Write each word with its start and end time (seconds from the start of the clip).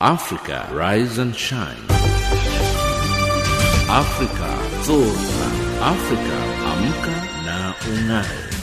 Africa, 0.00 0.68
rise 0.70 1.18
and 1.18 1.34
shine. 1.34 1.74
Africa, 3.90 4.50
zorka. 4.86 5.46
Africa, 5.82 6.38
amka 6.70 7.16
na 7.44 7.74
ung'ae. 7.82 8.57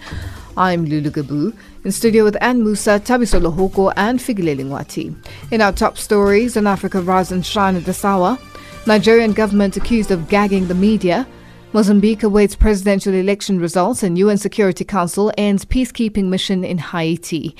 I'm 0.55 0.85
Lulu 0.85 1.09
Gabu, 1.09 1.57
in 1.84 1.91
studio 1.91 2.23
with 2.23 2.37
Anne 2.39 2.63
Musa, 2.63 2.99
Tabiso 2.99 3.41
Lohoko, 3.41 3.91
and 3.98 4.20
Figileli 4.20 4.63
Ngwati. 4.63 5.15
In 5.51 5.62
our 5.62 5.71
top 5.71 5.98
stories 5.98 6.55
on 6.55 6.67
Africa 6.67 7.01
Rise 7.01 7.31
and 7.31 7.43
Shine 7.43 7.77
at 7.77 7.85
this 7.85 8.05
hour, 8.05 8.37
Nigerian 8.85 9.34
government 9.34 9.75
accused 9.75 10.12
of 10.12 10.29
gagging 10.29 10.67
the 10.67 10.75
media. 10.75 11.25
Mozambique 11.73 12.23
awaits 12.23 12.53
presidential 12.53 13.13
election 13.13 13.57
results 13.57 14.03
and 14.03 14.17
UN 14.17 14.38
Security 14.38 14.84
Council 14.84 15.32
ends 15.37 15.63
peacekeeping 15.63 16.26
mission 16.26 16.65
in 16.65 16.77
Haiti. 16.77 17.55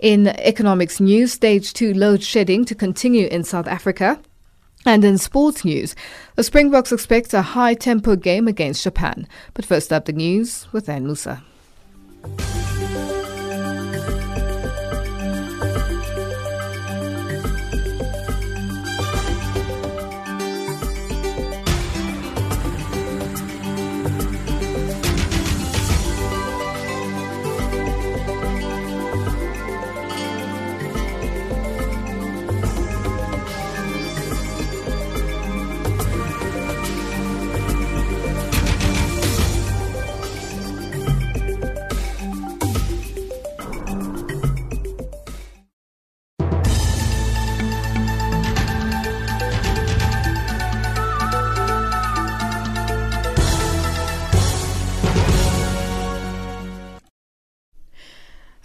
In 0.00 0.26
economics 0.26 1.00
news, 1.00 1.32
stage 1.32 1.72
2 1.72 1.94
load 1.94 2.22
shedding 2.22 2.66
to 2.66 2.74
continue 2.74 3.26
in 3.26 3.42
South 3.42 3.66
Africa. 3.66 4.20
And 4.84 5.02
in 5.02 5.16
sports 5.16 5.64
news, 5.64 5.94
the 6.36 6.44
Springboks 6.44 6.92
expect 6.92 7.32
a 7.32 7.40
high 7.40 7.72
tempo 7.72 8.16
game 8.16 8.48
against 8.48 8.84
Japan. 8.84 9.26
But 9.54 9.64
first 9.64 9.94
up, 9.94 10.04
the 10.04 10.12
news 10.12 10.70
with 10.72 10.86
Anne 10.90 11.06
Musa. 11.06 11.42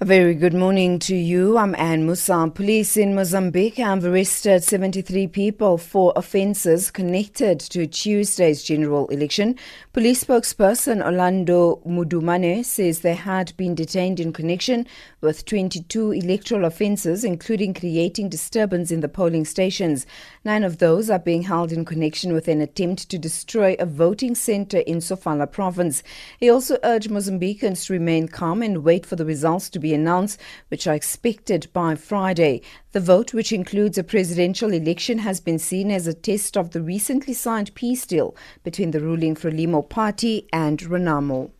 Very 0.09 0.33
good 0.33 0.55
morning 0.55 0.97
to 0.97 1.15
you. 1.15 1.55
I'm 1.55 1.75
Anne 1.75 2.07
Musa. 2.07 2.51
Police 2.55 2.97
in 2.97 3.13
Mozambique 3.13 3.75
have 3.75 4.03
arrested 4.03 4.63
73 4.63 5.27
people 5.27 5.77
for 5.77 6.13
offences 6.15 6.89
connected 6.89 7.59
to 7.59 7.85
Tuesday's 7.85 8.63
general 8.63 9.07
election. 9.09 9.55
Police 9.93 10.23
spokesperson 10.23 11.05
Orlando 11.05 11.75
Mudumane 11.85 12.65
says 12.65 13.01
they 13.01 13.13
had 13.13 13.55
been 13.55 13.75
detained 13.75 14.19
in 14.19 14.33
connection 14.33 14.87
with 15.21 15.45
22 15.45 16.13
electoral 16.13 16.65
offences, 16.65 17.23
including 17.23 17.75
creating 17.75 18.29
disturbance 18.29 18.89
in 18.89 19.01
the 19.01 19.09
polling 19.09 19.45
stations. 19.45 20.07
Nine 20.43 20.63
of 20.63 20.79
those 20.79 21.11
are 21.11 21.19
being 21.19 21.43
held 21.43 21.71
in 21.71 21.85
connection 21.85 22.33
with 22.33 22.47
an 22.47 22.61
attempt 22.61 23.09
to 23.11 23.19
destroy 23.19 23.75
a 23.77 23.85
voting 23.85 24.33
centre 24.33 24.79
in 24.79 24.97
Sofala 24.97 25.51
province. 25.51 26.01
He 26.39 26.49
also 26.49 26.79
urged 26.83 27.11
Mozambicans 27.11 27.85
to 27.85 27.93
remain 27.93 28.27
calm 28.27 28.63
and 28.63 28.83
wait 28.83 29.05
for 29.05 29.15
the 29.15 29.25
results 29.25 29.69
to 29.69 29.77
be 29.77 29.98
announced, 29.99 30.39
which 30.69 30.87
are 30.87 30.95
expected 30.95 31.67
by 31.73 31.95
Friday. 31.95 32.61
The 32.93 32.99
vote, 32.99 33.33
which 33.33 33.51
includes 33.51 33.97
a 33.97 34.03
presidential 34.03 34.73
election, 34.73 35.19
has 35.19 35.39
been 35.39 35.59
seen 35.59 35.91
as 35.91 36.07
a 36.07 36.13
test 36.13 36.57
of 36.57 36.71
the 36.71 36.81
recently 36.81 37.33
signed 37.33 37.75
peace 37.75 38.05
deal 38.05 38.35
between 38.63 38.91
the 38.91 39.01
ruling 39.01 39.35
Frelimo 39.35 39.87
party 39.87 40.47
and 40.51 40.79
Renamo. 40.79 41.51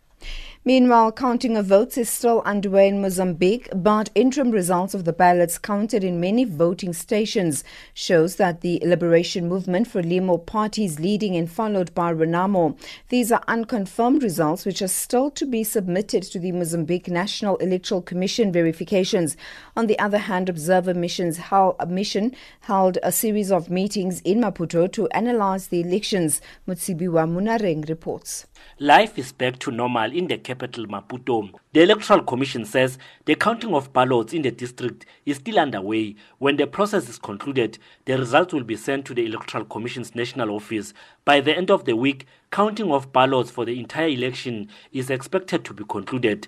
Meanwhile, 0.66 1.14
counting 1.14 1.56
of 1.56 1.68
votes 1.68 1.98
is 1.98 2.10
still 2.10 2.42
underway 2.42 2.90
in 2.90 3.02
Mozambique, 3.02 3.70
but 3.74 4.10
interim 4.14 4.52
results 4.52 4.94
of 4.94 5.06
the 5.06 5.14
ballots 5.14 5.58
counted 5.58 6.04
in 6.04 6.20
many 6.20 6.44
voting 6.44 6.92
stations 6.92 7.64
shows 7.94 8.36
that 8.36 8.60
the 8.60 8.82
Liberation 8.84 9.48
Movement 9.48 9.88
Frelimo 9.88 10.46
party 10.46 10.84
is 10.84 11.00
leading 11.00 11.38
and 11.38 11.50
followed 11.50 11.96
by 11.96 12.14
Renamo. 12.14 12.78
These 13.08 13.32
are 13.32 13.42
unconfirmed 13.48 14.22
results 14.22 14.66
which 14.66 14.82
are 14.82 14.90
still 14.90 15.32
to 15.32 15.46
be 15.46 15.64
submitted 15.64 16.24
to 16.24 16.40
the 16.40 16.52
Mozambique 16.52 17.08
National 17.08 17.56
Electoral 17.58 18.02
Commission 18.02 18.52
verifications. 18.52 19.38
On 19.78 19.88
the 19.88 19.98
other 19.98 20.18
hand, 20.18 20.50
observer 20.50 20.94
missions 20.94 21.38
held, 21.38 21.78
a 21.80 21.86
mission 21.86 22.36
held 22.60 22.98
a 23.02 23.14
series 23.14 23.50
of 23.50 23.70
meetings 23.70 24.20
in 24.22 24.42
Maputo 24.42 24.92
to 24.92 25.08
analyze 25.12 25.68
the 25.68 25.80
elections. 25.80 26.42
Mutsibiwa 26.68 27.30
Munareng 27.30 27.88
reports. 27.88 28.46
Life 28.80 29.18
is 29.20 29.32
back 29.32 29.60
to 29.60 29.72
normal 29.72 30.12
in 30.12 30.28
the 30.28 30.38
capital 30.38 30.86
Maputo. 30.86 31.52
The 31.74 31.82
Electoral 31.82 32.24
Commission 32.24 32.66
says 32.66 32.98
the 33.26 33.36
counting 33.36 33.74
of 33.74 33.92
ballots 33.92 34.34
in 34.34 34.42
the 34.42 34.52
district 34.52 35.06
is 35.26 35.38
still 35.38 35.60
underway. 35.60 36.16
When 36.38 36.58
the 36.58 36.68
process 36.68 37.10
is 37.10 37.20
concluded, 37.20 37.78
the 38.06 38.18
results 38.18 38.54
will 38.54 38.64
be 38.64 38.76
sent 38.76 39.06
to 39.06 39.14
the 39.14 39.26
Electoral 39.26 39.66
Commission's 39.66 40.16
national 40.16 40.52
office. 40.52 40.94
By 41.26 41.42
the 41.42 41.56
end 41.56 41.70
of 41.70 41.86
the 41.86 41.96
week, 41.96 42.26
counting 42.52 42.92
of 42.92 43.12
ballots 43.12 43.52
for 43.52 43.66
the 43.66 43.80
entire 43.80 44.08
election 44.08 44.70
is 44.92 45.10
expected 45.10 45.66
to 45.66 45.74
be 45.74 45.84
concluded. 45.88 46.48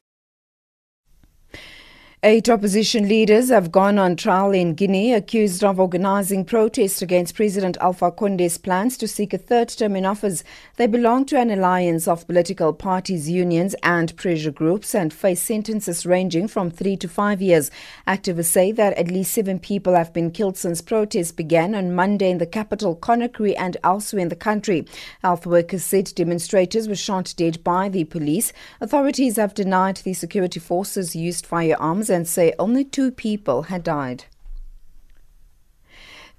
Eight 2.24 2.50
opposition 2.50 3.08
leaders 3.08 3.50
have 3.50 3.72
gone 3.72 3.98
on 3.98 4.16
trial 4.16 4.52
in 4.52 4.76
Guinea 4.76 5.12
accused 5.12 5.64
of 5.64 5.80
organizing 5.80 6.46
protests 6.46 7.02
against 7.02 7.34
President 7.34 7.78
Alpha 7.82 8.12
Conde's 8.12 8.59
plans 8.59 8.96
to 8.98 9.08
seek 9.08 9.34
a 9.34 9.40
third 9.40 9.70
term 9.70 9.96
in 9.96 10.06
office. 10.06 10.44
They 10.76 10.86
belong 10.86 11.26
to 11.26 11.40
an 11.40 11.50
alliance 11.50 12.08
of 12.08 12.28
political 12.28 12.74
parties, 12.74 13.28
unions, 13.28 13.74
and 13.81 14.16
pressure 14.18 14.52
groups 14.52 14.94
and 14.94 15.12
face 15.12 15.42
sentences 15.42 16.06
ranging 16.06 16.48
from 16.48 16.70
three 16.70 16.96
to 16.98 17.08
five 17.08 17.42
years. 17.42 17.72
Activists 18.08 18.46
say 18.52 18.72
that 18.72 18.94
at 19.00 19.08
least 19.08 19.34
seven 19.34 19.58
people 19.58 19.96
have 19.96 20.14
been 20.14 20.30
killed 20.30 20.58
since 20.58 20.80
protests 20.80 21.31
began 21.31 21.74
on 21.74 21.96
Monday 21.96 22.30
in 22.30 22.38
the 22.38 22.46
capital, 22.46 22.96
Conakry, 22.96 23.56
and 23.58 23.78
elsewhere 23.84 24.22
in 24.22 24.30
the 24.30 24.36
country. 24.36 24.86
Health 25.24 25.48
workers 25.48 25.84
said 25.84 26.14
demonstrators 26.14 26.88
were 26.88 26.94
shot 26.94 27.34
dead 27.36 27.64
by 27.64 27.90
the 27.90 28.04
police. 28.04 28.54
Authorities 28.80 29.38
have 29.38 29.56
denied 29.56 29.98
the 29.98 30.14
security 30.14 30.60
forces 30.60 31.16
used 31.16 31.48
firearms 31.48 32.11
and 32.12 32.28
say 32.28 32.54
only 32.60 32.84
two 32.84 33.10
people 33.10 33.64
had 33.64 33.84
died. 33.84 34.26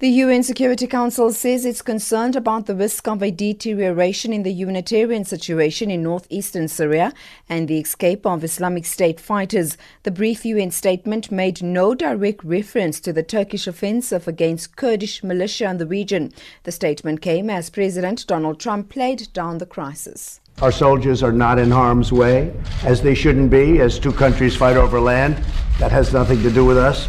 The 0.02 0.08
UN 0.08 0.42
Security 0.42 0.88
Council 0.88 1.32
says 1.32 1.64
it's 1.64 1.80
concerned 1.80 2.34
about 2.34 2.66
the 2.66 2.74
risk 2.74 3.06
of 3.06 3.22
a 3.22 3.30
deterioration 3.30 4.32
in 4.32 4.42
the 4.42 4.52
humanitarian 4.52 5.24
situation 5.24 5.92
in 5.92 6.02
northeastern 6.02 6.66
Syria 6.66 7.12
and 7.48 7.68
the 7.68 7.78
escape 7.78 8.26
of 8.26 8.42
Islamic 8.42 8.84
State 8.84 9.20
fighters. 9.20 9.78
The 10.02 10.10
brief 10.10 10.44
UN 10.44 10.72
statement 10.72 11.30
made 11.30 11.62
no 11.62 11.94
direct 11.94 12.42
reference 12.42 12.98
to 12.98 13.12
the 13.12 13.22
Turkish 13.22 13.68
offensive 13.68 14.26
against 14.26 14.74
Kurdish 14.74 15.22
militia 15.22 15.70
in 15.70 15.78
the 15.78 15.86
region. 15.86 16.32
The 16.64 16.72
statement 16.72 17.22
came 17.22 17.48
as 17.48 17.70
President 17.70 18.26
Donald 18.26 18.58
Trump 18.58 18.88
played 18.88 19.32
down 19.32 19.58
the 19.58 19.66
crisis. 19.66 20.40
Our 20.60 20.70
soldiers 20.70 21.22
are 21.22 21.32
not 21.32 21.58
in 21.58 21.70
harm's 21.70 22.12
way, 22.12 22.52
as 22.84 23.00
they 23.00 23.14
shouldn't 23.14 23.50
be, 23.50 23.80
as 23.80 23.98
two 23.98 24.12
countries 24.12 24.54
fight 24.54 24.76
over 24.76 25.00
land. 25.00 25.42
That 25.78 25.90
has 25.90 26.12
nothing 26.12 26.42
to 26.42 26.50
do 26.50 26.64
with 26.64 26.78
us. 26.78 27.08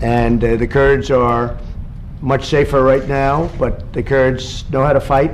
And 0.00 0.42
uh, 0.42 0.56
the 0.56 0.66
Kurds 0.66 1.10
are 1.10 1.58
much 2.20 2.46
safer 2.46 2.82
right 2.82 3.06
now, 3.06 3.50
but 3.58 3.92
the 3.92 4.02
Kurds 4.02 4.68
know 4.70 4.82
how 4.82 4.92
to 4.92 5.00
fight. 5.00 5.30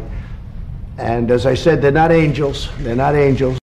And 0.99 1.31
as 1.31 1.47
I 1.47 1.55
said, 1.55 1.81
they're 1.81 1.93
not 1.93 2.13
angels. 2.13 2.69
They're 2.81 2.97
not 2.97 3.15
angels. 3.15 3.60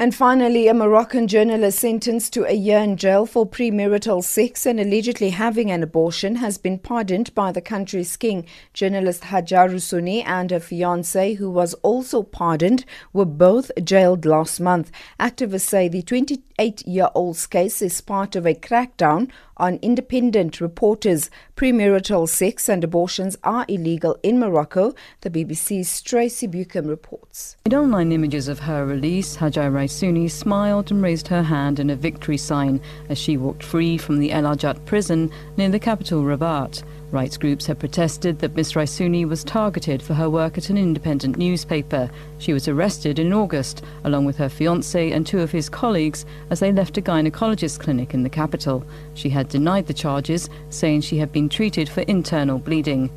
And 0.00 0.14
finally, 0.14 0.68
a 0.68 0.74
Moroccan 0.74 1.26
journalist 1.26 1.80
sentenced 1.80 2.32
to 2.34 2.44
a 2.44 2.52
year 2.52 2.78
in 2.78 2.96
jail 2.96 3.26
for 3.26 3.44
premarital 3.44 4.22
sex 4.22 4.64
and 4.64 4.78
allegedly 4.78 5.30
having 5.30 5.72
an 5.72 5.82
abortion 5.82 6.36
has 6.36 6.56
been 6.56 6.78
pardoned 6.78 7.34
by 7.34 7.50
the 7.50 7.60
country's 7.60 8.16
king. 8.16 8.46
Journalist 8.72 9.24
Hajar 9.24 9.68
Raisuni 9.68 10.22
and 10.24 10.52
her 10.52 10.60
fiance, 10.60 11.34
who 11.34 11.50
was 11.50 11.74
also 11.82 12.22
pardoned, 12.22 12.84
were 13.12 13.24
both 13.24 13.72
jailed 13.82 14.24
last 14.24 14.60
month. 14.60 14.92
Activists 15.18 15.62
say 15.62 15.88
the 15.88 16.02
28 16.02 16.86
year 16.86 17.08
old's 17.16 17.48
case 17.48 17.82
is 17.82 18.00
part 18.00 18.36
of 18.36 18.46
a 18.46 18.54
crackdown 18.54 19.28
on 19.58 19.78
independent 19.82 20.60
reporters. 20.60 21.30
Premarital 21.56 22.28
sex 22.28 22.68
and 22.68 22.84
abortions 22.84 23.36
are 23.44 23.64
illegal 23.68 24.16
in 24.22 24.38
Morocco, 24.38 24.94
the 25.22 25.30
BBC's 25.30 26.00
Tracy 26.02 26.46
Buchan 26.46 26.86
reports. 26.86 27.56
In 27.66 27.74
online 27.74 28.12
images 28.12 28.48
of 28.48 28.60
her 28.60 28.86
release, 28.86 29.36
Hajar 29.36 29.70
Raisuni 29.70 30.30
smiled 30.30 30.90
and 30.90 31.02
raised 31.02 31.28
her 31.28 31.42
hand 31.42 31.78
in 31.78 31.90
a 31.90 31.96
victory 31.96 32.36
sign 32.36 32.80
as 33.08 33.18
she 33.18 33.36
walked 33.36 33.62
free 33.62 33.98
from 33.98 34.18
the 34.18 34.32
El 34.32 34.46
Arjat 34.46 34.84
prison 34.86 35.30
near 35.56 35.68
the 35.68 35.78
capital 35.78 36.24
Rabat. 36.24 36.82
Rights 37.10 37.38
groups 37.38 37.64
have 37.66 37.78
protested 37.78 38.38
that 38.40 38.54
Ms. 38.54 38.74
Raisuni 38.74 39.26
was 39.26 39.42
targeted 39.42 40.02
for 40.02 40.12
her 40.12 40.28
work 40.28 40.58
at 40.58 40.68
an 40.68 40.76
independent 40.76 41.38
newspaper. 41.38 42.10
She 42.36 42.52
was 42.52 42.68
arrested 42.68 43.18
in 43.18 43.32
August, 43.32 43.82
along 44.04 44.26
with 44.26 44.36
her 44.36 44.50
fiance 44.50 45.10
and 45.10 45.26
two 45.26 45.40
of 45.40 45.50
his 45.50 45.70
colleagues, 45.70 46.26
as 46.50 46.60
they 46.60 46.70
left 46.70 46.98
a 46.98 47.02
gynecologist 47.02 47.80
clinic 47.80 48.12
in 48.12 48.24
the 48.24 48.28
capital. 48.28 48.84
She 49.14 49.30
had 49.30 49.48
denied 49.48 49.86
the 49.86 49.94
charges, 49.94 50.50
saying 50.68 51.00
she 51.00 51.16
had 51.16 51.32
been 51.32 51.48
treated 51.48 51.88
for 51.88 52.02
internal 52.02 52.58
bleeding. 52.58 53.10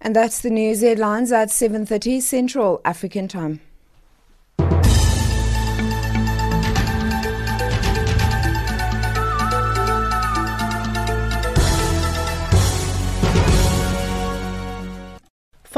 And 0.00 0.16
that's 0.16 0.40
the 0.40 0.50
news 0.50 0.80
headlines 0.80 1.30
at 1.30 1.50
7:30 1.50 2.20
Central 2.20 2.80
African 2.84 3.28
Time. 3.28 3.60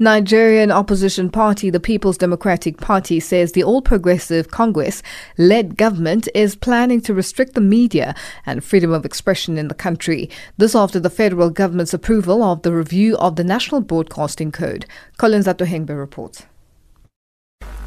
Nigerian 0.00 0.72
opposition 0.72 1.30
party, 1.30 1.70
the 1.70 1.78
People's 1.78 2.18
Democratic 2.18 2.78
Party, 2.78 3.20
says 3.20 3.52
the 3.52 3.62
All 3.62 3.80
Progressive 3.80 4.50
Congress 4.50 5.04
led 5.38 5.76
government 5.76 6.26
is 6.34 6.56
planning 6.56 7.00
to 7.02 7.14
restrict 7.14 7.54
the 7.54 7.60
media 7.60 8.12
and 8.44 8.64
freedom 8.64 8.90
of 8.92 9.04
expression 9.04 9.56
in 9.56 9.68
the 9.68 9.74
country. 9.74 10.28
This 10.58 10.74
after 10.74 10.98
the 10.98 11.10
federal 11.10 11.48
government's 11.48 11.94
approval 11.94 12.42
of 12.42 12.62
the 12.62 12.72
review 12.72 13.16
of 13.18 13.36
the 13.36 13.44
National 13.44 13.80
Broadcasting 13.80 14.50
Code. 14.50 14.84
Collins 15.16 15.46
Atohengbe 15.46 15.96
reports. 15.96 16.44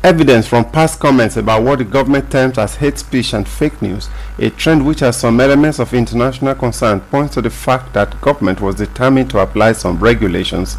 Evidence 0.01 0.47
from 0.47 0.63
past 0.63 1.01
comments 1.01 1.35
about 1.35 1.63
what 1.63 1.79
the 1.79 1.83
government 1.83 2.31
terms 2.31 2.57
as 2.57 2.75
hate 2.75 2.97
speech 2.97 3.33
and 3.33 3.45
fake 3.45 3.81
news, 3.81 4.07
a 4.39 4.49
trend 4.51 4.85
which 4.85 5.01
has 5.01 5.17
some 5.17 5.41
elements 5.41 5.79
of 5.79 5.93
international 5.93 6.55
concern, 6.55 7.01
points 7.01 7.33
to 7.33 7.41
the 7.41 7.49
fact 7.49 7.93
that 7.93 8.21
government 8.21 8.61
was 8.61 8.75
determined 8.75 9.29
to 9.29 9.39
apply 9.39 9.73
some 9.73 9.99
regulations 9.99 10.77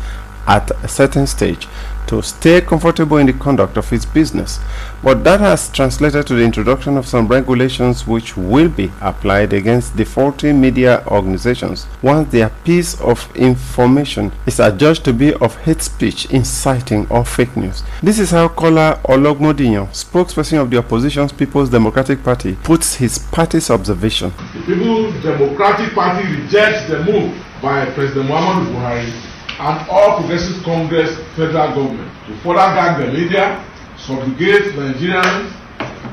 at 0.49 0.71
a 0.83 0.89
certain 0.89 1.27
stage 1.27 1.69
to 2.09 2.23
stay 2.23 2.61
comfortable 2.63 3.19
in 3.19 3.27
the 3.27 3.33
conduct 3.35 3.77
of 3.77 3.93
its 3.93 4.07
business. 4.07 4.59
But 5.03 5.23
that 5.25 5.41
has 5.41 5.69
translated 5.71 6.27
to 6.27 6.35
the 6.35 6.43
introduction 6.43 6.97
of 6.97 7.07
some 7.07 7.29
regulations 7.29 8.07
which 8.07 8.37
will 8.37 8.69
be 8.71 8.91
applied 9.03 9.53
against 9.53 9.93
the 9.93 10.05
defaulting 10.05 10.59
media 10.61 11.05
organizations 11.09 11.87
once 12.03 12.33
their 12.33 12.49
piece 12.65 12.99
of 13.03 13.31
information 13.37 14.33
is 14.47 14.59
adjudged 14.59 15.05
to 15.05 15.13
be 15.13 15.35
of 15.35 15.55
hate 15.59 15.83
speech, 15.83 16.25
inciting, 16.31 17.07
or 17.11 17.25
fake 17.27 17.55
news. 17.57 17.83
This 18.03 18.19
is 18.19 18.31
how 18.31 18.49
Kola 18.49 19.01
Ologbondiyan, 19.05 19.89
spokesperson 19.89 20.63
of 20.63 20.71
the 20.71 20.79
opposition's 20.79 21.31
People's 21.33 21.69
Democratic 21.69 22.25
Party, 22.25 22.57
puts 22.63 22.95
his 22.95 23.19
party's 23.19 23.69
observation. 23.71 24.33
The 24.55 24.63
People's 24.75 25.23
Democratic 25.23 25.93
Party 25.95 26.27
rejects 26.41 26.89
the 26.89 27.05
move 27.05 27.37
by 27.61 27.85
President 27.91 28.31
Muhammadu 28.31 28.73
Buhari 28.73 29.28
and 29.61 29.89
all 29.91 30.19
progressive 30.21 30.63
congress 30.65 31.17
federal 31.35 31.69
government 31.75 32.11
to 32.27 32.33
further 32.43 32.69
gag 32.79 32.99
the 33.03 33.09
media 33.13 33.59
subjugate 33.99 34.75
nigerians 34.79 35.51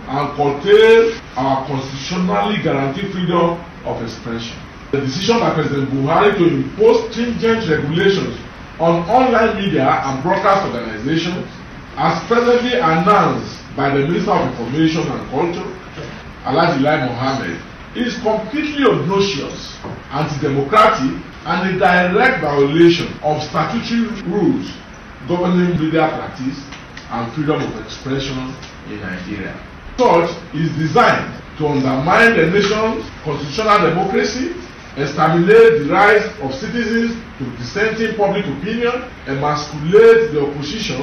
and 0.09 0.25
curtail 0.37 1.13
our 1.37 1.65
constitutionally 1.67 2.57
guaranteed 2.63 3.11
freedom 3.11 3.61
of 3.85 4.01
expression. 4.01 4.57
the 4.91 4.99
decision 5.01 5.39
by 5.39 5.53
president 5.53 5.89
buhari 5.93 6.33
to 6.37 6.45
impose 6.57 7.05
stringent 7.11 7.61
regulations 7.69 8.33
on 8.79 9.05
online 9.09 9.55
media 9.61 9.85
and 10.05 10.23
broadcast 10.23 10.65
organizations 10.73 11.45
as 11.97 12.17
presently 12.27 12.73
announced 12.73 13.61
by 13.75 13.89
the 13.93 14.01
minister 14.07 14.31
of 14.31 14.41
information 14.51 15.01
and 15.05 15.21
culture 15.29 15.69
alhaji 16.49 16.81
lai 16.81 16.97
mohammed 17.05 17.61
is 17.95 18.17
completely 18.25 18.83
obnoxious 18.89 19.77
anti-democratic 20.11 21.13
and 21.45 21.75
a 21.75 21.79
direct 21.79 22.41
violation 22.41 23.07
of 23.21 23.41
statutory 23.43 24.21
rules 24.23 24.65
governing 25.27 25.79
media 25.79 26.07
practice 26.09 26.57
and 27.11 27.31
freedom 27.33 27.61
of 27.61 27.85
expression 27.85 28.37
in 28.89 28.99
Nigeria. 29.01 29.53
Such 29.97 30.31
is 30.55 30.71
designed 30.75 31.31
to 31.57 31.67
undermine 31.67 32.35
the 32.35 32.47
nation's 32.49 33.05
constitutional 33.23 33.89
democracy, 33.89 34.53
exterminate 34.97 35.85
the 35.85 35.89
rights 35.91 36.25
of 36.41 36.53
citizens 36.53 37.15
to 37.37 37.45
dissenting 37.57 38.15
public 38.17 38.45
opinion, 38.45 39.05
emasculate 39.27 40.31
the 40.33 40.41
opposition, 40.45 41.01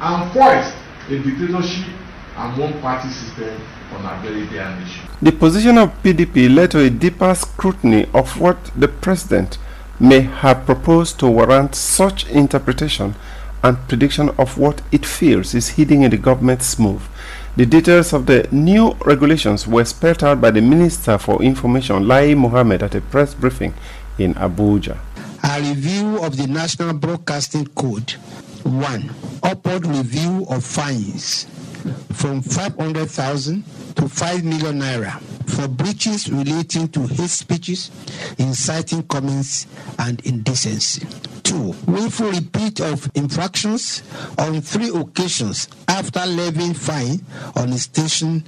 and 0.00 0.32
foist 0.32 0.74
a 1.10 1.18
dictatorship 1.18 1.90
and 2.36 2.58
one-party 2.58 3.08
system 3.08 3.60
on 3.94 4.04
our 4.06 4.20
very 4.22 4.46
dear 4.46 4.68
nation. 4.76 5.06
The 5.22 5.32
position 5.32 5.78
of 5.78 5.90
PDP 6.02 6.54
led 6.54 6.70
to 6.72 6.80
a 6.80 6.90
deeper 6.90 7.34
scrutiny 7.34 8.06
of 8.12 8.40
what 8.40 8.70
the 8.76 8.88
president 8.88 9.58
may 10.00 10.20
have 10.20 10.66
proposed 10.66 11.18
to 11.20 11.28
warrant 11.28 11.74
such 11.74 12.26
interpretation 12.28 13.14
and 13.62 13.78
prediction 13.88 14.28
of 14.38 14.58
what 14.58 14.82
it 14.92 15.06
fears 15.06 15.54
is 15.54 15.68
hidden 15.70 16.02
in 16.02 16.10
the 16.10 16.18
government's 16.18 16.78
move. 16.78 17.08
The 17.56 17.64
details 17.64 18.12
of 18.12 18.26
the 18.26 18.48
new 18.50 18.92
regulations 19.04 19.66
were 19.66 19.84
spelled 19.84 20.24
out 20.24 20.40
by 20.40 20.50
the 20.50 20.60
Minister 20.60 21.16
for 21.18 21.42
Information, 21.42 22.06
Lai 22.06 22.34
Mohammed, 22.34 22.82
at 22.82 22.94
a 22.94 23.00
press 23.00 23.32
briefing 23.32 23.72
in 24.18 24.34
Abuja. 24.34 24.98
A 25.44 25.60
review 25.60 26.18
of 26.22 26.36
the 26.36 26.46
National 26.46 26.94
Broadcasting 26.94 27.66
Code. 27.68 28.12
One, 28.64 29.14
upward 29.42 29.86
review 29.86 30.46
of 30.50 30.64
fines 30.64 31.46
from 32.12 32.42
500,000 32.42 33.64
to 33.96 34.08
5 34.08 34.44
million 34.44 34.80
naira 34.80 35.20
for 35.54 35.68
breaches 35.68 36.30
relating 36.30 36.88
to 36.88 37.06
hate 37.06 37.30
speeches, 37.30 37.90
inciting 38.38 39.02
comments, 39.04 39.66
and 39.98 40.24
indecency. 40.26 41.06
Two, 41.42 41.74
willful 41.86 42.30
repeat 42.30 42.80
of 42.80 43.10
infractions 43.14 44.02
on 44.38 44.60
three 44.62 44.88
occasions 44.88 45.68
after 45.88 46.24
levying 46.26 46.72
fine 46.74 47.20
on 47.56 47.68
a 47.70 47.78
station 47.78 48.42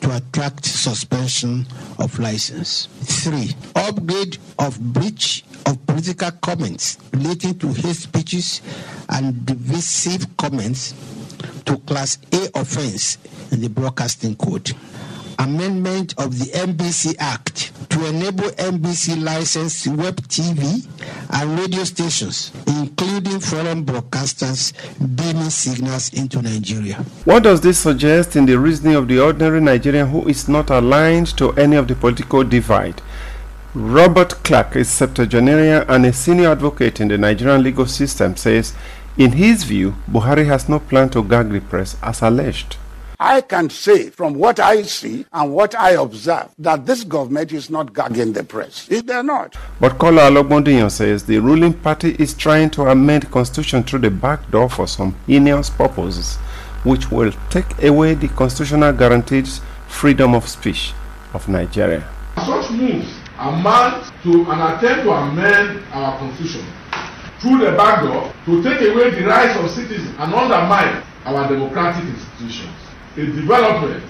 to 0.00 0.16
attract 0.16 0.64
suspension 0.64 1.66
of 1.98 2.18
license. 2.18 2.88
Three, 3.02 3.54
upgrade 3.76 4.38
of 4.58 4.80
breach 4.80 5.44
of 5.66 5.84
political 5.86 6.30
comments 6.30 6.98
relating 7.12 7.58
to 7.58 7.68
hate 7.72 7.96
speeches 7.96 8.62
and 9.10 9.44
divisive 9.44 10.36
comments 10.38 10.94
to 11.68 11.76
Class 11.80 12.16
A 12.32 12.48
offense 12.58 13.18
in 13.52 13.60
the 13.60 13.68
Broadcasting 13.68 14.34
Code. 14.36 14.72
Amendment 15.38 16.14
of 16.16 16.38
the 16.38 16.46
NBC 16.46 17.14
Act 17.18 17.72
to 17.90 18.06
enable 18.06 18.48
NBC 18.52 19.22
licensed 19.22 19.86
web 19.88 20.16
TV 20.28 20.86
and 21.38 21.58
radio 21.60 21.84
stations, 21.84 22.52
including 22.66 23.38
foreign 23.38 23.84
broadcasters, 23.84 24.72
beaming 25.14 25.50
signals 25.50 26.10
into 26.14 26.40
Nigeria. 26.40 26.94
What 27.26 27.42
does 27.42 27.60
this 27.60 27.78
suggest 27.78 28.34
in 28.34 28.46
the 28.46 28.58
reasoning 28.58 28.94
of 28.96 29.06
the 29.06 29.20
ordinary 29.22 29.60
Nigerian 29.60 30.08
who 30.08 30.26
is 30.26 30.48
not 30.48 30.70
aligned 30.70 31.36
to 31.36 31.52
any 31.52 31.76
of 31.76 31.86
the 31.86 31.94
political 31.94 32.44
divide? 32.44 33.02
Robert 33.74 34.30
Clarke, 34.42 34.76
a 34.76 34.84
septuagenarian 34.84 35.84
and 35.90 36.06
a 36.06 36.12
senior 36.14 36.48
advocate 36.52 37.00
in 37.00 37.08
the 37.08 37.18
Nigerian 37.18 37.62
legal 37.62 37.84
system, 37.86 38.34
says 38.36 38.74
in 39.18 39.32
his 39.32 39.64
view, 39.64 39.94
Buhari 40.10 40.46
has 40.46 40.68
no 40.68 40.78
plan 40.78 41.10
to 41.10 41.22
gag 41.24 41.50
the 41.50 41.60
press 41.60 41.96
as 42.02 42.22
alleged. 42.22 42.76
I 43.20 43.40
can 43.40 43.68
say 43.68 44.10
from 44.10 44.34
what 44.34 44.60
I 44.60 44.82
see 44.82 45.26
and 45.32 45.52
what 45.52 45.74
I 45.74 45.90
observe 46.00 46.50
that 46.60 46.86
this 46.86 47.02
government 47.02 47.50
is 47.52 47.68
not 47.68 47.92
gagging 47.92 48.32
the 48.32 48.44
press. 48.44 48.86
They're 48.86 49.24
not. 49.24 49.56
But 49.80 49.98
Kola 49.98 50.30
Ologbondiyan 50.30 50.88
says 50.88 51.24
the 51.24 51.38
ruling 51.40 51.74
party 51.74 52.14
is 52.20 52.32
trying 52.34 52.70
to 52.70 52.82
amend 52.82 53.24
the 53.24 53.26
constitution 53.26 53.82
through 53.82 54.00
the 54.00 54.10
back 54.10 54.48
door 54.52 54.70
for 54.70 54.86
some 54.86 55.16
heinous 55.26 55.68
purposes, 55.68 56.36
which 56.84 57.10
will 57.10 57.32
take 57.50 57.82
away 57.82 58.14
the 58.14 58.28
constitutional 58.28 58.92
guaranteed 58.92 59.48
freedom 59.88 60.32
of 60.36 60.46
speech 60.48 60.92
of 61.34 61.48
Nigeria. 61.48 62.08
Such 62.36 62.70
moves 62.70 63.12
amount 63.36 64.12
to 64.22 64.48
an 64.48 64.76
attempt 64.76 65.02
to 65.02 65.10
amend 65.10 65.82
our 65.92 66.16
constitution 66.18 66.64
through 67.40 67.58
the 67.58 67.72
back 67.76 68.02
door 68.02 68.32
to 68.46 68.62
take 68.62 68.80
away 68.90 69.10
the 69.10 69.26
rights 69.26 69.56
of 69.58 69.70
citizens 69.70 70.14
and 70.18 70.34
undermine 70.34 71.02
our 71.24 71.48
democratic 71.48 72.04
institutions. 72.04 72.74
A 73.16 73.26
development 73.26 74.02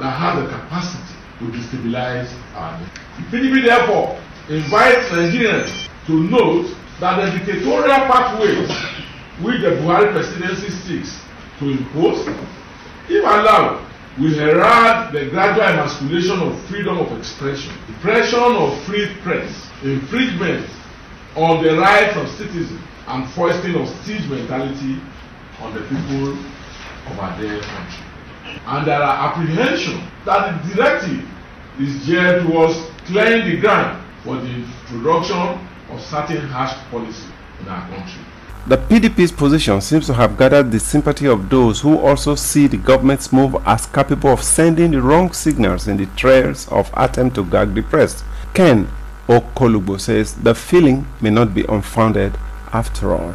that 0.00 0.10
has 0.10 0.42
the 0.42 0.48
capacity 0.48 1.14
to 1.38 1.44
destabilize 1.46 2.32
our 2.54 2.78
nation. 2.78 2.92
The 3.30 3.36
PDP 3.38 3.64
therefore 3.64 4.18
invites 4.48 5.08
Nigerians 5.10 5.88
to 6.06 6.22
note 6.24 6.74
that 7.00 7.20
the 7.32 7.38
dictatorial 7.38 8.06
pathways 8.10 8.70
which 9.42 9.60
the 9.62 9.70
Buhari 9.82 10.12
presidency 10.12 10.70
seeks 10.70 11.20
to 11.58 11.70
impose, 11.70 12.26
if 13.08 13.24
allowed, 13.24 13.84
will 14.18 14.32
herald 14.34 15.12
the 15.12 15.28
gradual 15.30 15.62
emasculation 15.64 16.38
of 16.40 16.60
freedom 16.66 16.98
of 16.98 17.18
expression, 17.18 17.72
depression 17.88 18.38
of 18.38 18.80
free 18.84 19.08
press, 19.22 19.68
infringement 19.82 20.68
on 21.36 21.62
the 21.62 21.76
rights 21.76 22.16
of 22.16 22.28
citizens, 22.28 22.80
and 23.06 23.28
foisting 23.30 23.74
of 23.74 23.88
siege 24.04 24.28
mentality 24.28 25.00
on 25.60 25.74
the 25.74 25.80
people 25.82 26.32
of 26.32 27.18
our 27.18 27.38
dear 27.40 27.60
country. 27.60 28.04
And 28.66 28.86
there 28.86 29.02
are 29.02 29.30
apprehension 29.30 30.08
that 30.24 30.62
the 30.64 30.74
directive 30.74 31.28
is 31.78 32.06
geared 32.06 32.46
towards 32.46 32.78
clearing 33.06 33.50
the 33.50 33.60
ground 33.60 34.02
for 34.22 34.36
the 34.36 34.48
introduction 34.48 35.36
of 35.90 36.00
certain 36.00 36.48
harsh 36.48 36.72
policy 36.90 37.28
in 37.60 37.68
our 37.68 37.86
country. 37.88 38.22
The 38.66 38.78
PDP's 38.78 39.32
position 39.32 39.82
seems 39.82 40.06
to 40.06 40.14
have 40.14 40.38
gathered 40.38 40.72
the 40.72 40.80
sympathy 40.80 41.26
of 41.26 41.50
those 41.50 41.82
who 41.82 41.98
also 41.98 42.34
see 42.34 42.66
the 42.66 42.78
government's 42.78 43.30
move 43.30 43.56
as 43.66 43.84
capable 43.84 44.30
of 44.30 44.42
sending 44.42 44.92
the 44.92 45.02
wrong 45.02 45.34
signals 45.34 45.86
in 45.86 45.98
the 45.98 46.06
trails 46.16 46.66
of 46.68 46.90
attempt 46.96 47.36
to 47.36 47.44
gag 47.44 47.74
the 47.74 47.82
press. 47.82 48.24
Ken 48.54 48.88
Okolugbo 49.28 49.98
says 49.98 50.34
the 50.34 50.54
feeling 50.54 51.06
may 51.20 51.30
not 51.30 51.54
be 51.54 51.64
unfounded 51.64 52.36
after 52.72 53.12
all. 53.12 53.34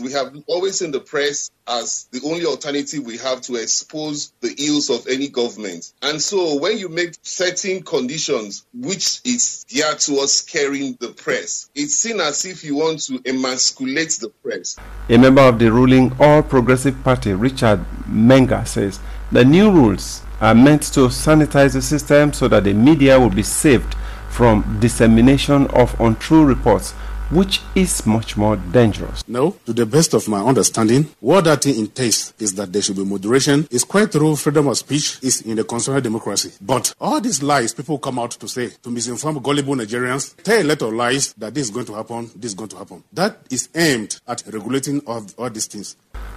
We 0.00 0.12
have 0.12 0.36
always 0.46 0.78
seen 0.78 0.90
the 0.90 1.00
press 1.00 1.50
as 1.66 2.06
the 2.12 2.20
only 2.24 2.44
alternative 2.44 3.04
we 3.04 3.16
have 3.18 3.40
to 3.40 3.56
expose 3.56 4.32
the 4.40 4.54
ills 4.58 4.90
of 4.90 5.06
any 5.08 5.28
government. 5.28 5.92
And 6.02 6.20
so 6.20 6.56
when 6.56 6.78
you 6.78 6.88
make 6.88 7.14
certain 7.22 7.82
conditions 7.82 8.66
which 8.72 9.20
is 9.24 9.64
geared 9.66 9.98
towards 9.98 10.42
carrying 10.42 10.96
the 11.00 11.08
press, 11.08 11.70
it's 11.74 11.96
seen 11.96 12.20
as 12.20 12.44
if 12.44 12.62
you 12.62 12.76
want 12.76 13.00
to 13.06 13.20
emasculate 13.26 14.18
the 14.20 14.28
press. 14.44 14.76
A 15.08 15.16
member 15.16 15.42
of 15.42 15.58
the 15.58 15.72
ruling 15.72 16.12
All 16.20 16.42
Progressive 16.42 17.02
Party, 17.02 17.32
Richard 17.32 17.84
Menga, 18.08 18.66
says 18.68 19.00
the 19.32 19.44
new 19.44 19.72
rules 19.72 20.22
are 20.40 20.54
meant 20.54 20.82
to 20.82 21.08
sanitize 21.08 21.72
the 21.72 21.82
system 21.82 22.32
so 22.32 22.46
that 22.46 22.64
the 22.64 22.74
media 22.74 23.18
will 23.18 23.30
be 23.30 23.42
saved 23.42 23.96
from 24.36 24.78
dissemination 24.80 25.66
of 25.68 25.98
untrue 25.98 26.44
reports 26.44 26.92
which 27.30 27.60
is 27.74 28.06
much 28.06 28.36
more 28.36 28.56
dangerous. 28.56 29.26
No, 29.26 29.56
to 29.64 29.72
the 29.72 29.86
best 29.86 30.14
of 30.14 30.28
my 30.28 30.40
understanding, 30.40 31.08
what 31.20 31.44
that 31.44 31.62
thing 31.62 31.78
entails 31.78 32.32
is 32.38 32.54
that 32.54 32.72
there 32.72 32.82
should 32.82 32.96
be 32.96 33.04
moderation. 33.04 33.66
It's 33.70 33.82
quite 33.82 34.12
true 34.12 34.36
freedom 34.36 34.68
of 34.68 34.78
speech 34.78 35.18
is 35.22 35.40
in 35.40 35.56
the 35.56 35.64
constitutional 35.64 36.02
democracy. 36.02 36.52
But 36.60 36.94
all 37.00 37.20
these 37.20 37.42
lies 37.42 37.74
people 37.74 37.98
come 37.98 38.18
out 38.18 38.32
to 38.32 38.46
say, 38.46 38.68
to 38.68 38.90
misinform 38.90 39.42
gullible 39.42 39.74
Nigerians, 39.74 40.36
tell 40.42 40.60
a 40.60 40.64
lot 40.64 40.82
of 40.82 40.92
lies 40.92 41.32
that 41.34 41.54
this 41.54 41.64
is 41.64 41.70
going 41.70 41.86
to 41.86 41.94
happen, 41.94 42.30
this 42.36 42.50
is 42.52 42.54
going 42.54 42.68
to 42.70 42.76
happen. 42.76 43.02
That 43.12 43.38
is 43.50 43.68
aimed 43.74 44.20
at 44.28 44.42
regulating 44.46 45.00
all, 45.00 45.26
all 45.38 45.50
these 45.50 45.66
things. 45.66 45.96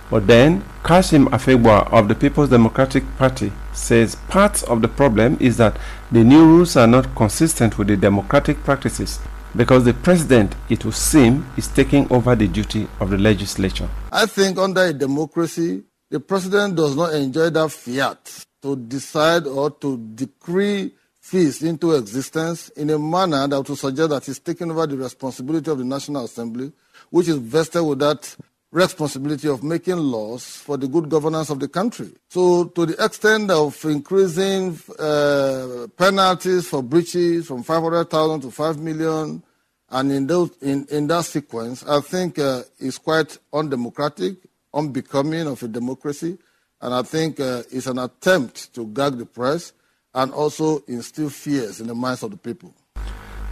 But 0.10 0.26
then, 0.26 0.64
Kassim 0.84 1.28
Afegbua 1.28 1.92
of 1.94 2.08
the 2.08 2.16
People's 2.16 2.50
Democratic 2.50 3.04
Party 3.18 3.52
says 3.74 4.16
part 4.28 4.64
of 4.64 4.82
the 4.82 4.88
problem 4.88 5.38
is 5.40 5.58
that 5.58 5.78
the 6.12 6.24
new 6.24 6.44
rules 6.44 6.76
are 6.76 6.88
not 6.88 7.14
consistent 7.16 7.78
with 7.78 7.88
the 7.88 7.98
democratic 7.98 8.58
practices 8.64 9.20
because 9.56 9.86
the 9.86 9.94
president, 9.94 10.56
it 10.70 10.84
would 10.86 10.96
seem, 10.96 11.46
is 11.58 11.68
taking 11.68 12.12
over 12.12 12.36
the 12.36 12.48
duty 12.48 12.88
of 13.00 13.10
the 13.10 13.18
legislature. 13.18 13.90
I 14.12 14.26
think 14.26 14.58
under 14.58 14.82
a 14.86 14.94
democracy, 14.94 15.84
the 16.10 16.20
president 16.20 16.76
does 16.76 16.96
not 16.96 17.14
enjoy 17.14 17.50
that 17.52 17.72
fiat 17.72 18.46
to 18.62 18.76
decide 18.76 19.46
or 19.46 19.70
to 19.72 19.98
decree 20.16 20.92
fees 21.20 21.62
into 21.62 21.94
existence 21.94 22.70
in 22.70 22.90
a 22.90 22.98
manner 22.98 23.48
that 23.48 23.70
would 23.70 23.78
suggest 23.78 24.10
that 24.10 24.26
he's 24.26 24.40
taking 24.40 24.72
over 24.72 24.88
the 24.88 24.98
responsibility 24.98 25.70
of 25.70 25.78
the 25.78 25.84
National 25.84 26.26
Assembly, 26.26 26.72
which 27.12 27.28
is 27.28 27.38
vested 27.38 27.86
with 27.86 28.00
that 28.00 28.36
responsibility 28.72 29.48
of 29.48 29.64
making 29.64 29.98
laws 29.98 30.46
for 30.46 30.78
the 30.78 30.88
good 30.88 31.10
governance 31.10 31.50
of 31.50 31.60
the 31.60 31.68
country. 31.68 32.12
So, 32.30 32.66
to 32.66 32.86
the 32.86 33.04
extent 33.04 33.50
of 33.50 33.84
increasing 33.86 34.80
uh, 34.98 35.88
penalties 35.98 36.68
for 36.68 36.84
breaches 36.84 37.48
from 37.48 37.64
500,000 37.64 38.42
to 38.42 38.52
5 38.52 38.80
million, 38.80 39.44
and 39.92 40.12
in, 40.12 40.28
those, 40.28 40.52
in, 40.62 40.86
in 40.92 41.08
that 41.08 41.26
sequence, 41.26 41.84
I 41.88 42.00
think 42.02 42.38
uh, 42.38 42.62
is 42.78 43.00
quite 43.00 43.38
undemocratic, 43.52 44.36
unbecoming 44.74 45.48
of 45.48 45.64
a 45.64 45.68
democracy, 45.68 46.38
and 46.82 46.94
I 46.94 47.02
think 47.02 47.40
uh, 47.40 47.64
it's 47.72 47.88
an 47.88 47.98
attempt 47.98 48.74
to 48.76 48.86
gag 48.86 49.18
the 49.18 49.26
press 49.26 49.74
and 50.14 50.32
also 50.32 50.84
instill 50.88 51.30
fears 51.30 51.82
in 51.82 51.88
the 51.88 51.96
minds 51.96 52.24
of 52.24 52.32
the 52.32 52.38
people. 52.38 52.74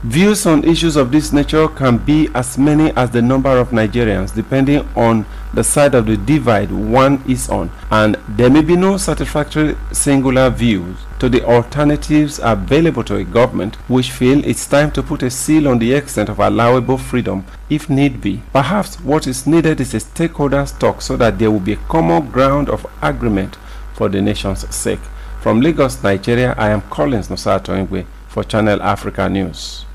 Views 0.04 0.46
on 0.46 0.64
issues 0.64 0.96
of 0.96 1.12
this 1.12 1.34
nature 1.34 1.68
can 1.68 1.98
be 1.98 2.30
as 2.36 2.56
many 2.56 2.92
as 2.96 3.10
the 3.10 3.22
number 3.22 3.58
of 3.58 3.72
Nigerians, 3.72 4.32
depending 4.34 4.88
on 4.96 5.26
the 5.56 5.64
side 5.64 5.96
of 5.96 6.06
the 6.06 6.16
divide 6.18 6.72
one 6.72 7.24
is 7.28 7.50
on, 7.50 7.72
and 7.90 8.16
there 8.30 8.52
may 8.52 8.62
be 8.62 8.76
no 8.76 8.98
satisfactory 8.98 9.76
singular 9.92 10.52
views 10.52 10.96
to 11.18 11.28
the 11.30 11.44
alternatives 11.44 12.40
available 12.44 13.04
to 13.06 13.16
a 13.16 13.24
government 13.24 13.74
which 13.90 14.12
feel 14.12 14.46
it's 14.46 14.68
time 14.68 14.92
to 14.92 15.02
put 15.02 15.24
a 15.24 15.32
seal 15.32 15.68
on 15.68 15.80
the 15.80 15.92
extent 15.94 16.30
of 16.30 16.38
allowable 16.40 17.00
freedom 17.00 17.44
if 17.68 17.90
need 17.90 18.22
be. 18.22 18.44
Perhaps 18.54 19.02
what 19.02 19.26
is 19.26 19.48
needed 19.48 19.82
is 19.82 19.96
a 19.96 19.98
stakeholders 19.98 20.78
talk 20.78 21.02
so 21.02 21.18
that 21.18 21.40
there 21.40 21.50
will 21.50 21.60
be 21.60 21.74
a 21.74 21.88
common 21.90 22.30
ground 22.30 22.70
of 22.70 22.86
agreement 23.02 23.58
for 23.96 24.10
the 24.10 24.22
nation's 24.22 24.64
sake. 24.76 25.02
From 25.42 25.60
Lagos, 25.60 26.04
Nigeria, 26.04 26.54
I 26.56 26.70
am 26.70 26.82
Collins 26.82 27.30
Nosato 27.30 27.74
Ngwe 27.88 28.06
for 28.28 28.44
Channel 28.44 28.80
Africa 28.84 29.28
News. 29.28 29.87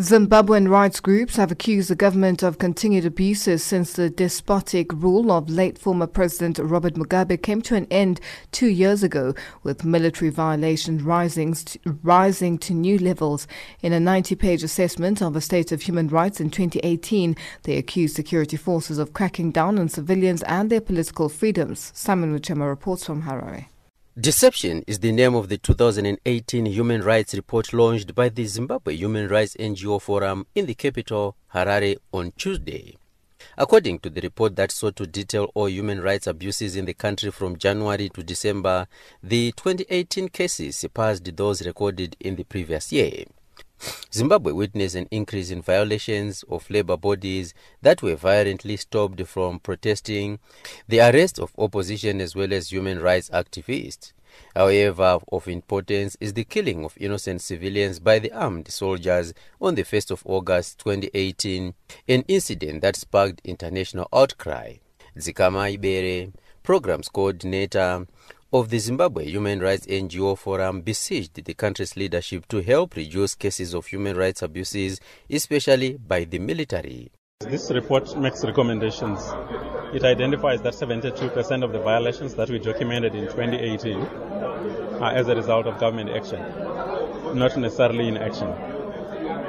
Zimbabwean 0.00 0.70
rights 0.70 0.98
groups 0.98 1.36
have 1.36 1.52
accused 1.52 1.90
the 1.90 1.94
government 1.94 2.42
of 2.42 2.56
continued 2.56 3.04
abuses 3.04 3.62
since 3.62 3.92
the 3.92 4.08
despotic 4.08 4.90
rule 4.94 5.30
of 5.30 5.50
late 5.50 5.76
former 5.76 6.06
President 6.06 6.58
Robert 6.58 6.94
Mugabe 6.94 7.42
came 7.42 7.60
to 7.60 7.74
an 7.74 7.86
end 7.90 8.18
two 8.50 8.68
years 8.68 9.02
ago, 9.02 9.34
with 9.62 9.84
military 9.84 10.30
violations 10.30 11.02
rising 11.02 11.52
to, 11.52 11.78
rising 12.02 12.56
to 12.56 12.72
new 12.72 12.98
levels. 12.98 13.46
In 13.82 13.92
a 13.92 14.00
90 14.00 14.36
page 14.36 14.62
assessment 14.62 15.20
of 15.20 15.34
the 15.34 15.42
state 15.42 15.70
of 15.70 15.82
human 15.82 16.08
rights 16.08 16.40
in 16.40 16.48
2018, 16.48 17.36
they 17.64 17.76
accused 17.76 18.16
security 18.16 18.56
forces 18.56 18.96
of 18.96 19.12
cracking 19.12 19.52
down 19.52 19.78
on 19.78 19.90
civilians 19.90 20.42
and 20.44 20.70
their 20.70 20.80
political 20.80 21.28
freedoms. 21.28 21.92
Simon 21.94 22.34
Muchemwa 22.34 22.66
reports 22.66 23.04
from 23.04 23.24
Harare. 23.24 23.66
Deception 24.18 24.82
is 24.88 24.98
the 24.98 25.12
name 25.12 25.36
of 25.36 25.48
the 25.48 25.56
2018 25.56 26.66
human 26.66 27.00
rights 27.00 27.32
report 27.32 27.72
launched 27.72 28.12
by 28.12 28.28
the 28.28 28.44
Zimbabwe 28.44 28.96
Human 28.96 29.28
Rights 29.28 29.54
NGO 29.54 30.02
Forum 30.02 30.48
in 30.52 30.66
the 30.66 30.74
capital, 30.74 31.36
Harare, 31.54 31.96
on 32.12 32.32
Tuesday. 32.36 32.96
According 33.56 34.00
to 34.00 34.10
the 34.10 34.20
report 34.20 34.56
that 34.56 34.72
sought 34.72 34.96
to 34.96 35.06
detail 35.06 35.52
all 35.54 35.68
human 35.68 36.00
rights 36.00 36.26
abuses 36.26 36.74
in 36.74 36.86
the 36.86 36.92
country 36.92 37.30
from 37.30 37.56
January 37.56 38.08
to 38.08 38.24
December, 38.24 38.88
the 39.22 39.52
2018 39.52 40.28
cases 40.30 40.76
surpassed 40.76 41.36
those 41.36 41.64
recorded 41.64 42.16
in 42.18 42.34
the 42.34 42.42
previous 42.44 42.90
year. 42.90 43.26
Zimbabwe 44.12 44.52
witnessed 44.52 44.94
an 44.94 45.08
increase 45.10 45.50
in 45.50 45.62
violations 45.62 46.42
of 46.50 46.68
labor 46.68 46.96
bodies 46.96 47.54
that 47.82 48.02
were 48.02 48.16
violently 48.16 48.76
stopped 48.76 49.24
from 49.26 49.58
protesting, 49.58 50.38
the 50.88 51.00
arrest 51.00 51.38
of 51.38 51.52
opposition 51.56 52.20
as 52.20 52.34
well 52.34 52.52
as 52.52 52.70
human 52.72 53.00
rights 53.00 53.30
activists. 53.30 54.12
However, 54.54 55.18
of 55.32 55.48
importance 55.48 56.16
is 56.20 56.34
the 56.34 56.44
killing 56.44 56.84
of 56.84 56.96
innocent 56.98 57.40
civilians 57.40 57.98
by 57.98 58.18
the 58.18 58.32
armed 58.32 58.68
soldiers 58.68 59.32
on 59.60 59.74
the 59.74 59.84
1st 59.84 60.10
of 60.12 60.22
August 60.24 60.78
2018, 60.80 61.74
an 62.08 62.24
incident 62.28 62.82
that 62.82 62.96
sparked 62.96 63.40
international 63.44 64.08
outcry. 64.12 64.74
Dzikamai 65.16 65.80
Bere, 65.80 66.32
programs 66.62 67.08
coordinator 67.08 68.06
of 68.52 68.68
the 68.68 68.78
Zimbabwe 68.78 69.26
Human 69.26 69.60
Rights 69.60 69.86
NGO 69.86 70.36
Forum 70.36 70.80
besieged 70.80 71.44
the 71.44 71.54
country's 71.54 71.96
leadership 71.96 72.46
to 72.48 72.60
help 72.60 72.96
reduce 72.96 73.34
cases 73.34 73.74
of 73.74 73.86
human 73.86 74.16
rights 74.16 74.42
abuses, 74.42 75.00
especially 75.30 75.96
by 75.96 76.24
the 76.24 76.38
military. 76.38 77.12
This 77.40 77.70
report 77.70 78.16
makes 78.18 78.44
recommendations 78.44 79.20
it 79.92 80.04
identifies 80.04 80.62
that 80.62 80.74
72% 80.74 81.64
of 81.64 81.72
the 81.72 81.80
violations 81.80 82.34
that 82.36 82.48
we 82.48 82.60
documented 82.60 83.14
in 83.14 83.24
2018 83.24 84.00
are 85.00 85.12
as 85.12 85.26
a 85.26 85.34
result 85.34 85.66
of 85.66 85.80
government 85.80 86.10
action, 86.10 86.38
not 87.36 87.56
necessarily 87.56 88.06
in 88.06 88.16
action. 88.16 88.54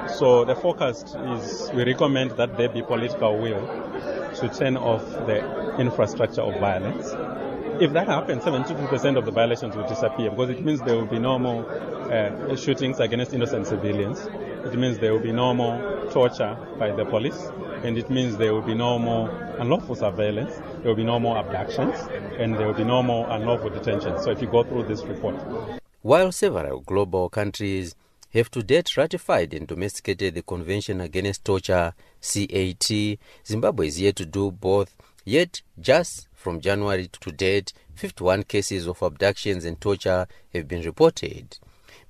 So 0.10 0.46
the 0.46 0.56
forecast 0.56 1.16
is 1.16 1.70
we 1.76 1.84
recommend 1.84 2.32
that 2.32 2.58
there 2.58 2.70
be 2.70 2.82
political 2.82 3.38
will 3.38 3.62
to 4.36 4.50
turn 4.50 4.78
off 4.78 5.06
the 5.28 5.78
infrastructure 5.78 6.42
of 6.42 6.60
violence. 6.60 7.12
If 7.82 7.94
that 7.94 8.08
happens, 8.08 8.44
72% 8.44 9.18
of 9.18 9.26
the 9.26 9.32
violations 9.32 9.76
will 9.76 9.88
disappear 9.88 10.30
because 10.30 10.52
it 10.52 10.64
means 10.64 10.82
there 10.82 10.96
will 10.96 11.08
be 11.08 11.18
no 11.18 11.40
more 11.40 11.68
uh, 12.14 12.56
shootings 12.56 13.00
against 13.00 13.34
innocent 13.34 13.66
civilians. 13.66 14.20
It 14.66 14.78
means 14.78 15.00
there 15.00 15.12
will 15.12 15.20
be 15.20 15.32
no 15.32 15.56
more 15.56 16.08
torture 16.12 16.56
by 16.78 16.92
the 16.92 17.06
police, 17.06 17.50
and 17.84 17.98
it 17.98 18.08
means 18.12 18.38
there 18.38 18.54
will 18.54 18.62
be 18.62 18.76
no 18.76 19.00
more 19.00 19.32
unlawful 19.58 19.96
surveillance, 19.96 20.54
there 20.58 20.90
will 20.90 20.96
be 20.96 21.04
no 21.04 21.20
more 21.20 21.38
abductions, 21.38 21.96
and 22.38 22.54
there 22.54 22.68
will 22.68 22.76
be 22.76 22.84
no 22.84 23.02
more 23.02 23.28
unlawful 23.32 23.72
detention. 23.72 24.20
So 24.22 24.30
if 24.30 24.44
you 24.44 24.48
go 24.48 24.62
through 24.64 24.84
this 24.84 25.04
report. 25.06 25.38
While 26.04 26.32
several 26.32 26.82
global 26.82 27.30
countries 27.30 27.96
have 28.32 28.52
to 28.52 28.62
date 28.62 28.96
ratified 28.96 29.56
and 29.56 29.68
domesticated 29.68 30.36
the 30.36 30.44
Convention 30.44 31.02
Against 31.02 31.44
Torture, 31.44 31.96
CAT, 32.22 33.18
Zimbabwe 33.44 33.88
is 33.88 34.00
yet 34.00 34.18
to 34.18 34.26
do 34.28 34.52
both. 34.52 34.96
Yet, 35.26 35.64
just 35.80 36.28
from 36.42 36.60
January 36.60 37.08
to 37.08 37.32
date, 37.32 37.72
51 37.94 38.44
cases 38.44 38.88
of 38.88 39.02
abductions 39.04 39.64
and 39.64 39.80
torture 39.80 40.26
have 40.54 40.68
been 40.68 40.82
reported. 40.82 41.60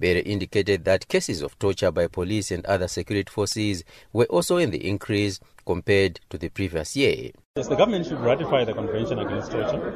Bere 0.02 0.20
indicated 0.26 0.84
that 0.86 1.08
cases 1.08 1.44
of 1.44 1.58
torture 1.60 1.92
by 1.92 2.08
police 2.08 2.50
and 2.50 2.66
other 2.66 2.88
security 2.88 3.30
forces 3.32 3.84
were 4.12 4.26
also 4.26 4.58
in 4.58 4.72
the 4.72 4.88
increase 4.88 5.40
compared 5.66 6.20
to 6.32 6.40
the 6.40 6.50
previous 6.50 6.96
year. 6.96 7.30
Yes, 7.56 7.68
the 7.68 7.76
government 7.76 8.08
should 8.08 8.20
ratify 8.20 8.66
the 8.66 8.74
Convention 8.74 9.20
Against 9.20 9.52
Torture. 9.52 9.94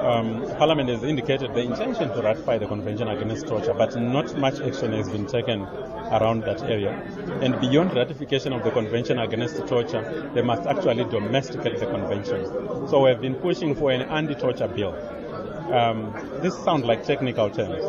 Um, 0.00 0.42
Parliament 0.56 0.88
has 0.88 1.02
indicated 1.02 1.52
the 1.52 1.60
intention 1.60 2.08
to 2.08 2.22
ratify 2.22 2.56
the 2.56 2.66
Convention 2.66 3.08
Against 3.08 3.46
Torture, 3.46 3.74
but 3.74 3.94
not 4.00 4.34
much 4.38 4.60
action 4.60 4.92
has 4.92 5.10
been 5.10 5.26
taken 5.26 5.60
around 5.60 6.44
that 6.44 6.62
area. 6.62 6.92
And 7.42 7.60
beyond 7.60 7.94
ratification 7.94 8.54
of 8.54 8.64
the 8.64 8.70
Convention 8.70 9.18
Against 9.18 9.58
Torture, 9.66 10.30
they 10.34 10.42
must 10.42 10.62
actually 10.66 11.04
domesticate 11.04 11.78
the 11.80 11.86
convention. 11.86 12.46
So 12.88 13.02
we 13.02 13.10
have 13.10 13.20
been 13.20 13.34
pushing 13.34 13.74
for 13.74 13.90
an 13.90 14.02
anti-torture 14.02 14.68
bill 14.68 14.94
um, 15.72 16.12
this 16.42 16.54
sounds 16.62 16.84
like 16.84 17.04
technical 17.04 17.48
terms, 17.48 17.82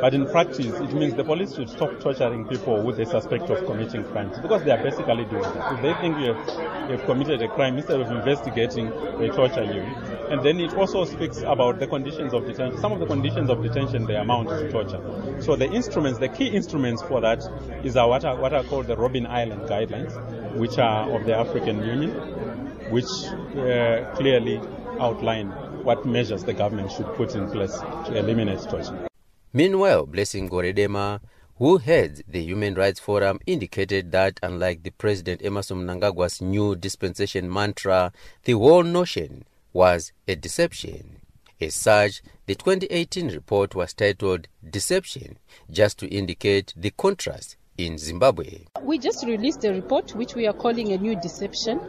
but 0.00 0.12
in 0.12 0.26
practice, 0.26 0.66
it 0.66 0.92
means 0.92 1.14
the 1.14 1.24
police 1.24 1.54
should 1.54 1.70
stop 1.70 1.98
torturing 2.00 2.46
people 2.46 2.82
who 2.82 2.92
they 2.92 3.04
suspect 3.04 3.48
of 3.48 3.64
committing 3.64 4.04
crimes 4.04 4.38
because 4.38 4.62
they 4.64 4.70
are 4.70 4.82
basically 4.82 5.24
doing 5.24 5.42
that. 5.42 5.72
If 5.74 5.82
they 5.82 5.94
think 5.94 6.18
you 6.18 6.34
have, 6.34 6.90
you 6.90 6.96
have 6.96 7.04
committed 7.06 7.40
a 7.40 7.48
crime, 7.48 7.78
instead 7.78 8.00
of 8.00 8.10
investigating, 8.10 8.90
they 9.18 9.28
torture 9.28 9.64
you. 9.64 9.80
And 10.30 10.44
then 10.44 10.60
it 10.60 10.74
also 10.74 11.04
speaks 11.04 11.38
about 11.38 11.78
the 11.78 11.86
conditions 11.86 12.34
of 12.34 12.46
detention. 12.46 12.80
Some 12.80 12.92
of 12.92 13.00
the 13.00 13.06
conditions 13.06 13.48
of 13.48 13.62
detention 13.62 14.04
they 14.04 14.16
amount 14.16 14.48
to 14.50 14.70
torture. 14.70 15.00
So 15.40 15.56
the 15.56 15.70
instruments, 15.70 16.18
the 16.18 16.28
key 16.28 16.48
instruments 16.48 17.02
for 17.02 17.20
that, 17.22 17.42
is 17.82 17.96
our, 17.96 18.08
what, 18.08 18.24
are, 18.24 18.36
what 18.36 18.52
are 18.52 18.64
called 18.64 18.86
the 18.86 18.96
Robben 18.96 19.26
Island 19.26 19.62
guidelines, 19.62 20.12
which 20.56 20.78
are 20.78 21.10
of 21.10 21.24
the 21.24 21.34
African 21.34 21.82
Union, 21.82 22.10
which 22.90 23.04
uh, 23.56 24.14
clearly 24.16 24.60
outline 25.00 25.52
what 25.84 26.06
measures 26.06 26.44
the 26.44 26.52
government 26.52 26.90
should 26.90 27.06
put 27.14 27.34
in 27.34 27.50
place 27.50 27.78
to 28.06 28.16
eliminate 28.16 28.60
torture. 28.60 29.08
Meanwhile, 29.52 30.06
Blessing 30.06 30.48
Gorejena, 30.48 31.20
who 31.56 31.78
heads 31.78 32.22
the 32.26 32.42
Human 32.42 32.74
Rights 32.74 33.00
Forum, 33.00 33.38
indicated 33.46 34.12
that 34.12 34.40
unlike 34.42 34.82
the 34.82 34.90
President 34.90 35.42
Emmerson 35.44 35.86
Mnangagwa's 35.86 36.40
new 36.40 36.74
dispensation 36.74 37.52
mantra, 37.52 38.12
the 38.44 38.52
whole 38.52 38.82
notion 38.82 39.44
was 39.72 40.12
a 40.26 40.34
deception. 40.34 41.18
As 41.60 41.74
such, 41.74 42.22
the 42.46 42.54
2018 42.54 43.28
report 43.28 43.74
was 43.74 43.94
titled 43.94 44.48
Deception, 44.68 45.38
just 45.70 45.98
to 45.98 46.08
indicate 46.08 46.74
the 46.76 46.90
contrast 46.90 47.56
in 47.78 47.98
Zimbabwe. 47.98 48.64
We 48.82 48.98
just 48.98 49.24
released 49.24 49.64
a 49.64 49.72
report 49.72 50.14
which 50.14 50.34
we 50.34 50.46
are 50.46 50.52
calling 50.52 50.92
a 50.92 50.98
new 50.98 51.16
deception 51.16 51.80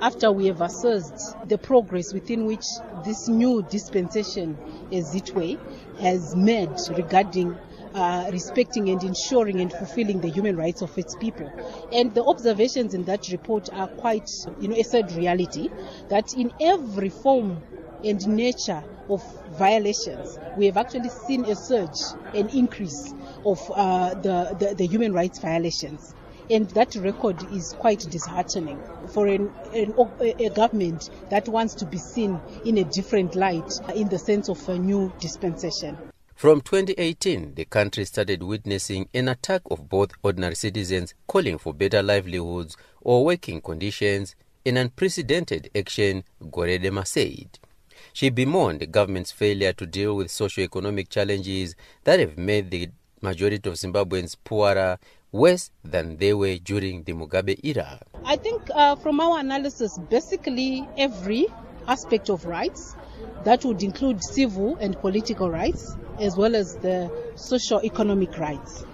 after 0.00 0.30
we 0.30 0.46
have 0.46 0.60
assessed 0.60 1.36
the 1.48 1.58
progress 1.58 2.12
within 2.12 2.46
which 2.46 2.64
this 3.04 3.28
new 3.28 3.62
dispensation, 3.62 4.56
as 4.92 5.14
it 5.14 5.34
were, 5.34 5.56
has 6.00 6.34
made 6.36 6.70
regarding 6.96 7.56
uh, 7.94 8.28
respecting 8.32 8.88
and 8.88 9.02
ensuring 9.02 9.60
and 9.60 9.72
fulfilling 9.72 10.20
the 10.20 10.28
human 10.28 10.56
rights 10.56 10.80
of 10.82 10.96
its 10.96 11.14
people. 11.16 11.50
And 11.92 12.14
the 12.14 12.24
observations 12.24 12.94
in 12.94 13.04
that 13.04 13.28
report 13.30 13.68
are 13.72 13.88
quite, 13.88 14.28
you 14.60 14.68
know, 14.68 14.76
a 14.76 14.82
sad 14.82 15.12
reality 15.12 15.68
that 16.08 16.32
in 16.34 16.52
every 16.60 17.10
form 17.10 17.62
and 18.04 18.26
nature 18.28 18.82
of 19.08 19.22
violations, 19.58 20.38
we 20.56 20.66
have 20.66 20.76
actually 20.76 21.08
seen 21.08 21.44
a 21.46 21.54
surge, 21.54 22.00
an 22.34 22.48
increase 22.50 23.14
of 23.44 23.58
uh, 23.74 24.14
the, 24.14 24.56
the, 24.58 24.74
the 24.74 24.86
human 24.86 25.12
rights 25.12 25.38
violations 25.38 26.14
and 26.50 26.68
that 26.70 26.94
record 26.96 27.42
is 27.52 27.74
quite 27.78 28.00
disheartening 28.10 28.80
for 29.08 29.26
an, 29.26 29.50
an, 29.72 29.94
a 30.20 30.50
government 30.50 31.08
that 31.30 31.48
wants 31.48 31.74
to 31.74 31.86
be 31.86 31.98
seen 31.98 32.40
in 32.64 32.78
a 32.78 32.84
different 32.84 33.34
light 33.34 33.72
in 33.94 34.08
the 34.08 34.18
sense 34.18 34.48
of 34.48 34.68
a 34.68 34.78
new 34.78 35.12
dispensation. 35.18 35.96
From 36.34 36.60
2018, 36.60 37.54
the 37.54 37.64
country 37.64 38.04
started 38.04 38.42
witnessing 38.42 39.08
an 39.14 39.28
attack 39.28 39.62
of 39.70 39.88
both 39.88 40.10
ordinary 40.22 40.56
citizens 40.56 41.14
calling 41.26 41.56
for 41.56 41.72
better 41.72 42.02
livelihoods 42.02 42.76
or 43.00 43.24
working 43.24 43.60
conditions, 43.60 44.34
an 44.66 44.76
unprecedented 44.76 45.70
action, 45.74 46.24
Gorejena 46.42 47.06
said. 47.06 47.58
She 48.14 48.28
bemoaned 48.28 48.80
the 48.80 48.86
government's 48.86 49.32
failure 49.32 49.72
to 49.72 49.86
deal 49.86 50.14
with 50.14 50.30
socio-economic 50.30 51.08
challenges 51.08 51.74
that 52.04 52.20
have 52.20 52.36
made 52.36 52.70
the 52.70 52.90
majority 53.22 53.68
of 53.68 53.76
Zimbabweans 53.76 54.36
poorer, 54.44 54.98
worse 55.32 55.70
than 55.82 56.18
they 56.18 56.34
were 56.34 56.56
during 56.58 57.04
the 57.04 57.14
Mugabe 57.14 57.58
era. 57.64 58.00
I 58.24 58.36
think 58.36 58.68
uh, 58.74 58.96
from 58.96 59.18
our 59.20 59.38
analysis, 59.38 59.98
basically 60.10 60.86
every 60.98 61.46
aspect 61.88 62.28
of 62.28 62.44
rights, 62.44 62.94
that 63.44 63.64
would 63.64 63.82
include 63.82 64.22
civil 64.22 64.76
and 64.76 65.00
political 65.00 65.50
rights, 65.50 65.96
as 66.20 66.36
well 66.36 66.54
as 66.54 66.76
the 66.76 67.10
socio-economic 67.36 68.36
rights 68.38 68.84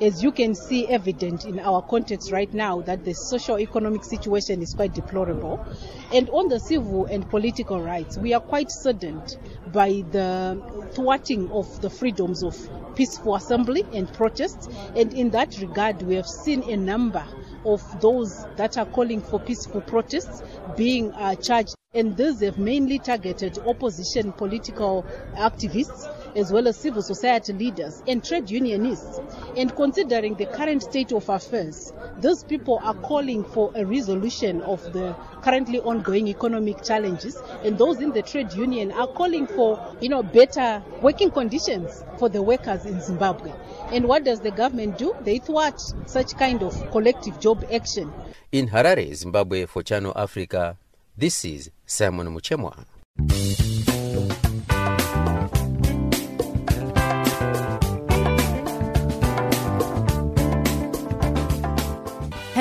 as 0.00 0.22
you 0.22 0.30
can 0.30 0.54
see 0.54 0.86
evident 0.88 1.44
in 1.44 1.58
our 1.58 1.82
context 1.82 2.30
right 2.30 2.52
now 2.54 2.80
that 2.82 3.04
the 3.04 3.12
socio-economic 3.12 4.04
situation 4.04 4.62
is 4.62 4.74
quite 4.74 4.94
deplorable. 4.94 5.64
And 6.12 6.28
on 6.30 6.48
the 6.48 6.60
civil 6.60 7.06
and 7.06 7.28
political 7.28 7.80
rights, 7.80 8.16
we 8.16 8.34
are 8.34 8.40
quite 8.40 8.70
saddened 8.70 9.36
by 9.72 10.04
the 10.10 10.60
thwarting 10.92 11.50
of 11.50 11.80
the 11.80 11.90
freedoms 11.90 12.42
of 12.42 12.56
peaceful 12.94 13.34
assembly 13.34 13.84
and 13.92 14.12
protest. 14.12 14.70
And 14.96 15.12
in 15.12 15.30
that 15.30 15.58
regard, 15.58 16.02
we 16.02 16.14
have 16.14 16.26
seen 16.26 16.62
a 16.70 16.76
number 16.76 17.24
of 17.64 17.82
those 18.00 18.44
that 18.56 18.78
are 18.78 18.86
calling 18.86 19.20
for 19.20 19.40
peaceful 19.40 19.80
protests 19.80 20.42
being 20.76 21.12
uh, 21.12 21.34
charged. 21.34 21.74
And 21.94 22.16
these 22.16 22.42
have 22.42 22.58
mainly 22.58 22.98
targeted 22.98 23.58
opposition 23.66 24.32
political 24.32 25.06
activists 25.34 26.06
as 26.36 26.52
well 26.52 26.68
as 26.68 26.76
civil 26.76 27.02
society 27.02 27.52
leaders 27.52 28.02
and 28.06 28.24
trade 28.24 28.50
unionists. 28.50 29.20
And 29.56 29.74
considering 29.74 30.34
the 30.34 30.46
current 30.46 30.82
state 30.82 31.12
of 31.12 31.28
affairs, 31.28 31.92
those 32.18 32.44
people 32.44 32.80
are 32.82 32.94
calling 32.94 33.44
for 33.44 33.72
a 33.74 33.84
resolution 33.84 34.60
of 34.62 34.82
the 34.92 35.14
currently 35.42 35.80
ongoing 35.80 36.28
economic 36.28 36.82
challenges, 36.82 37.36
and 37.64 37.78
those 37.78 38.00
in 38.00 38.12
the 38.12 38.22
trade 38.22 38.52
union 38.52 38.92
are 38.92 39.06
calling 39.06 39.46
for, 39.46 39.96
you 40.00 40.08
know, 40.08 40.22
better 40.22 40.82
working 41.00 41.30
conditions 41.30 42.04
for 42.18 42.28
the 42.28 42.42
workers 42.42 42.84
in 42.84 43.00
Zimbabwe. 43.00 43.52
And 43.92 44.06
what 44.06 44.24
does 44.24 44.40
the 44.40 44.50
government 44.50 44.98
do? 44.98 45.14
They 45.22 45.38
thwart 45.38 45.80
such 46.06 46.36
kind 46.36 46.62
of 46.62 46.90
collective 46.90 47.40
job 47.40 47.64
action. 47.72 48.12
In 48.52 48.68
Harare, 48.68 49.14
Zimbabwe, 49.14 49.66
for 49.66 49.82
Channel 49.82 50.12
Africa, 50.16 50.76
this 51.16 51.44
is 51.44 51.70
Simon 51.86 52.34
Muchemwa. 52.34 52.84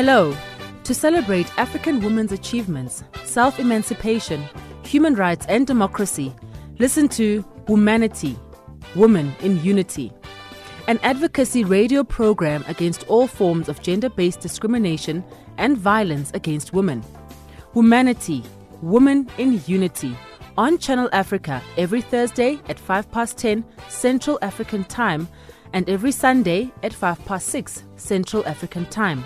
Hello. 0.08 0.34
To 0.86 0.94
celebrate 0.94 1.52
African 1.60 2.00
women's 2.00 2.32
achievements, 2.32 3.04
self 3.26 3.60
emancipation, 3.60 4.42
human 4.86 5.16
rights, 5.16 5.46
and 5.50 5.68
democracy, 5.68 6.34
listen 6.80 7.10
to 7.10 7.44
Womanity 7.66 8.40
Woman 8.96 9.36
in 9.42 9.62
Unity, 9.66 10.14
an 10.88 10.98
advocacy 11.04 11.66
radio 11.66 12.06
program 12.06 12.64
against 12.70 13.06
all 13.10 13.28
forms 13.28 13.68
of 13.68 13.82
gender 13.82 14.08
based 14.10 14.40
discrimination 14.40 15.26
and 15.58 15.78
violence 15.78 16.32
against 16.34 16.72
women. 16.72 17.04
Womanity 17.76 18.46
Woman 18.82 19.30
in 19.38 19.62
Unity 19.68 20.16
on 20.58 20.78
Channel 20.78 21.10
Africa 21.12 21.62
every 21.76 22.00
Thursday 22.00 22.62
at 22.70 22.80
5 22.80 23.12
past 23.12 23.38
10 23.40 23.62
Central 23.90 24.40
African 24.42 24.86
Time 24.86 25.28
and 25.74 25.90
every 25.90 26.14
Sunday 26.14 26.72
at 26.82 26.94
5 26.94 27.26
past 27.26 27.48
6 27.48 27.84
Central 27.98 28.48
African 28.48 28.86
Time. 28.86 29.26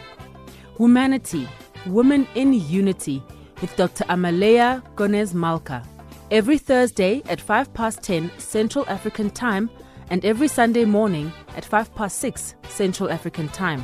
Womanity, 0.77 1.47
Women 1.85 2.27
in 2.35 2.53
Unity, 2.53 3.23
with 3.61 3.75
Dr. 3.75 4.03
Amalea 4.05 4.81
Gonez 4.95 5.33
Malka 5.33 5.83
every 6.31 6.57
Thursday 6.57 7.21
at 7.25 7.41
5 7.41 7.73
past 7.73 8.01
10 8.03 8.31
Central 8.37 8.85
African 8.87 9.29
Time 9.29 9.69
and 10.09 10.23
every 10.25 10.47
Sunday 10.47 10.85
morning 10.85 11.31
at 11.55 11.65
5 11.65 11.93
past 11.93 12.17
6 12.19 12.55
Central 12.69 13.11
African 13.11 13.49
Time. 13.49 13.83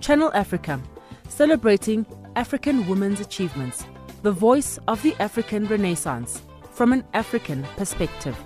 Channel 0.00 0.30
Africa, 0.34 0.80
celebrating 1.28 2.06
African 2.36 2.86
women's 2.86 3.20
achievements, 3.20 3.84
the 4.22 4.32
voice 4.32 4.78
of 4.88 5.02
the 5.02 5.14
African 5.18 5.66
Renaissance 5.66 6.42
from 6.70 6.92
an 6.92 7.04
African 7.14 7.64
perspective. 7.76 8.36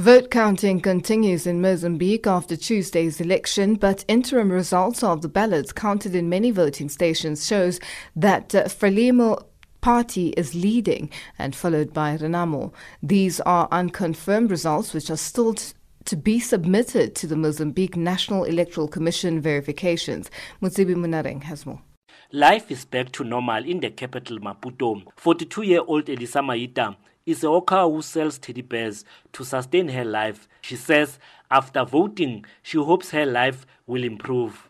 Vote 0.00 0.30
counting 0.30 0.80
continues 0.80 1.46
in 1.46 1.60
Mozambique 1.60 2.26
after 2.26 2.56
Tuesday's 2.56 3.20
election, 3.20 3.74
but 3.74 4.02
interim 4.08 4.50
results 4.50 5.02
of 5.02 5.20
the 5.20 5.28
ballots 5.28 5.74
counted 5.74 6.14
in 6.14 6.26
many 6.26 6.50
voting 6.50 6.88
stations 6.88 7.46
shows 7.46 7.78
that 8.16 8.54
uh, 8.54 8.64
Frelimo 8.64 9.44
party 9.82 10.28
is 10.38 10.54
leading 10.54 11.10
and 11.38 11.54
followed 11.54 11.92
by 11.92 12.16
Renamo. 12.16 12.72
These 13.02 13.40
are 13.40 13.68
unconfirmed 13.70 14.50
results 14.50 14.94
which 14.94 15.10
are 15.10 15.18
still 15.18 15.52
t- 15.52 15.74
to 16.06 16.16
be 16.16 16.40
submitted 16.40 17.14
to 17.16 17.26
the 17.26 17.36
Mozambique 17.36 17.98
National 17.98 18.44
Electoral 18.44 18.88
Commission 18.88 19.38
verifications. 19.38 20.30
Mutsibi 20.62 20.94
Munareng 20.94 21.42
has 21.42 21.66
more. 21.66 21.82
Life 22.32 22.70
is 22.70 22.86
back 22.86 23.12
to 23.12 23.24
normal 23.24 23.66
in 23.66 23.80
the 23.80 23.90
capital 23.90 24.38
Maputo. 24.38 25.02
42 25.16 25.60
year 25.60 25.82
old 25.86 26.08
Elisa 26.08 26.38
Maita 26.38 26.96
is 27.30 27.44
a 27.44 27.50
worker 27.50 27.82
who 27.82 28.02
sells 28.02 28.38
teddy 28.38 28.62
bears 28.62 29.04
to 29.32 29.44
sustain 29.44 29.88
her 29.88 30.04
life. 30.04 30.48
She 30.62 30.76
says 30.76 31.18
after 31.50 31.84
voting, 31.84 32.44
she 32.62 32.78
hopes 32.78 33.10
her 33.10 33.26
life 33.26 33.66
will 33.86 34.04
improve. 34.04 34.68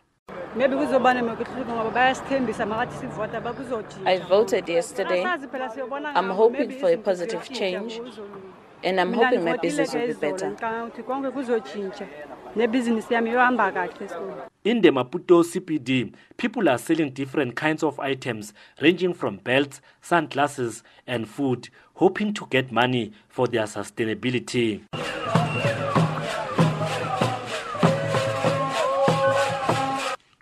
I 4.05 4.21
voted 4.29 4.69
yesterday. 4.69 5.23
I'm 5.23 6.29
hoping 6.29 6.71
for 6.71 6.89
a 6.89 6.97
positive 6.97 7.49
change 7.49 7.99
and 8.83 8.99
I'm 8.99 9.13
hoping 9.13 9.43
my 9.43 9.57
business 9.57 9.93
will 9.93 10.07
be 10.07 10.13
better. 10.13 10.55
In 12.53 12.69
the 14.81 14.89
Maputo 14.89 15.41
CPD, 15.41 16.13
people 16.35 16.67
are 16.67 16.77
selling 16.77 17.11
different 17.11 17.55
kinds 17.55 17.81
of 17.81 17.97
items 17.97 18.53
ranging 18.81 19.13
from 19.13 19.37
belts, 19.37 19.79
sunglasses, 20.01 20.83
and 21.07 21.29
food, 21.29 21.69
hoping 21.93 22.33
to 22.33 22.45
get 22.49 22.69
money 22.69 23.13
for 23.29 23.47
their 23.47 23.63
sustainability. 23.63 24.81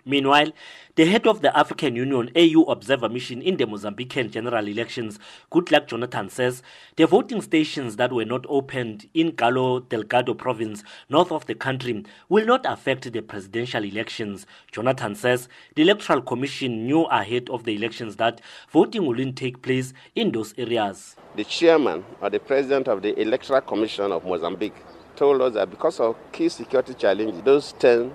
Meanwhile, 0.04 0.50
the 0.96 1.06
head 1.06 1.26
of 1.26 1.40
the 1.40 1.56
African 1.56 1.94
Union 1.94 2.30
AU 2.34 2.62
observer 2.64 3.08
mission 3.08 3.40
in 3.42 3.56
the 3.56 3.64
Mozambican 3.64 4.30
general 4.30 4.66
elections, 4.66 5.18
Goodluck 5.52 5.86
Jonathan 5.86 6.28
says 6.28 6.62
the 6.96 7.06
voting 7.06 7.40
stations 7.40 7.96
that 7.96 8.12
were 8.12 8.24
not 8.24 8.44
opened 8.48 9.08
in 9.14 9.32
Cabo 9.32 9.80
Delgado 9.80 10.34
province, 10.34 10.82
north 11.08 11.30
of 11.30 11.46
the 11.46 11.54
country, 11.54 12.04
will 12.28 12.44
not 12.44 12.66
affect 12.66 13.12
the 13.12 13.20
presidential 13.20 13.84
elections. 13.84 14.46
Jonathan 14.72 15.14
says 15.14 15.48
the 15.76 15.82
Electoral 15.82 16.22
Commission 16.22 16.86
knew 16.86 17.04
ahead 17.04 17.48
of 17.50 17.64
the 17.64 17.74
elections 17.74 18.16
that 18.16 18.40
voting 18.70 19.06
wouldn't 19.06 19.36
take 19.36 19.62
place 19.62 19.92
in 20.14 20.32
those 20.32 20.54
areas. 20.58 21.16
The 21.36 21.44
chairman 21.44 22.04
or 22.20 22.30
the 22.30 22.40
president 22.40 22.88
of 22.88 23.02
the 23.02 23.18
Electoral 23.20 23.60
Commission 23.60 24.10
of 24.12 24.24
Mozambique 24.24 24.74
told 25.20 25.42
us 25.42 25.52
that 25.52 25.68
because 25.68 26.00
of 26.00 26.16
key 26.32 26.48
security 26.48 26.94
challenges, 26.94 27.42
those 27.42 27.72
10 27.72 28.12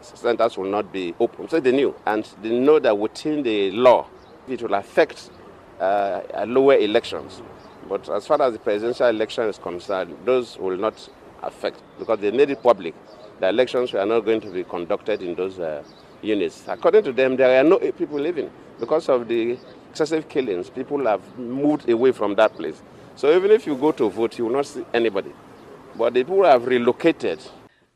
centers 0.00 0.56
will 0.56 0.70
not 0.70 0.92
be 0.92 1.12
open. 1.18 1.48
So 1.48 1.58
they 1.58 1.72
knew, 1.72 1.96
and 2.06 2.24
they 2.42 2.56
know 2.56 2.78
that 2.78 2.96
within 2.96 3.42
the 3.42 3.72
law, 3.72 4.06
it 4.46 4.62
will 4.62 4.74
affect 4.74 5.30
uh, 5.80 6.20
lower 6.46 6.76
elections. 6.76 7.42
But 7.88 8.08
as 8.08 8.28
far 8.28 8.40
as 8.40 8.52
the 8.52 8.60
presidential 8.60 9.08
election 9.08 9.48
is 9.48 9.58
concerned, 9.58 10.16
those 10.24 10.56
will 10.56 10.76
not 10.76 11.08
affect 11.42 11.82
because 11.98 12.20
they 12.20 12.30
made 12.30 12.50
it 12.50 12.62
public. 12.62 12.94
The 13.40 13.48
elections 13.48 13.92
were 13.92 14.06
not 14.06 14.20
going 14.20 14.40
to 14.42 14.50
be 14.50 14.62
conducted 14.62 15.22
in 15.22 15.34
those 15.34 15.58
uh, 15.58 15.82
units. 16.22 16.62
According 16.68 17.02
to 17.02 17.12
them, 17.12 17.34
there 17.34 17.60
are 17.60 17.68
no 17.68 17.78
people 17.80 18.20
living 18.20 18.48
because 18.78 19.08
of 19.08 19.26
the 19.26 19.58
excessive 19.90 20.28
killings. 20.28 20.70
People 20.70 21.04
have 21.06 21.36
moved 21.36 21.88
away 21.88 22.12
from 22.12 22.36
that 22.36 22.54
place. 22.54 22.80
So 23.16 23.34
even 23.36 23.50
if 23.50 23.66
you 23.66 23.74
go 23.74 23.90
to 23.90 24.08
vote, 24.08 24.38
you 24.38 24.44
will 24.44 24.52
not 24.52 24.66
see 24.66 24.84
anybody 24.94 25.32
but 25.96 26.14
the 26.14 26.24
people 26.24 26.44
have 26.44 26.66
relocated. 26.66 27.40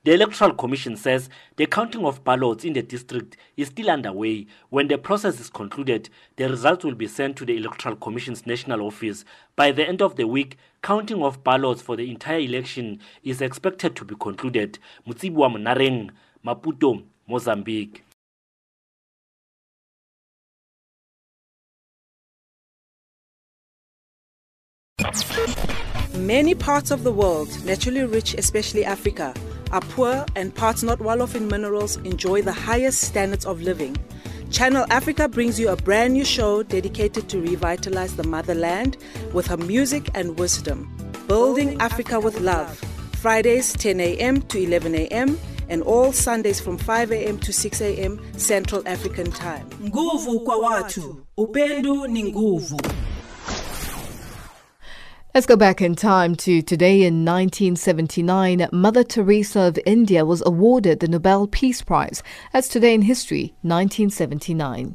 The 0.04 0.14
Electoral 0.14 0.54
Commission 0.54 0.96
says 0.96 1.28
the 1.56 1.66
counting 1.66 2.06
of 2.06 2.24
ballots 2.24 2.64
in 2.64 2.72
the 2.72 2.82
district 2.82 3.36
is 3.56 3.68
still 3.68 3.90
underway. 3.90 4.46
When 4.70 4.88
the 4.88 4.96
process 4.96 5.40
is 5.40 5.50
concluded, 5.50 6.08
the 6.36 6.48
results 6.48 6.84
will 6.84 6.94
be 6.94 7.08
sent 7.08 7.36
to 7.36 7.44
the 7.44 7.56
Electoral 7.56 7.96
Commission's 7.96 8.46
national 8.46 8.82
office. 8.82 9.24
By 9.56 9.72
the 9.72 9.86
end 9.86 10.00
of 10.00 10.16
the 10.16 10.26
week, 10.26 10.56
counting 10.82 11.22
of 11.22 11.42
ballots 11.44 11.82
for 11.82 11.96
the 11.96 12.10
entire 12.10 12.38
election 12.38 13.00
is 13.24 13.42
expected 13.42 13.96
to 13.96 14.04
be 14.04 14.14
concluded. 14.14 14.78
Mutsibwa 15.06 15.50
Munareng, 15.52 16.10
Maputo, 16.44 17.02
Mozambique. 17.28 18.04
Many 26.18 26.54
parts 26.54 26.90
of 26.90 27.04
the 27.04 27.12
world, 27.12 27.48
naturally 27.64 28.04
rich, 28.04 28.34
especially 28.34 28.84
Africa, 28.84 29.32
are 29.70 29.80
poor 29.80 30.24
and 30.36 30.54
parts 30.54 30.82
not 30.82 31.00
well 31.00 31.22
off 31.22 31.34
in 31.34 31.48
minerals 31.48 31.96
enjoy 31.98 32.42
the 32.42 32.52
highest 32.52 33.00
standards 33.02 33.46
of 33.46 33.60
living. 33.62 33.96
Channel 34.50 34.84
Africa 34.90 35.28
brings 35.28 35.60
you 35.60 35.68
a 35.68 35.76
brand 35.76 36.14
new 36.14 36.24
show 36.24 36.62
dedicated 36.62 37.28
to 37.28 37.40
revitalize 37.40 38.16
the 38.16 38.24
motherland 38.24 38.96
with 39.32 39.46
her 39.46 39.56
music 39.58 40.10
and 40.14 40.38
wisdom. 40.38 40.88
Building 41.28 41.78
Africa 41.80 42.18
with 42.18 42.40
Love. 42.40 42.78
Fridays 43.20 43.72
10 43.74 44.00
a.m. 44.00 44.42
to 44.42 44.58
11 44.58 44.94
a.m. 44.94 45.38
and 45.68 45.82
all 45.82 46.12
Sundays 46.12 46.60
from 46.60 46.78
5 46.78 47.12
a.m. 47.12 47.38
to 47.40 47.52
6 47.52 47.80
a.m. 47.80 48.20
Central 48.38 48.82
African 48.88 49.30
Time. 49.30 49.66
Nguvu 49.82 50.40
kwa 50.40 50.56
watu. 50.56 51.24
Upendo 51.36 52.06
ni 52.06 52.24
nguvu. 52.24 52.80
Let's 55.34 55.46
go 55.46 55.56
back 55.56 55.82
in 55.82 55.94
time 55.94 56.36
to 56.36 56.62
today 56.62 57.02
in 57.02 57.22
1979. 57.22 58.66
Mother 58.72 59.04
Teresa 59.04 59.60
of 59.60 59.78
India 59.84 60.24
was 60.24 60.42
awarded 60.46 61.00
the 61.00 61.06
Nobel 61.06 61.46
Peace 61.46 61.82
Prize. 61.82 62.22
That's 62.54 62.66
today 62.66 62.94
in 62.94 63.02
history, 63.02 63.54
1979. 63.60 64.94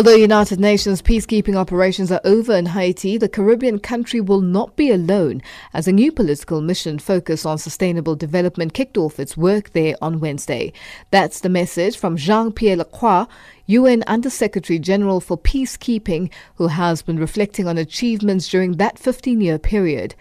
Although 0.00 0.14
United 0.14 0.58
Nations 0.58 1.02
peacekeeping 1.02 1.56
operations 1.56 2.10
are 2.10 2.22
over 2.24 2.56
in 2.56 2.64
Haiti, 2.64 3.18
the 3.18 3.28
Caribbean 3.28 3.78
country 3.78 4.18
will 4.18 4.40
not 4.40 4.74
be 4.74 4.90
alone 4.90 5.42
as 5.74 5.86
a 5.86 5.92
new 5.92 6.10
political 6.10 6.62
mission 6.62 6.98
focused 6.98 7.44
on 7.44 7.58
sustainable 7.58 8.16
development 8.16 8.72
kicked 8.72 8.96
off 8.96 9.20
its 9.20 9.36
work 9.36 9.74
there 9.74 9.96
on 10.00 10.18
Wednesday. 10.18 10.72
That's 11.10 11.40
the 11.40 11.50
message 11.50 11.98
from 11.98 12.16
Jean-Pierre 12.16 12.76
Lacroix, 12.76 13.26
UN 13.66 14.02
Under-Secretary 14.06 14.78
General 14.78 15.20
for 15.20 15.36
Peacekeeping, 15.36 16.32
who 16.54 16.68
has 16.68 17.02
been 17.02 17.18
reflecting 17.18 17.68
on 17.68 17.76
achievements 17.76 18.48
during 18.48 18.78
that 18.78 18.96
15-year 18.96 19.58
period. 19.58 20.14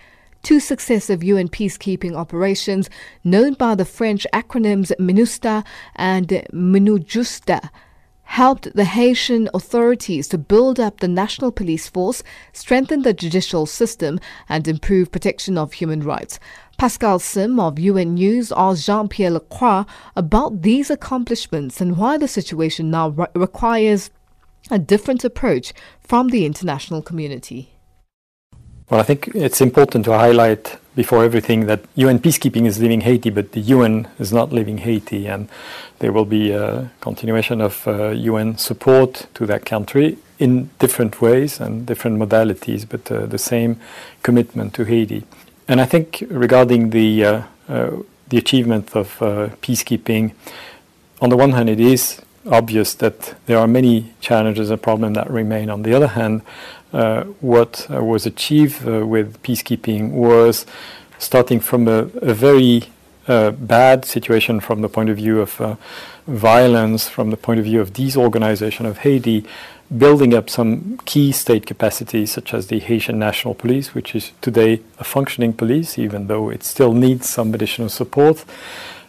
Two 0.44 0.60
successive 0.60 1.24
UN 1.24 1.48
peacekeeping 1.48 2.16
operations, 2.18 2.90
known 3.24 3.54
by 3.54 3.76
the 3.76 3.86
French 3.86 4.28
acronyms 4.34 4.92
MINUSTAH 5.00 5.64
and 5.96 6.28
MINUJUSTH, 6.52 7.70
helped 8.30 8.72
the 8.76 8.86
Haitian 8.86 9.50
authorities 9.56 10.28
to 10.28 10.38
build 10.38 10.80
up 10.80 11.00
the 11.00 11.08
national 11.08 11.52
police 11.52 11.90
force, 11.90 12.22
strengthen 12.54 13.02
the 13.02 13.12
judicial 13.12 13.66
system, 13.66 14.20
and 14.48 14.68
improve 14.68 15.12
protection 15.12 15.58
of 15.58 15.74
human 15.74 16.02
rights. 16.02 16.40
Pascal 16.78 17.18
Sim 17.18 17.60
of 17.60 17.80
UN 17.80 18.14
News 18.14 18.54
asked 18.56 18.86
Jean 18.86 19.08
Pierre 19.08 19.32
Lacroix 19.32 19.84
about 20.16 20.62
these 20.62 20.92
accomplishments 20.92 21.82
and 21.82 21.98
why 21.98 22.20
the 22.20 22.28
situation 22.28 22.92
now 22.92 23.10
re- 23.10 23.26
requires 23.34 24.12
a 24.70 24.78
different 24.78 25.24
approach 25.24 25.74
from 26.00 26.30
the 26.30 26.46
international 26.46 27.02
community. 27.02 27.79
Well, 28.90 29.00
I 29.00 29.04
think 29.04 29.28
it's 29.36 29.62
important 29.62 30.06
to 30.06 30.14
highlight 30.14 30.80
before 30.96 31.24
everything 31.24 31.68
that 31.68 31.82
UN 31.94 32.18
peacekeeping 32.18 32.66
is 32.66 32.80
leaving 32.80 33.02
Haiti, 33.02 33.30
but 33.30 33.52
the 33.52 33.60
UN 33.60 34.08
is 34.18 34.34
not 34.34 34.52
leaving 34.52 34.80
Haiti, 34.80 35.28
and 35.28 35.48
there 36.00 36.12
will 36.12 36.26
be 36.26 36.52
a 36.52 36.90
continuation 37.00 37.62
of 37.62 37.88
uh, 37.88 38.10
UN 38.10 38.58
support 38.58 39.28
to 39.36 39.46
that 39.46 39.64
country 39.64 40.18
in 40.40 40.72
different 40.80 41.22
ways 41.22 41.60
and 41.60 41.86
different 41.86 42.18
modalities, 42.18 42.90
but 42.90 43.12
uh, 43.12 43.28
the 43.28 43.38
same 43.38 43.80
commitment 44.24 44.74
to 44.74 44.86
Haiti. 44.86 45.24
And 45.68 45.80
I 45.80 45.86
think 45.86 46.24
regarding 46.28 46.90
the 46.90 47.26
uh, 47.26 47.42
uh 47.68 47.92
the 48.30 48.38
achievement 48.38 48.96
of 48.96 49.22
uh, 49.22 49.50
peacekeeping, 49.62 50.34
on 51.20 51.30
the 51.30 51.38
one 51.38 51.52
hand, 51.52 51.68
it 51.68 51.80
is 51.80 52.22
obvious 52.46 52.94
that 52.96 53.36
there 53.46 53.58
are 53.58 53.68
many 53.68 54.14
challenges 54.22 54.70
and 54.70 54.82
problems 54.82 55.16
that 55.16 55.30
remain. 55.30 55.70
On 55.70 55.82
the 55.82 55.94
other 55.94 56.08
hand, 56.08 56.42
what 56.92 57.88
uh, 57.90 58.04
was 58.04 58.26
achieved 58.26 58.88
uh, 58.88 59.06
with 59.06 59.42
peacekeeping 59.44 60.12
was 60.12 60.66
starting 61.18 61.60
from 61.60 61.88
a, 61.88 62.10
a 62.22 62.34
very 62.34 62.84
uh, 63.28 63.52
bad 63.52 64.06
situation 64.06 64.60
from 64.60 64.82
the 64.82 64.90
point 64.90 65.10
of 65.10 65.18
view 65.18 65.40
of 65.40 65.62
uh, 65.62 65.76
violence, 66.28 67.08
from 67.08 67.30
the 67.30 67.38
point 67.38 67.60
of 67.60 67.66
view 67.66 67.80
of 67.80 67.94
disorganization 67.94 68.86
of 68.86 69.00
Haiti, 69.00 69.46
building 69.96 70.34
up 70.34 70.50
some 70.50 71.00
key 71.06 71.32
state 71.32 71.66
capacities, 71.66 72.32
such 72.32 72.54
as 72.54 72.68
the 72.68 72.80
Haitian 72.80 73.20
National 73.20 73.54
Police, 73.54 73.94
which 73.94 74.16
is 74.16 74.32
today 74.42 74.82
a 75.00 75.04
functioning 75.04 75.54
police, 75.54 75.98
even 75.98 76.28
though 76.28 76.50
it 76.50 76.64
still 76.64 76.94
needs 76.94 77.28
some 77.28 77.54
additional 77.54 77.90
support. 77.90 78.46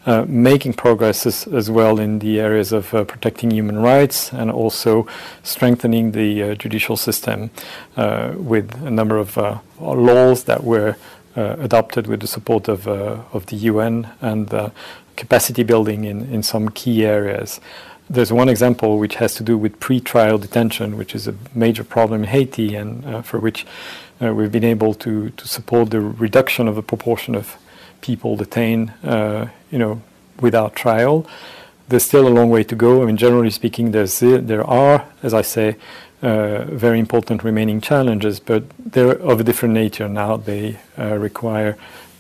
Uh, 0.06 0.24
making 0.26 0.72
progress 0.72 1.26
as, 1.26 1.46
as, 1.48 1.70
well 1.70 2.00
in 2.00 2.20
the 2.20 2.40
areas 2.40 2.72
of 2.72 2.94
uh, 2.94 3.04
protecting 3.04 3.50
human 3.50 3.78
rights 3.78 4.32
and 4.32 4.50
also 4.50 5.06
strengthening 5.42 6.12
the 6.12 6.42
uh, 6.42 6.54
judicial 6.54 6.96
system 6.96 7.50
uh, 7.98 8.32
with 8.34 8.72
a 8.82 8.90
number 8.90 9.18
of 9.18 9.36
uh, 9.36 9.58
laws 9.78 10.44
that 10.44 10.64
were 10.64 10.96
adopted 11.36 12.06
with 12.06 12.20
the 12.20 12.26
support 12.26 12.66
of, 12.66 12.88
of 12.88 13.46
the 13.46 13.56
UN 13.56 14.10
and 14.22 14.72
capacity 15.16 15.62
building 15.62 16.04
in, 16.04 16.22
in 16.32 16.42
some 16.42 16.70
key 16.70 17.04
areas. 17.04 17.60
There's 18.08 18.32
one 18.32 18.48
example 18.48 18.98
which 18.98 19.16
has 19.16 19.34
to 19.34 19.42
do 19.42 19.56
with 19.56 19.80
pre-trial 19.80 20.38
detention, 20.38 20.96
which 20.96 21.14
is 21.14 21.28
a 21.28 21.34
major 21.54 21.84
problem 21.84 22.22
in 22.22 22.28
Haiti 22.28 22.74
and 22.74 23.24
for 23.24 23.38
which 23.38 23.66
we've 24.18 24.52
been 24.52 24.64
able 24.64 24.92
to, 24.94 25.30
to 25.30 25.48
support 25.48 25.90
the 25.90 26.00
reduction 26.00 26.68
of 26.68 26.74
the 26.74 26.82
proportion 26.82 27.34
of 27.34 27.56
people 28.00 28.36
detained, 28.36 28.92
uh, 29.04 29.46
you 29.70 29.78
know, 29.78 30.00
without 30.40 30.74
trial. 30.74 31.26
There's 31.88 32.04
still 32.04 32.26
a 32.26 32.30
long 32.30 32.50
way 32.50 32.64
to 32.64 32.76
go. 32.76 33.02
I 33.02 33.06
mean, 33.06 33.16
generally 33.16 33.50
speaking, 33.50 33.90
there's 33.90 34.20
there 34.20 34.64
are, 34.64 35.06
as 35.22 35.34
I 35.34 35.42
say, 35.42 35.76
uh, 36.22 36.64
very 36.64 36.98
important 36.98 37.42
remaining 37.42 37.80
challenges, 37.80 38.40
but 38.40 38.64
they're 38.78 39.18
of 39.18 39.40
a 39.40 39.44
different 39.44 39.74
nature 39.74 40.08
now. 40.08 40.36
They 40.36 40.78
uh, 40.98 41.16
require 41.16 41.76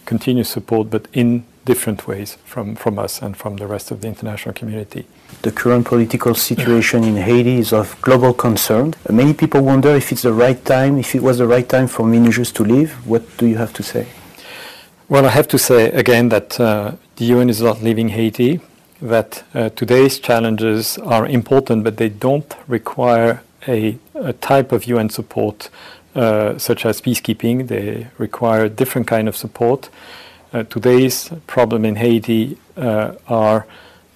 continuous 0.06 0.48
support, 0.48 0.90
but 0.90 1.06
in 1.12 1.44
different 1.64 2.06
ways 2.08 2.36
from, 2.44 2.74
from 2.74 2.98
us 2.98 3.22
and 3.22 3.36
from 3.36 3.56
the 3.56 3.66
rest 3.66 3.90
of 3.90 4.00
the 4.00 4.08
international 4.08 4.54
community. 4.54 5.06
The 5.42 5.52
current 5.52 5.86
political 5.86 6.34
situation 6.34 7.04
in 7.04 7.16
Haiti 7.16 7.58
is 7.58 7.72
of 7.72 8.00
global 8.00 8.32
concern. 8.32 8.94
Many 9.08 9.34
people 9.34 9.60
wonder 9.60 9.90
if 9.94 10.10
it's 10.10 10.22
the 10.22 10.32
right 10.32 10.62
time, 10.64 10.98
if 10.98 11.14
it 11.14 11.22
was 11.22 11.38
the 11.38 11.46
right 11.46 11.68
time 11.68 11.86
for 11.86 12.04
MINUJUS 12.06 12.52
to 12.54 12.64
leave. 12.64 12.92
What 13.06 13.22
do 13.36 13.46
you 13.46 13.56
have 13.56 13.72
to 13.74 13.82
say? 13.82 14.06
Well, 15.10 15.26
I 15.26 15.30
have 15.30 15.48
to 15.48 15.58
say 15.58 15.90
again 15.90 16.28
that 16.28 16.60
uh, 16.60 16.92
the 17.16 17.24
UN 17.24 17.50
is 17.50 17.60
not 17.60 17.82
leaving 17.82 18.10
Haiti, 18.10 18.60
that 19.02 19.42
uh, 19.54 19.70
today's 19.70 20.20
challenges 20.20 20.98
are 20.98 21.26
important, 21.26 21.82
but 21.82 21.96
they 21.96 22.08
don't 22.08 22.54
require 22.68 23.42
a, 23.66 23.98
a 24.14 24.34
type 24.34 24.70
of 24.70 24.84
UN 24.84 25.08
support 25.10 25.68
uh, 26.14 26.58
such 26.58 26.86
as 26.86 27.00
peacekeeping. 27.00 27.66
They 27.66 28.06
require 28.18 28.68
different 28.68 29.08
kind 29.08 29.26
of 29.26 29.36
support. 29.36 29.88
Uh, 30.52 30.62
today's 30.62 31.32
problem 31.48 31.84
in 31.84 31.96
Haiti 31.96 32.56
uh, 32.76 33.14
are 33.26 33.66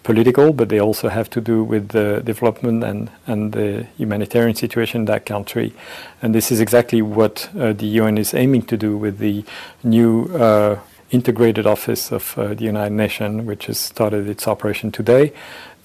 political, 0.04 0.52
but 0.52 0.68
they 0.68 0.78
also 0.78 1.08
have 1.08 1.28
to 1.30 1.40
do 1.40 1.64
with 1.64 1.88
the 1.88 2.22
development 2.24 2.84
and, 2.84 3.10
and 3.26 3.52
the 3.52 3.86
humanitarian 3.96 4.54
situation 4.54 5.00
in 5.00 5.04
that 5.06 5.26
country. 5.26 5.72
And 6.22 6.34
this 6.34 6.52
is 6.52 6.60
exactly 6.60 7.02
what 7.02 7.50
uh, 7.58 7.72
the 7.72 7.86
UN 7.86 8.18
is 8.18 8.34
aiming 8.34 8.62
to 8.66 8.76
do 8.76 8.96
with 8.96 9.18
the 9.18 9.44
new 9.82 10.26
uh, 10.36 10.78
integrated 11.10 11.66
office 11.66 12.12
of 12.12 12.38
uh, 12.38 12.54
the 12.54 12.64
United 12.64 12.94
Nations, 12.94 13.44
which 13.44 13.66
has 13.66 13.78
started 13.78 14.28
its 14.28 14.46
operation 14.46 14.92
today, 14.92 15.32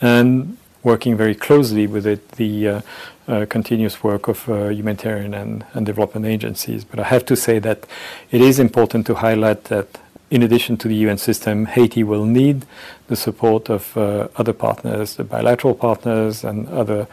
and 0.02 0.58
working 0.84 1.16
very 1.18 1.36
closely 1.36 1.88
with 1.88 2.06
it, 2.06 2.32
the 2.34 2.68
uh, 2.68 2.82
uh, 3.28 3.46
continuous 3.46 4.04
work 4.04 4.28
of 4.28 4.50
uh, 4.50 4.70
humanitarian 4.70 5.34
and, 5.34 5.66
and 5.74 5.86
development 5.86 6.26
agencies. 6.26 6.84
But 6.84 7.00
I 7.00 7.04
have 7.04 7.26
to 7.26 7.36
say 7.36 7.60
that 7.60 7.86
it 8.32 8.42
is 8.42 8.60
important 8.60 9.06
to 9.08 9.16
highlight 9.16 9.66
that 9.66 9.88
in 10.32 10.44
addition 10.44 10.78
to 10.78 10.88
the 10.88 10.96
UN 10.96 11.18
system, 11.18 11.66
Haiti 11.66 12.04
will 12.04 12.26
need 12.26 12.66
the 13.08 13.16
support 13.16 13.70
of 13.70 13.98
uh, 13.98 14.28
other 14.36 14.54
partners, 14.54 15.16
the 15.16 15.24
bilateral 15.24 15.74
partners, 15.74 16.44
and 16.44 16.68
other 16.70 17.08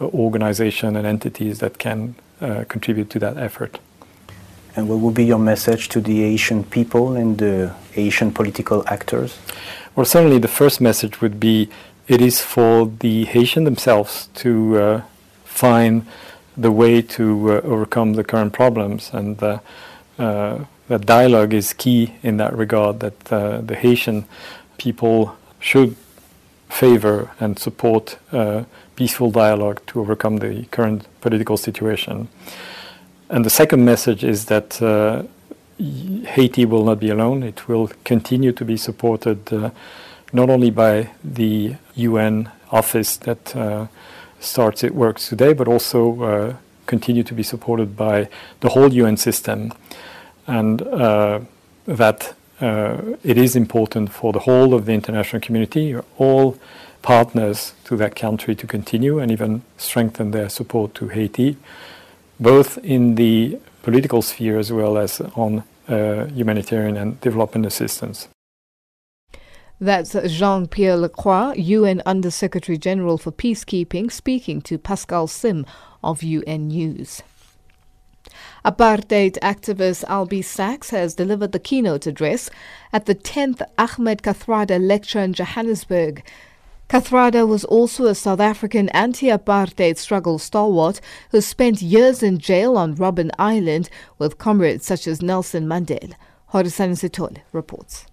uh, 0.00 0.04
organizations 0.06 0.96
and 0.96 1.06
entities 1.06 1.60
that 1.60 1.78
can 1.78 2.14
uh, 2.40 2.64
contribute 2.68 3.10
to 3.10 3.18
that 3.18 3.36
effort. 3.38 3.78
And 4.76 4.88
what 4.88 5.00
will 5.00 5.10
be 5.10 5.24
your 5.24 5.38
message 5.38 5.88
to 5.90 6.00
the 6.00 6.20
Haitian 6.20 6.64
people 6.64 7.14
and 7.14 7.38
the 7.38 7.74
Haitian 7.92 8.32
political 8.32 8.84
actors? 8.86 9.38
Well, 9.96 10.06
certainly 10.06 10.38
the 10.38 10.48
first 10.48 10.80
message 10.80 11.20
would 11.20 11.40
be 11.40 11.68
it 12.06 12.20
is 12.20 12.40
for 12.40 12.86
the 12.86 13.24
Haitian 13.24 13.64
themselves 13.64 14.28
to 14.34 14.78
uh, 14.78 15.02
find 15.44 16.06
the 16.56 16.70
way 16.70 17.02
to 17.02 17.52
uh, 17.52 17.60
overcome 17.62 18.14
the 18.14 18.24
current 18.24 18.52
problems 18.52 19.10
and 19.12 19.42
uh, 19.42 19.58
that 20.90 21.06
dialogue 21.06 21.54
is 21.54 21.72
key 21.72 22.14
in 22.20 22.36
that 22.38 22.52
regard, 22.52 22.98
that 22.98 23.32
uh, 23.32 23.60
the 23.60 23.76
Haitian 23.76 24.24
people 24.76 25.36
should 25.60 25.94
favor 26.68 27.30
and 27.38 27.56
support 27.60 28.18
uh, 28.32 28.64
peaceful 28.96 29.30
dialogue 29.30 29.80
to 29.86 30.00
overcome 30.00 30.38
the 30.38 30.64
current 30.72 31.06
political 31.20 31.56
situation. 31.56 32.26
And 33.28 33.44
the 33.44 33.50
second 33.50 33.84
message 33.84 34.24
is 34.24 34.46
that 34.46 34.82
uh, 34.82 35.22
Haiti 35.78 36.64
will 36.64 36.84
not 36.84 36.98
be 36.98 37.10
alone. 37.10 37.44
It 37.44 37.68
will 37.68 37.92
continue 38.02 38.50
to 38.50 38.64
be 38.64 38.76
supported 38.76 39.52
uh, 39.52 39.70
not 40.32 40.50
only 40.50 40.70
by 40.70 41.10
the 41.22 41.76
UN 41.94 42.50
office 42.72 43.16
that 43.18 43.54
uh, 43.54 43.86
starts 44.40 44.82
its 44.82 44.92
work 44.92 45.20
today, 45.20 45.52
but 45.52 45.68
also 45.68 46.22
uh, 46.22 46.54
continue 46.86 47.22
to 47.22 47.34
be 47.34 47.44
supported 47.44 47.96
by 47.96 48.28
the 48.58 48.70
whole 48.70 48.92
UN 48.92 49.16
system 49.16 49.72
and 50.50 50.82
uh, 50.82 51.40
that 51.86 52.34
uh, 52.60 53.00
it 53.22 53.38
is 53.38 53.54
important 53.54 54.10
for 54.10 54.32
the 54.32 54.40
whole 54.40 54.74
of 54.74 54.84
the 54.84 54.92
international 54.92 55.40
community, 55.40 55.96
all 56.18 56.58
partners 57.02 57.72
to 57.84 57.96
that 57.96 58.16
country 58.16 58.54
to 58.56 58.66
continue 58.66 59.18
and 59.20 59.30
even 59.30 59.62
strengthen 59.78 60.32
their 60.32 60.48
support 60.48 60.94
to 60.94 61.08
Haiti, 61.08 61.56
both 62.38 62.78
in 62.78 63.14
the 63.14 63.58
political 63.82 64.22
sphere 64.22 64.58
as 64.58 64.72
well 64.72 64.98
as 64.98 65.20
on 65.36 65.62
uh, 65.88 66.26
humanitarian 66.26 66.96
and 66.96 67.20
development 67.20 67.64
assistance. 67.64 68.28
That's 69.80 70.14
Jean 70.26 70.66
Pierre 70.66 70.96
Lacroix, 70.96 71.54
UN 71.54 72.02
Under 72.04 72.30
Secretary 72.30 72.76
General 72.76 73.16
for 73.16 73.32
Peacekeeping, 73.32 74.12
speaking 74.12 74.60
to 74.62 74.76
Pascal 74.76 75.26
Sim 75.26 75.64
of 76.02 76.22
UN 76.22 76.68
News. 76.68 77.22
Apartheid 78.64 79.38
activist 79.40 80.04
Albie 80.04 80.44
Sachs 80.44 80.90
has 80.90 81.14
delivered 81.14 81.52
the 81.52 81.58
keynote 81.58 82.06
address 82.06 82.50
at 82.92 83.06
the 83.06 83.14
10th 83.14 83.62
Ahmed 83.78 84.22
Kathrada 84.22 84.78
Lecture 84.78 85.20
in 85.20 85.32
Johannesburg. 85.32 86.22
Kathrada 86.88 87.46
was 87.46 87.64
also 87.64 88.06
a 88.06 88.14
South 88.14 88.40
African 88.40 88.88
anti-apartheid 88.88 89.96
struggle 89.96 90.38
stalwart 90.38 91.00
who 91.30 91.40
spent 91.40 91.80
years 91.80 92.22
in 92.22 92.38
jail 92.38 92.76
on 92.76 92.96
Robben 92.96 93.30
Island 93.38 93.88
with 94.18 94.38
comrades 94.38 94.86
such 94.86 95.06
as 95.06 95.22
Nelson 95.22 95.66
Mandela. 95.66 96.14
Horisani 96.52 96.98
Sitole 96.98 97.38
reports. 97.52 98.06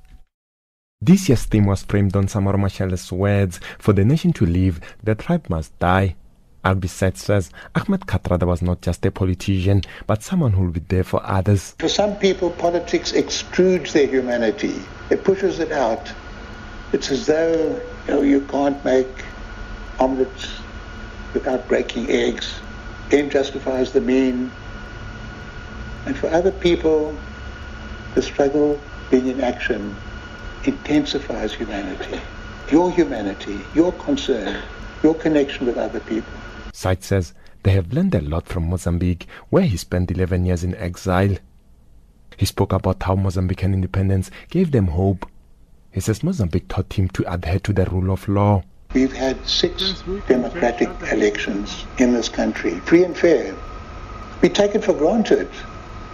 This 1.01 1.27
year's 1.27 1.45
theme 1.45 1.65
was 1.65 1.83
framed 1.83 2.15
on 2.15 2.27
Samora 2.27 2.57
Machel's 2.57 3.11
words, 3.11 3.59
For 3.79 3.93
the 3.93 4.05
nation 4.05 4.31
to 4.33 4.45
live, 4.45 4.79
the 5.03 5.15
tribe 5.15 5.49
must 5.49 5.77
die. 5.79 6.15
Albie 6.67 6.89
Sachs 6.89 7.23
says 7.23 7.49
Ahmed 7.75 8.01
Kathrada 8.01 8.45
was 8.45 8.61
not 8.61 8.81
just 8.81 9.05
a 9.05 9.09
politician, 9.09 9.83
but 10.05 10.21
someone 10.21 10.51
who 10.51 10.63
will 10.63 10.71
be 10.71 10.81
there 10.81 11.05
for 11.05 11.25
others. 11.25 11.73
For 11.79 11.87
some 11.87 12.17
people, 12.17 12.49
politics 12.49 13.13
extrudes 13.13 13.93
their 13.93 14.05
humanity. 14.05 14.75
It 15.09 15.23
pushes 15.23 15.59
it 15.59 15.71
out. 15.71 16.11
It's 16.91 17.09
as 17.09 17.25
though 17.25 17.81
you, 18.05 18.13
know, 18.13 18.21
you 18.21 18.41
can't 18.41 18.83
make 18.83 19.07
omelets 19.97 20.59
without 21.33 21.65
breaking 21.69 22.09
eggs. 22.09 22.59
End 23.11 23.31
justifies 23.31 23.93
the 23.93 24.01
mean. 24.01 24.51
And 26.05 26.17
for 26.17 26.27
other 26.27 26.51
people, 26.51 27.17
the 28.13 28.21
struggle 28.21 28.77
being 29.09 29.27
in 29.27 29.39
action 29.39 29.95
intensifies 30.65 31.53
humanity. 31.53 32.19
Your 32.69 32.91
humanity, 32.91 33.61
your 33.73 33.93
concern, 33.93 34.61
your 35.01 35.15
connection 35.15 35.65
with 35.65 35.77
other 35.77 36.01
people. 36.01 36.33
Sachs 36.77 37.07
says 37.07 37.33
they 37.63 37.71
have 37.71 37.91
learned 37.91 38.13
a 38.13 38.21
lot 38.21 38.47
from 38.47 38.69
Mozambique, 38.69 39.25
where 39.49 39.63
he 39.63 39.77
spent 39.77 40.11
11 40.11 40.45
years 40.45 40.63
in 40.63 40.75
exile. 40.75 41.35
He 42.37 42.45
spoke 42.45 42.71
about 42.71 43.01
how 43.01 43.15
Mozambican 43.15 43.73
independence 43.73 44.29
gave 44.51 44.69
them 44.69 44.89
hope. 44.89 45.25
He 45.89 46.01
says 46.01 46.21
Mozambique 46.21 46.67
taught 46.67 46.93
him 46.93 47.07
to 47.09 47.33
adhere 47.33 47.57
to 47.61 47.73
the 47.73 47.85
rule 47.85 48.11
of 48.11 48.27
law. 48.29 48.61
We've 48.93 49.11
had 49.11 49.43
six 49.47 50.03
democratic 50.27 50.89
elections 51.11 51.83
in 51.97 52.13
this 52.13 52.29
country, 52.29 52.79
free 52.81 53.03
and 53.03 53.17
fair. 53.17 53.55
We 54.43 54.49
take 54.49 54.75
it 54.75 54.83
for 54.83 54.93
granted. 54.93 55.49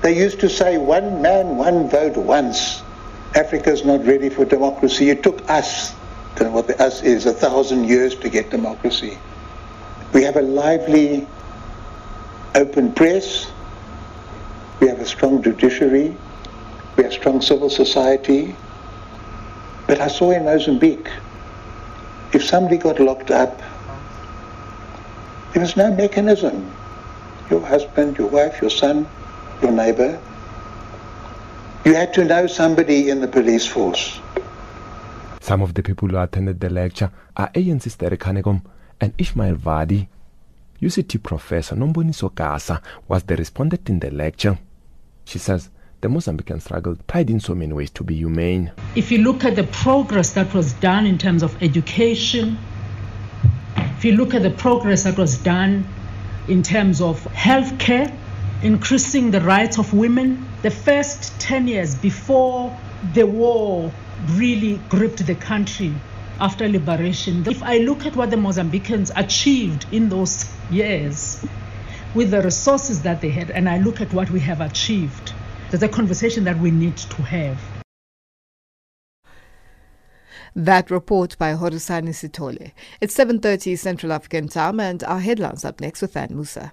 They 0.01 0.17
used 0.17 0.39
to 0.39 0.49
say 0.49 0.77
one 0.77 1.21
man, 1.21 1.57
one 1.57 1.89
vote 1.89 2.15
once. 2.15 2.83
Africa's 3.35 3.83
not 3.83 4.05
ready 4.05 4.29
for 4.29 4.45
democracy. 4.45 5.09
It 5.09 5.23
took 5.23 5.49
us 5.49 5.93
than 6.37 6.53
what 6.53 6.67
the 6.67 6.81
us 6.81 7.03
is 7.03 7.25
a 7.25 7.33
thousand 7.33 7.83
years 7.83 8.15
to 8.15 8.29
get 8.29 8.49
democracy. 8.49 9.17
We 10.13 10.21
have 10.23 10.35
a 10.35 10.41
lively, 10.41 11.27
open 12.53 12.93
press. 12.93 13.51
We 14.79 14.87
have 14.87 14.99
a 14.99 15.05
strong 15.05 15.41
judiciary. 15.41 16.15
We 16.95 17.03
have 17.03 17.13
strong 17.13 17.41
civil 17.41 17.69
society. 17.69 18.55
But 19.87 19.99
I 19.99 20.07
saw 20.07 20.31
in 20.31 20.45
Mozambique, 20.45 21.09
if 22.31 22.45
somebody 22.45 22.77
got 22.77 22.99
locked 22.99 23.31
up, 23.31 23.59
there 25.53 25.61
was 25.61 25.75
no 25.75 25.91
mechanism. 25.91 26.71
Your 27.49 27.61
husband, 27.61 28.17
your 28.17 28.27
wife, 28.27 28.61
your 28.61 28.69
son, 28.69 29.07
your 29.61 29.71
neighbor. 29.71 30.19
You 31.85 31.95
had 31.95 32.13
to 32.13 32.23
know 32.23 32.47
somebody 32.47 33.09
in 33.09 33.19
the 33.19 33.27
police 33.27 33.65
force. 33.65 34.19
Some 35.41 35.61
of 35.61 35.73
the 35.73 35.83
people 35.83 36.07
who 36.07 36.17
attended 36.17 36.59
the 36.59 36.69
lecture 36.69 37.11
are 37.35 37.49
ANC 37.49 37.89
Stere 37.89 38.17
Kanegom 38.17 38.61
and 39.03 39.13
Ishmael 39.17 39.55
Vadi. 39.55 40.07
UCT 40.81 41.21
professor 41.21 41.75
Nomboniso 41.75 42.31
Gasa 42.31 42.81
was 43.09 43.23
the 43.23 43.35
respondent 43.35 43.89
in 43.89 43.99
the 43.99 44.09
lecture. 44.09 44.57
She 45.25 45.39
says 45.39 45.69
the 45.99 46.07
Mozambican 46.07 46.61
struggle 46.61 46.95
tried 47.05 47.29
in 47.29 47.41
so 47.41 47.53
many 47.53 47.73
ways 47.73 47.89
to 47.91 48.03
be 48.05 48.15
humane. 48.15 48.71
If 48.95 49.11
you 49.11 49.17
look 49.17 49.43
at 49.43 49.57
the 49.57 49.65
progress 49.65 50.31
that 50.33 50.53
was 50.53 50.71
done 50.73 51.05
in 51.05 51.17
terms 51.17 51.43
of 51.43 51.61
education, 51.61 52.57
if 53.75 54.05
you 54.05 54.13
look 54.13 54.33
at 54.33 54.41
the 54.41 54.51
progress 54.51 55.03
that 55.03 55.17
was 55.17 55.37
done 55.37 55.85
in 56.47 56.63
terms 56.63 57.01
of 57.01 57.21
healthcare, 57.25 58.13
increasing 58.61 59.31
the 59.31 59.41
rights 59.41 59.77
of 59.77 59.93
women, 59.93 60.45
the 60.61 60.71
first 60.71 61.37
10 61.41 61.67
years 61.67 61.95
before 61.95 62.73
the 63.13 63.25
war 63.25 63.91
really 64.35 64.79
gripped 64.87 65.25
the 65.25 65.35
country 65.35 65.93
after 66.39 66.67
liberation. 66.67 67.43
If 67.47 67.61
I 67.63 67.77
look 67.77 68.05
at 68.05 68.15
what 68.15 68.29
the 68.29 68.35
Mozambicans 68.35 69.11
achieved 69.15 69.85
in 69.91 70.09
those 70.09 70.49
years 70.69 71.45
with 72.15 72.31
the 72.31 72.41
resources 72.41 73.01
that 73.03 73.21
they 73.21 73.29
had, 73.29 73.51
and 73.51 73.69
I 73.69 73.79
look 73.79 74.01
at 74.01 74.13
what 74.13 74.29
we 74.29 74.39
have 74.41 74.61
achieved, 74.61 75.33
there's 75.69 75.83
a 75.83 75.87
conversation 75.87 76.43
that 76.43 76.59
we 76.59 76.71
need 76.71 76.97
to 76.97 77.21
have. 77.23 77.59
That 80.55 80.91
report 80.91 81.35
by 81.39 81.53
Horusani 81.53 82.13
Sitole. 82.13 82.73
It's 83.01 83.17
7.30 83.17 83.77
Central 83.77 84.11
African 84.11 84.47
time 84.47 84.79
and 84.79 85.03
our 85.03 85.19
headlines 85.19 85.65
up 85.65 85.81
next 85.81 86.01
with 86.01 86.15
Anne 86.15 86.35
Musa. 86.35 86.71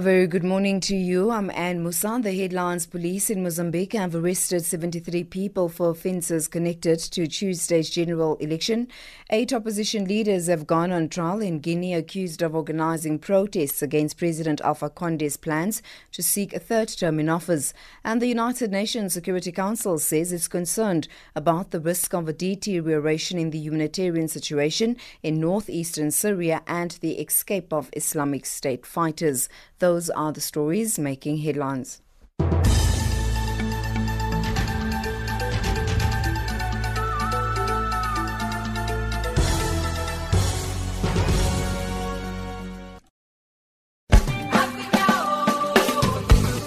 A 0.00 0.02
very 0.02 0.26
good 0.26 0.44
morning 0.44 0.80
to 0.80 0.96
you. 0.96 1.30
I'm 1.30 1.50
Anne 1.50 1.84
Musan. 1.84 2.22
The 2.22 2.32
headlines 2.32 2.86
Police 2.86 3.28
in 3.28 3.42
Mozambique 3.42 3.92
have 3.92 4.14
arrested 4.14 4.64
73 4.64 5.24
people 5.24 5.68
for 5.68 5.90
offences 5.90 6.48
connected 6.48 6.98
to 7.00 7.26
Tuesday's 7.26 7.90
general 7.90 8.36
election. 8.36 8.88
Eight 9.28 9.52
opposition 9.52 10.06
leaders 10.06 10.46
have 10.46 10.66
gone 10.66 10.90
on 10.90 11.10
trial 11.10 11.42
in 11.42 11.58
Guinea 11.58 11.92
accused 11.92 12.40
of 12.40 12.54
organising 12.54 13.18
protests 13.18 13.82
against 13.82 14.16
President 14.16 14.62
Alpha 14.62 14.88
Conde's 14.88 15.36
plans 15.36 15.82
to 16.12 16.22
seek 16.22 16.54
a 16.54 16.58
third 16.58 16.88
term 16.88 17.20
in 17.20 17.28
office. 17.28 17.74
And 18.02 18.22
the 18.22 18.28
United 18.28 18.70
Nations 18.70 19.12
Security 19.12 19.52
Council 19.52 19.98
says 19.98 20.32
it's 20.32 20.48
concerned 20.48 21.08
about 21.36 21.72
the 21.72 21.80
risk 21.80 22.14
of 22.14 22.26
a 22.26 22.32
deterioration 22.32 23.38
in 23.38 23.50
the 23.50 23.58
humanitarian 23.58 24.28
situation 24.28 24.96
in 25.22 25.38
northeastern 25.38 26.10
Syria 26.10 26.62
and 26.66 26.92
the 27.02 27.20
escape 27.20 27.70
of 27.70 27.90
Islamic 27.92 28.46
State 28.46 28.86
fighters. 28.86 29.50
Those 29.90 30.08
are 30.08 30.30
the 30.30 30.40
stories 30.40 31.00
making 31.00 31.38
headlines. 31.38 32.00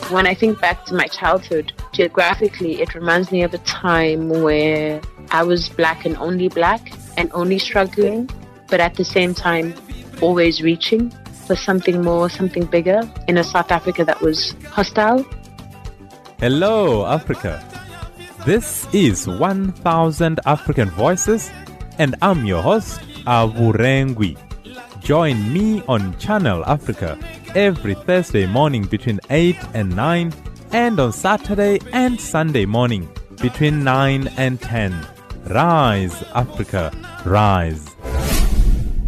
When 0.09 0.27
I 0.27 0.35
think 0.37 0.59
back 0.59 0.83
to 0.87 0.93
my 0.93 1.07
childhood, 1.07 1.71
geographically, 1.93 2.81
it 2.81 2.93
reminds 2.93 3.31
me 3.31 3.43
of 3.43 3.53
a 3.53 3.57
time 3.59 4.41
where 4.41 4.99
I 5.31 5.43
was 5.43 5.69
black 5.69 6.03
and 6.03 6.17
only 6.17 6.49
black 6.49 6.91
and 7.15 7.31
only 7.33 7.57
struggling, 7.57 8.29
but 8.69 8.81
at 8.81 8.95
the 8.95 9.05
same 9.05 9.33
time, 9.33 9.73
always 10.21 10.61
reaching 10.61 11.13
for 11.45 11.55
something 11.55 12.01
more, 12.01 12.29
something 12.29 12.65
bigger 12.65 13.01
in 13.27 13.37
a 13.37 13.43
South 13.43 13.71
Africa 13.71 14.03
that 14.05 14.21
was 14.21 14.55
hostile. 14.69 15.25
Hello, 16.39 17.05
Africa. 17.05 17.63
This 18.45 18.87
is 18.93 19.27
1000 19.27 20.39
African 20.45 20.89
Voices, 20.89 21.51
and 21.97 22.15
I'm 22.21 22.45
your 22.45 22.61
host, 22.61 22.99
Avurengwi. 23.25 24.37
Join 25.01 25.53
me 25.53 25.81
on 25.87 26.17
Channel 26.17 26.63
Africa 26.65 27.17
every 27.55 27.93
Thursday 27.93 28.45
morning 28.45 28.83
between 28.85 29.19
8 29.29 29.55
and 29.73 29.95
9, 29.95 30.33
and 30.71 30.99
on 30.99 31.13
Saturday 31.13 31.79
and 31.93 32.19
Sunday 32.19 32.65
morning 32.65 33.07
between 33.41 33.83
9 33.83 34.27
and 34.37 34.59
10. 34.59 35.07
Rise, 35.47 36.23
Africa, 36.33 36.91
rise. 37.25 37.89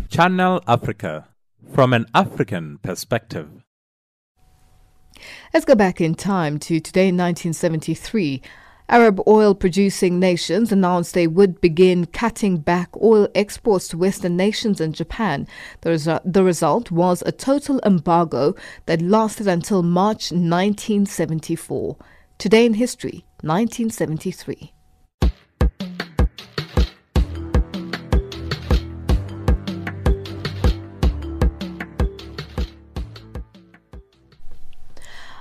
Channel 0.10 0.62
Africa 0.68 1.28
from 1.74 1.94
an 1.94 2.06
African 2.14 2.78
perspective. 2.80 3.64
Let's 5.54 5.66
go 5.66 5.76
back 5.76 6.02
in 6.02 6.16
time 6.16 6.60
to 6.60 6.80
today 6.80 7.08
in 7.10 7.18
1973. 7.18 8.42
Arab 8.88 9.20
oil 9.28 9.56
producing 9.56 10.20
nations 10.20 10.72
announced 10.72 11.14
they 11.14 11.26
would 11.26 11.60
begin 11.60 12.06
cutting 12.06 12.58
back 12.58 12.90
oil 13.02 13.28
exports 13.34 13.88
to 13.88 13.98
Western 13.98 14.38
nations 14.38 14.80
and 14.80 14.94
Japan. 14.94 15.48
The, 15.82 15.90
resu- 15.92 16.22
the 16.24 16.44
result 16.44 16.92
was 16.92 17.24
a 17.26 17.32
total 17.32 17.80
embargo 17.84 18.54
that 18.86 19.02
lasted 19.02 19.48
until 19.48 19.82
March 19.82 20.32
1974. 20.32 21.98
Today 22.38 22.66
in 22.66 22.76
history, 22.76 23.26
1973. 23.42 24.75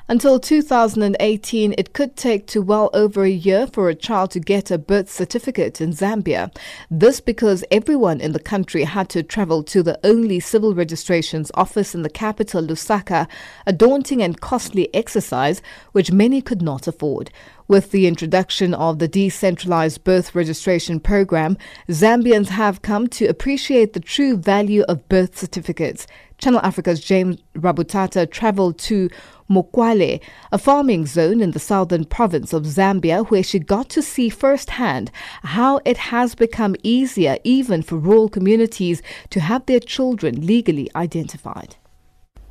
Until 0.07 0.39
2018, 0.39 1.75
it 1.79 1.95
could 1.95 2.15
take 2.15 2.47
to 2.49 2.61
well 2.61 2.91
over 2.93 3.25
a 3.25 3.31
year 3.31 3.67
for 3.67 3.89
a 3.89 3.95
child 3.95 4.33
to 4.33 4.39
get 4.39 4.71
a 4.71 4.77
birth 4.77 5.11
certificate 5.11 5.81
in 5.81 5.93
Zambia. 5.93 6.55
This 6.91 7.23
because 7.23 7.65
everyone 7.71 8.21
in 8.21 8.33
the 8.33 8.39
country 8.39 8.85
had 8.85 9.09
to 9.09 9.23
travel 9.23 9.63
to 9.63 9.83
the 9.83 9.99
only 10.05 10.41
civil 10.41 10.75
registrations 10.75 11.51
office 11.55 11.95
in 11.95 12.03
the 12.03 12.11
capital, 12.11 12.63
Lusaka, 12.63 13.27
a 13.67 13.73
daunting 13.73 14.23
and 14.23 14.43
costly 14.43 14.95
exercise 14.95 15.63
which 15.93 16.13
many 16.13 16.43
could 16.43 16.61
not 16.61 16.87
afford. 16.87 17.31
With 17.67 17.91
the 17.91 18.07
introduction 18.07 18.75
of 18.75 18.99
the 18.99 19.09
decentralized 19.09 20.05
birth 20.05 20.35
registration 20.35 21.01
program, 21.01 21.57
Zambians 21.89 22.49
have 22.49 22.83
come 22.83 23.07
to 23.09 23.27
appreciate 23.27 23.95
the 23.95 24.01
true 24.01 24.37
value 24.37 24.83
of 24.83 25.09
birth 25.09 25.39
certificates. 25.39 26.07
Channel 26.37 26.61
Africa's 26.61 27.01
James 27.01 27.39
Rabutata 27.55 28.31
traveled 28.31 28.79
to 28.81 29.09
Mokwale, 29.49 30.21
a 30.51 30.59
farming 30.59 31.07
zone 31.07 31.41
in 31.41 31.51
the 31.51 31.59
southern 31.59 32.05
province 32.05 32.53
of 32.53 32.63
Zambia, 32.63 33.29
where 33.31 33.43
she 33.43 33.59
got 33.59 33.89
to 33.91 34.03
see 34.03 34.29
firsthand 34.29 35.11
how 35.43 35.81
it 35.85 35.97
has 35.97 36.35
become 36.35 36.77
easier 36.83 37.37
even 37.45 37.83
for 37.83 37.97
rural 37.97 38.29
communities 38.29 39.03
to 39.31 39.41
have 39.41 39.67
their 39.67 39.81
children 39.81 40.47
legally 40.47 40.91
identified. 40.97 41.77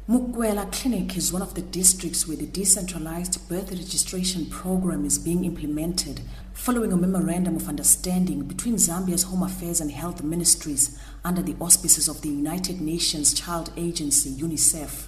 Mukwela 0.08 0.69
Clinic 0.69 1.15
is 1.15 1.32
one 1.32 1.41
of 1.41 1.53
the 1.53 1.62
districts 1.62 2.27
where 2.27 2.36
the 2.36 2.45
decentralized 2.45 3.47
birth 3.47 3.71
registration 3.71 4.45
program 4.47 5.06
is 5.06 5.17
being 5.17 5.45
implemented 5.45 6.19
following 6.53 6.91
a 6.91 6.97
memorandum 6.97 7.56
of 7.56 7.69
understanding 7.69 8.43
between 8.43 8.75
Zambia's 8.75 9.23
Home 9.23 9.43
Affairs 9.43 9.79
and 9.79 9.91
Health 9.91 10.21
Ministries 10.21 10.99
under 11.23 11.41
the 11.41 11.56
auspices 11.60 12.10
of 12.10 12.21
the 12.21 12.27
United 12.27 12.82
Nations 12.82 13.34
Child 13.34 13.71
Agency, 13.77 14.29
UNICEF. 14.32 15.08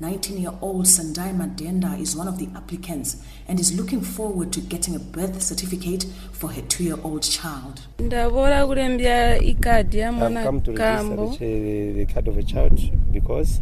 19 0.00 0.38
year 0.38 0.52
old 0.60 0.86
Sandai 0.86 1.32
Madenda 1.32 1.98
is 2.00 2.16
one 2.16 2.26
of 2.26 2.36
the 2.38 2.48
applicants 2.56 3.22
and 3.46 3.60
is 3.60 3.78
looking 3.78 4.00
forward 4.00 4.52
to 4.52 4.60
getting 4.60 4.96
a 4.96 4.98
birth 4.98 5.40
certificate 5.40 6.04
for 6.32 6.50
her 6.50 6.62
two 6.62 6.84
year 6.84 6.96
old 7.04 7.22
child. 7.22 7.80
ndavora 7.98 8.66
kurembya 8.66 9.38
ikadhi 9.38 10.02
I've 10.02 10.44
come 10.44 10.60
to 10.60 10.72
register 10.72 11.38
the, 11.38 11.92
the 11.92 12.06
card 12.12 12.28
of 12.28 12.38
a 12.38 12.42
child 12.42 12.80
because 13.12 13.60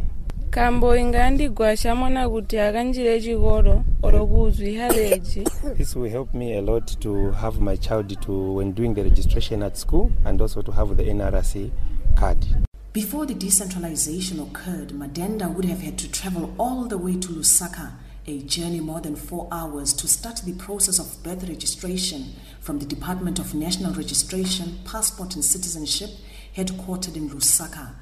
kambo 0.49 0.97
ingandigwasha 0.97 1.95
mwana 1.95 2.29
kuti 2.29 2.59
akanjire 2.59 3.21
chikoro 3.21 3.71
eh. 3.73 3.81
oro 4.01 4.27
kuzwi 4.27 4.75
haleji 4.75 5.43
this 5.77 5.95
will 5.95 6.11
help 6.11 6.33
me 6.33 6.57
a 6.57 6.61
lot 6.61 6.99
to 6.99 7.31
have 7.31 7.59
my 7.61 7.77
child 7.77 8.19
to 8.19 8.55
when 8.55 8.73
doing 8.73 8.93
the 8.95 9.03
registration 9.03 9.63
at 9.63 9.77
school 9.77 10.11
and 10.25 10.41
also 10.41 10.61
to 10.61 10.71
have 10.71 10.95
the 10.95 11.03
NRC 11.03 11.69
card. 12.15 12.45
Before 12.93 13.25
the 13.25 13.33
decentralization 13.33 14.39
occurred, 14.39 14.89
Madenda 14.89 15.51
would 15.51 15.65
have 15.65 15.81
had 15.81 15.97
to 15.97 16.11
travel 16.11 16.53
all 16.59 16.85
the 16.85 16.99
way 16.99 17.15
to 17.15 17.27
Lusaka, 17.29 17.93
a 18.27 18.43
journey 18.43 18.81
more 18.81 19.01
than 19.01 19.15
four 19.15 19.47
hours, 19.51 19.93
to 19.93 20.07
start 20.07 20.43
the 20.45 20.53
process 20.53 20.99
of 20.99 21.23
birth 21.23 21.49
registration 21.49 22.35
from 22.61 22.77
the 22.77 22.85
Department 22.85 23.39
of 23.39 23.55
National 23.55 23.95
Registration, 23.95 24.77
Passport 24.85 25.33
and 25.33 25.43
Citizenship, 25.43 26.11
headquartered 26.55 27.15
in 27.15 27.31
Lusaka. 27.31 27.95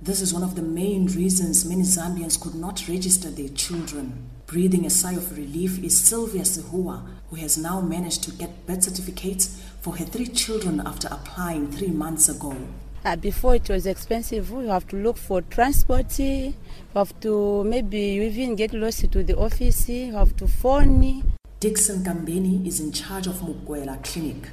This 0.00 0.20
is 0.20 0.32
one 0.32 0.44
of 0.44 0.54
the 0.54 0.62
main 0.62 1.06
reasons 1.06 1.64
many 1.68 1.82
Zambians 1.82 2.40
could 2.40 2.54
not 2.54 2.86
register 2.86 3.32
their 3.32 3.48
children. 3.48 4.30
Breathing 4.46 4.86
a 4.86 4.90
sigh 4.90 5.14
of 5.14 5.36
relief 5.36 5.82
is 5.82 5.98
Sylvia 5.98 6.42
Sehua, 6.42 7.04
who 7.30 7.36
has 7.36 7.58
now 7.58 7.80
managed 7.80 8.22
to 8.22 8.30
get 8.30 8.64
birth 8.64 8.84
certificates 8.84 9.60
for 9.80 9.96
her 9.96 10.04
three 10.04 10.28
children 10.28 10.80
after 10.86 11.08
applying 11.10 11.72
three 11.72 11.90
months 11.90 12.28
ago. 12.28 12.56
Uh, 13.04 13.14
before 13.16 13.54
it 13.54 13.68
was 13.68 13.86
expensive. 13.86 14.50
You 14.50 14.68
have 14.68 14.86
to 14.88 14.96
look 14.96 15.16
for 15.16 15.42
transport. 15.42 16.18
You 16.18 16.54
have 16.94 17.18
to 17.20 17.62
maybe 17.64 17.98
you 18.00 18.22
even 18.22 18.56
get 18.56 18.72
lost 18.72 19.10
to 19.12 19.22
the 19.22 19.36
office. 19.36 19.88
You 19.88 20.12
have 20.14 20.36
to 20.36 20.48
phone. 20.48 21.22
Dixon 21.60 22.02
Gambeni 22.04 22.66
is 22.66 22.80
in 22.80 22.92
charge 22.92 23.26
of 23.26 23.36
Mukwela 23.36 24.02
Clinic. 24.02 24.48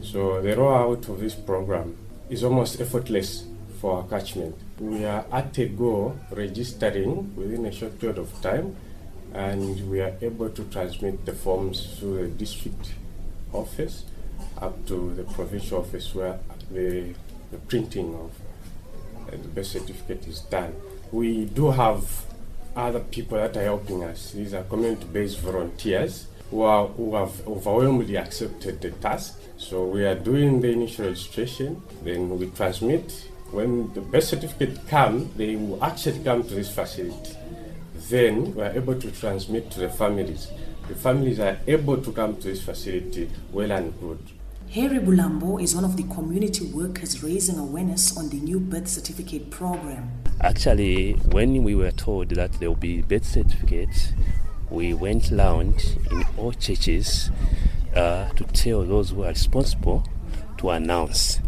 So 0.00 0.40
the 0.40 0.50
rollout 0.54 1.08
of 1.08 1.20
this 1.20 1.34
program 1.34 1.96
is 2.30 2.44
almost 2.44 2.80
effortless 2.80 3.44
for 3.80 3.98
our 3.98 4.08
catchment. 4.08 4.56
We 4.80 5.04
are 5.04 5.24
at 5.32 5.56
a 5.58 5.66
go 5.68 6.16
registering 6.30 7.34
within 7.36 7.66
a 7.66 7.72
short 7.72 7.98
period 7.98 8.18
of 8.18 8.30
time 8.42 8.76
and 9.34 9.90
we 9.90 10.00
are 10.00 10.14
able 10.20 10.50
to 10.50 10.64
transmit 10.64 11.24
the 11.26 11.32
forms 11.32 11.98
to 12.00 12.22
the 12.22 12.28
district 12.28 12.92
office 13.52 14.04
up 14.60 14.86
to 14.86 15.14
the 15.14 15.24
provincial 15.24 15.80
office 15.80 16.14
where 16.14 16.38
the 16.70 17.14
the 17.50 17.58
printing 17.58 18.14
of 18.14 18.30
uh, 19.26 19.30
the 19.30 19.48
birth 19.48 19.66
certificate 19.66 20.26
is 20.26 20.40
done. 20.40 20.74
We 21.12 21.46
do 21.46 21.70
have 21.70 22.04
other 22.76 23.00
people 23.00 23.38
that 23.38 23.56
are 23.56 23.64
helping 23.64 24.04
us. 24.04 24.32
These 24.32 24.54
are 24.54 24.62
community-based 24.62 25.38
volunteers 25.40 26.26
who, 26.50 26.62
are, 26.62 26.86
who 26.86 27.14
have 27.14 27.46
overwhelmingly 27.46 28.16
accepted 28.16 28.80
the 28.80 28.90
task. 28.90 29.38
So 29.56 29.84
we 29.84 30.04
are 30.04 30.14
doing 30.14 30.60
the 30.60 30.70
initial 30.70 31.06
registration, 31.06 31.82
then 32.02 32.38
we 32.38 32.46
transmit. 32.50 33.10
When 33.50 33.92
the 33.94 34.00
birth 34.00 34.24
certificate 34.24 34.86
comes, 34.88 35.34
they 35.36 35.56
will 35.56 35.82
actually 35.82 36.22
come 36.22 36.42
to 36.44 36.54
this 36.54 36.72
facility. 36.72 37.36
Then 38.08 38.54
we 38.54 38.62
are 38.62 38.70
able 38.70 39.00
to 39.00 39.10
transmit 39.10 39.70
to 39.72 39.80
the 39.80 39.88
families. 39.88 40.48
The 40.88 40.94
families 40.94 41.40
are 41.40 41.58
able 41.66 41.98
to 42.02 42.12
come 42.12 42.36
to 42.36 42.42
this 42.42 42.62
facility 42.62 43.28
well 43.52 43.72
and 43.72 43.98
good. 44.00 44.18
Harry 44.74 44.98
Bulambo 44.98 45.62
is 45.62 45.74
one 45.74 45.82
of 45.84 45.96
the 45.96 46.02
community 46.14 46.66
workers 46.66 47.22
raising 47.22 47.58
awareness 47.58 48.18
on 48.18 48.28
the 48.28 48.36
new 48.36 48.60
birth 48.60 48.86
certificate 48.86 49.48
program. 49.50 50.10
Actually, 50.42 51.14
when 51.32 51.64
we 51.64 51.74
were 51.74 51.90
told 51.90 52.28
that 52.28 52.52
there 52.60 52.68
will 52.68 52.76
be 52.76 53.00
birth 53.00 53.24
certificates, 53.24 54.12
we 54.68 54.92
went 54.92 55.32
around 55.32 55.96
in 56.10 56.22
all 56.36 56.52
churches 56.52 57.30
uh, 57.96 58.28
to 58.28 58.44
tell 58.52 58.84
those 58.84 59.08
who 59.08 59.24
are 59.24 59.30
responsible 59.30 60.04
to 60.58 60.68
announce. 60.68 61.40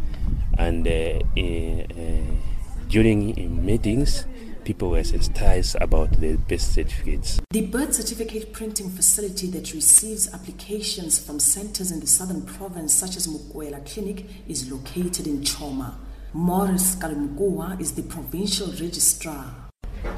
And 0.56 0.88
uh, 0.88 1.20
in, 1.36 1.86
uh, 1.92 2.86
during 2.88 3.64
meetings, 3.66 4.24
people 4.70 4.90
were 4.90 5.02
sensitized 5.02 5.76
about 5.80 6.12
the 6.20 6.36
birth 6.36 6.60
certificates. 6.60 7.40
The 7.50 7.66
birth 7.66 7.92
certificate 7.92 8.52
printing 8.52 8.88
facility 8.88 9.48
that 9.48 9.74
receives 9.74 10.32
applications 10.32 11.18
from 11.18 11.40
centers 11.40 11.90
in 11.90 11.98
the 11.98 12.06
southern 12.06 12.42
province, 12.42 12.94
such 12.94 13.16
as 13.16 13.26
Mukwela 13.26 13.84
Clinic, 13.84 14.26
is 14.46 14.70
located 14.70 15.26
in 15.26 15.42
Choma. 15.42 15.98
Morris 16.32 16.94
Kalmukua 16.94 17.80
is 17.80 17.96
the 17.96 18.04
provincial 18.04 18.68
registrar. 18.68 19.52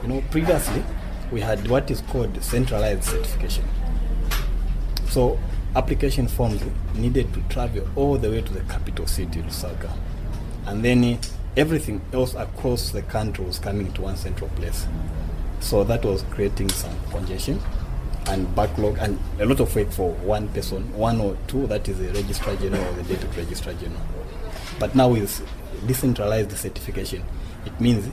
You 0.03 0.09
know, 0.09 0.23
previously 0.31 0.85
we 1.33 1.41
had 1.41 1.67
what 1.67 1.91
is 1.91 2.03
called 2.03 2.37
centralized 2.45 3.05
certification. 3.05 3.65
So 5.09 5.39
application 5.75 6.29
forms 6.29 6.61
needed 6.95 7.33
to 7.33 7.41
travel 7.49 7.89
all 7.97 8.19
the 8.19 8.29
way 8.29 8.43
to 8.43 8.53
the 8.53 8.61
capital 8.65 9.07
city, 9.07 9.41
Lusaka. 9.41 9.91
And 10.67 10.85
then 10.85 11.19
everything 11.57 12.01
else 12.13 12.35
across 12.35 12.91
the 12.91 13.03
country 13.03 13.45
was 13.45 13.59
coming 13.59 13.93
to 13.93 14.03
one 14.03 14.17
central 14.17 14.51
place. 14.51 14.87
So 15.61 15.85
that 15.85 16.05
was 16.05 16.23
creating 16.31 16.71
some 16.71 16.95
congestion 17.11 17.61
and 18.27 18.55
backlog 18.55 18.99
and 18.99 19.19
a 19.41 19.47
lot 19.47 19.61
of 19.61 19.75
work 19.75 19.91
for 19.91 20.13
one 20.13 20.49
person, 20.49 20.93
one 20.97 21.21
or 21.21 21.37
two, 21.47 21.67
that 21.67 21.89
is 21.89 21.99
the 21.99 22.09
registrar 22.09 22.57
general 22.57 22.85
or 22.85 22.93
the 22.93 23.03
deputy 23.03 23.41
registrar 23.41 23.75
general. 23.75 24.01
But 24.79 24.95
now 24.95 25.09
with 25.09 25.47
decentralized 25.87 26.53
certification, 26.53 27.25
it 27.67 27.81
means 27.81 28.09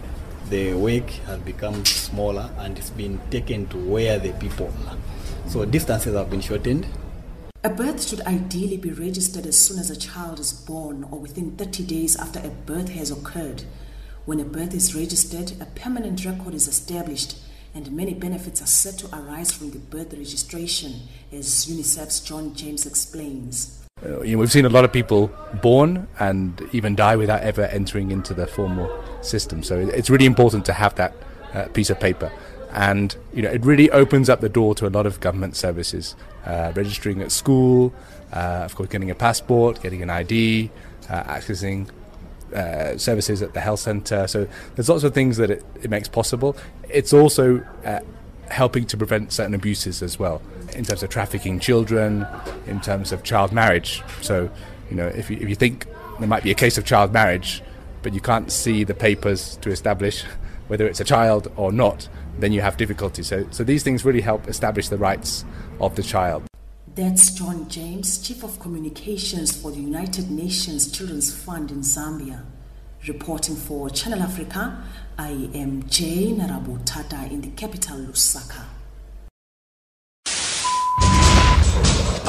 the 0.50 0.74
work 0.74 1.10
has 1.28 1.40
become 1.40 1.86
smaller 1.86 2.50
and 2.58 2.78
it's 2.78 2.90
been 2.90 3.20
taken 3.30 3.68
to 3.68 3.78
where 3.78 4.20
the 4.20 4.34
people 4.34 4.74
are. 4.88 4.98
So 5.48 5.64
distances 5.66 6.16
have 6.16 6.30
been 6.30 6.42
shortened 6.42 6.88
a 7.62 7.70
birth 7.70 8.08
should 8.08 8.22
ideally 8.22 8.78
be 8.78 8.92
registered 8.92 9.46
as 9.46 9.60
soon 9.60 9.80
as 9.80 9.90
a 9.90 10.00
child 10.00 10.40
is 10.40 10.54
born 10.54 11.06
or 11.12 11.20
within 11.20 11.58
30 11.58 11.84
days 11.84 12.16
after 12.16 12.40
a 12.40 12.50
birth 12.50 12.90
has 12.90 13.12
occurred. 13.12 13.64
When 14.26 14.40
a 14.40 14.46
birth 14.46 14.74
is 14.74 14.96
registered, 14.96 15.54
a 15.60 15.66
permanent 15.66 16.24
record 16.24 16.54
is 16.54 16.70
established 16.70 17.38
and 17.76 17.92
many 17.92 18.14
benefits 18.14 18.62
are 18.62 18.68
set 18.68 18.98
to 19.00 19.14
arise 19.14 19.52
from 19.52 19.72
the 19.72 19.78
birth 19.78 20.14
registration, 20.14 21.02
as 21.34 21.66
UNICEF's 21.66 22.22
John 22.22 22.56
James 22.56 22.86
explains. 22.86 23.86
Uh, 24.04 24.22
you 24.22 24.34
know, 24.34 24.40
we've 24.40 24.52
seen 24.52 24.66
a 24.66 24.70
lot 24.70 24.86
of 24.86 24.94
people 24.94 25.30
born 25.62 26.08
and 26.20 26.62
even 26.72 26.96
die 26.96 27.18
without 27.18 27.42
ever 27.42 27.64
entering 27.64 28.12
into 28.12 28.34
the 28.34 28.48
formal 28.48 29.04
system. 29.22 29.64
So 29.64 29.78
it's 29.78 30.10
really 30.10 30.26
important 30.26 30.66
to 30.66 30.74
have 30.74 30.96
that 30.96 31.14
uh, 31.54 31.66
piece 31.68 31.90
of 31.90 32.00
paper 32.00 32.32
and 32.72 33.16
you 33.34 33.42
know 33.42 33.50
it 33.50 33.64
really 33.66 33.90
opens 33.92 34.30
up 34.30 34.42
the 34.42 34.50
door 34.50 34.76
to 34.76 34.88
a 34.88 34.90
lot 34.90 35.06
of 35.06 35.20
government 35.20 35.56
services 35.56 36.16
uh, 36.46 36.72
registering 36.76 37.22
at 37.22 37.32
school 37.32 37.94
uh, 38.34 38.62
of 38.64 38.76
course 38.76 38.90
getting 38.90 39.10
a 39.10 39.16
passport 39.16 39.82
getting 39.82 40.02
an 40.02 40.10
id 40.10 40.70
uh, 41.10 41.24
accessing 41.24 41.90
uh, 42.54 42.98
services 42.98 43.44
at 43.44 43.54
the 43.54 43.60
health 43.60 43.80
center. 43.80 44.28
So 44.28 44.48
there's 44.76 44.90
lots 44.90 45.04
of 45.04 45.14
things 45.14 45.38
that 45.38 45.52
it, 45.52 45.64
it 45.84 45.90
makes 45.92 46.08
possible. 46.08 46.56
It's 46.90 47.14
also 47.14 47.64
uh, 47.86 48.00
helping 48.50 48.86
to 48.88 48.98
prevent 48.98 49.32
certain 49.32 49.54
abuses 49.54 50.02
as 50.02 50.18
well 50.18 50.42
in 50.74 50.84
terms 50.84 51.04
of 51.04 51.10
trafficking 51.10 51.60
children 51.60 52.26
in 52.66 52.82
terms 52.82 53.12
of 53.12 53.24
child 53.24 53.52
marriage. 53.52 54.02
So 54.22 54.50
you 54.90 54.96
know 54.96 55.08
if 55.08 55.30
you, 55.30 55.38
if 55.38 55.48
you 55.48 55.56
think 55.56 55.86
there 56.20 56.28
might 56.28 56.44
be 56.44 56.52
a 56.52 56.56
case 56.56 56.78
of 56.78 56.86
child 56.86 57.14
marriage 57.14 57.62
but 58.02 58.14
you 58.14 58.22
can't 58.22 58.52
see 58.52 58.84
the 58.84 58.94
papers 58.94 59.58
to 59.58 59.70
establish 59.70 60.24
whether 60.68 60.88
it's 60.88 61.00
a 61.00 61.04
child 61.04 61.52
or 61.56 61.72
not 61.72 62.08
then 62.40 62.52
you 62.52 62.62
have 62.62 62.78
difficulty. 62.78 63.24
So, 63.24 63.46
so 63.52 63.64
these 63.64 63.84
things 63.84 64.06
really 64.06 64.22
help 64.22 64.48
establish 64.48 64.90
the 64.90 64.98
rights 64.98 65.46
of 65.80 65.96
the 65.96 66.04
child. 66.04 66.44
That's 66.96 67.32
John 67.32 67.70
James, 67.70 68.18
Chief 68.18 68.44
of 68.44 68.60
Communications 68.60 69.56
for 69.62 69.72
the 69.72 69.80
United 69.80 70.30
Nations 70.30 70.92
Children's 70.92 71.34
Fund 71.34 71.72
in 71.72 71.82
Zambia. 71.82 72.44
Reporting 73.08 73.56
for 73.56 73.90
Channel 73.90 74.22
Africa, 74.22 74.84
I 75.18 75.50
am 75.54 75.88
Jane 75.88 76.40
Rabutata 76.40 77.32
in 77.32 77.42
the 77.42 77.50
capital, 77.50 77.98
Lusaka. 77.98 78.79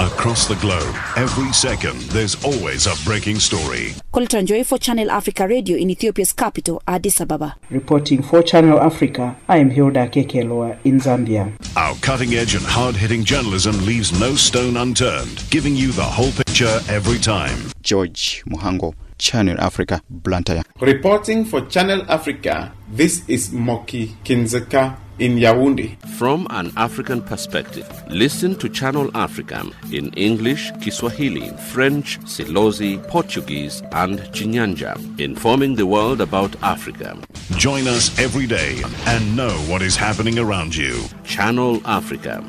Across 0.01 0.49
the 0.49 0.55
globe, 0.57 0.95
every 1.19 1.53
second, 1.53 2.01
there's 2.09 2.43
always 2.43 2.87
a 2.87 2.95
breaking 3.05 3.39
story. 3.39 3.93
Colton 4.13 4.47
Joy 4.47 4.65
for 4.65 4.79
Channel 4.79 5.11
Africa 5.11 5.47
Radio 5.47 5.77
in 5.77 5.91
Ethiopia's 5.91 6.33
capital, 6.33 6.83
Addis 6.89 7.21
Ababa. 7.21 7.57
Reporting 7.69 8.23
for 8.23 8.43
Channel 8.43 8.81
Africa, 8.81 9.37
I 9.47 9.59
am 9.59 9.69
Hilda 9.69 10.09
Kekeloa 10.09 10.79
in 10.85 11.01
Zambia. 11.01 11.53
Our 11.77 11.95
cutting 11.97 12.33
edge 12.33 12.55
and 12.55 12.65
hard 12.65 12.97
hitting 12.97 13.25
journalism 13.25 13.77
leaves 13.85 14.19
no 14.19 14.37
stone 14.37 14.79
unturned, 14.79 15.45
giving 15.51 15.77
you 15.77 15.93
the 15.93 16.03
whole 16.03 16.33
picture 16.33 16.81
every 16.89 17.19
time. 17.19 17.59
George 17.83 18.43
Muhango. 18.49 18.95
Channel 19.21 19.61
Africa, 19.61 20.01
Blantyre. 20.09 20.63
Reporting 20.81 21.45
for 21.45 21.61
Channel 21.67 22.03
Africa, 22.09 22.73
this 22.91 23.23
is 23.29 23.53
Moki 23.53 24.17
Kindzeka 24.25 24.97
in 25.19 25.37
Yaoundé. 25.37 26.01
From 26.17 26.47
an 26.49 26.73
African 26.79 27.21
perspective, 27.23 27.87
listen 28.09 28.57
to 28.57 28.69
Channel 28.69 29.11
Africa 29.15 29.63
in 29.93 30.11
English, 30.15 30.73
Kiswahili, 30.81 31.51
French, 31.71 32.19
Silozi, 32.21 32.97
Portuguese, 33.09 33.83
and 33.93 34.21
Chinyanja, 34.33 34.97
informing 35.21 35.75
the 35.77 35.87
world 35.87 36.23
about 36.23 36.57
Africa. 36.63 37.17
Join 37.59 37.87
us 37.87 38.19
every 38.19 38.47
day 38.47 38.83
and 39.07 39.37
know 39.37 39.53
what 39.69 39.83
is 39.83 39.97
happening 39.97 40.39
around 40.39 40.75
you. 40.75 41.05
Channel 41.25 41.83
Africa. 41.85 42.43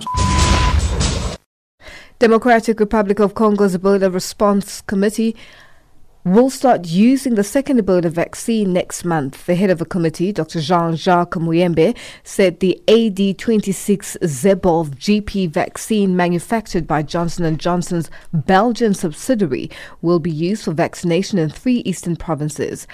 Democratic 2.20 2.80
Republic 2.80 3.20
of 3.20 3.34
Congo's 3.34 3.76
Ebola 3.76 4.14
Response 4.14 4.80
Committee 4.82 5.36
will 6.24 6.50
start 6.50 6.86
using 6.86 7.36
the 7.36 7.44
second 7.44 7.80
Ebola 7.80 8.10
vaccine 8.10 8.74
next 8.74 9.04
month. 9.04 9.46
The 9.46 9.56
head 9.56 9.72
of 9.72 9.82
a 9.82 9.86
committee, 9.86 10.32
Dr. 10.32 10.62
Jean-Jacques 10.62 11.36
Muyembe, 11.36 11.98
said 12.24 12.60
the 12.60 12.80
AD26 12.88 14.18
Zebov 14.20 14.90
GP 14.98 15.50
vaccine 15.50 16.16
manufactured 16.16 16.86
by 16.86 17.02
Johnson 17.02 17.58
& 17.58 17.60
Johnson's 17.60 18.12
Belgian 18.32 18.94
subsidiary 18.94 19.72
will 20.02 20.20
be 20.20 20.32
used 20.32 20.66
for 20.66 20.74
vaccination 20.74 21.40
in 21.40 21.50
three 21.50 21.78
eastern 21.78 22.16
provinces. 22.16 22.86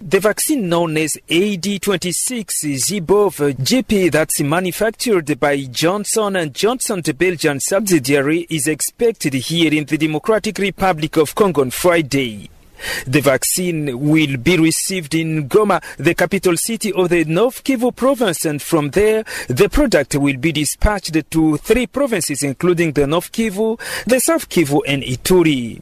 The 0.00 0.18
vaccine 0.18 0.68
known 0.68 0.96
as 0.96 1.16
AD26 1.28 2.64
Zebov 2.74 3.54
GP 3.54 4.10
that's 4.10 4.40
manufactured 4.40 5.38
by 5.38 5.62
Johnson 5.66 6.52
& 6.52 6.54
Johnson, 6.54 7.02
the 7.02 7.14
Belgian 7.14 7.60
subsidiary, 7.60 8.46
is 8.50 8.66
expected 8.66 9.34
here 9.34 9.72
in 9.72 9.84
the 9.84 9.98
Democratic 9.98 10.58
Republic 10.58 11.18
of 11.18 11.34
Congo 11.34 11.60
on 11.60 11.70
Friday. 11.70 12.50
The 13.06 13.20
vaccine 13.20 13.98
will 13.98 14.36
be 14.36 14.58
received 14.58 15.14
in 15.14 15.48
Goma, 15.48 15.82
the 15.96 16.14
capital 16.14 16.56
city 16.56 16.92
of 16.92 17.08
the 17.08 17.24
North 17.24 17.64
Kivu 17.64 17.94
province, 17.94 18.44
and 18.44 18.60
from 18.60 18.90
there, 18.90 19.24
the 19.48 19.68
product 19.68 20.14
will 20.16 20.36
be 20.36 20.52
dispatched 20.52 21.30
to 21.30 21.56
three 21.58 21.86
provinces, 21.86 22.42
including 22.42 22.92
the 22.92 23.06
North 23.06 23.32
Kivu, 23.32 23.78
the 24.06 24.20
South 24.20 24.48
Kivu, 24.48 24.80
and 24.86 25.02
Ituri. 25.02 25.80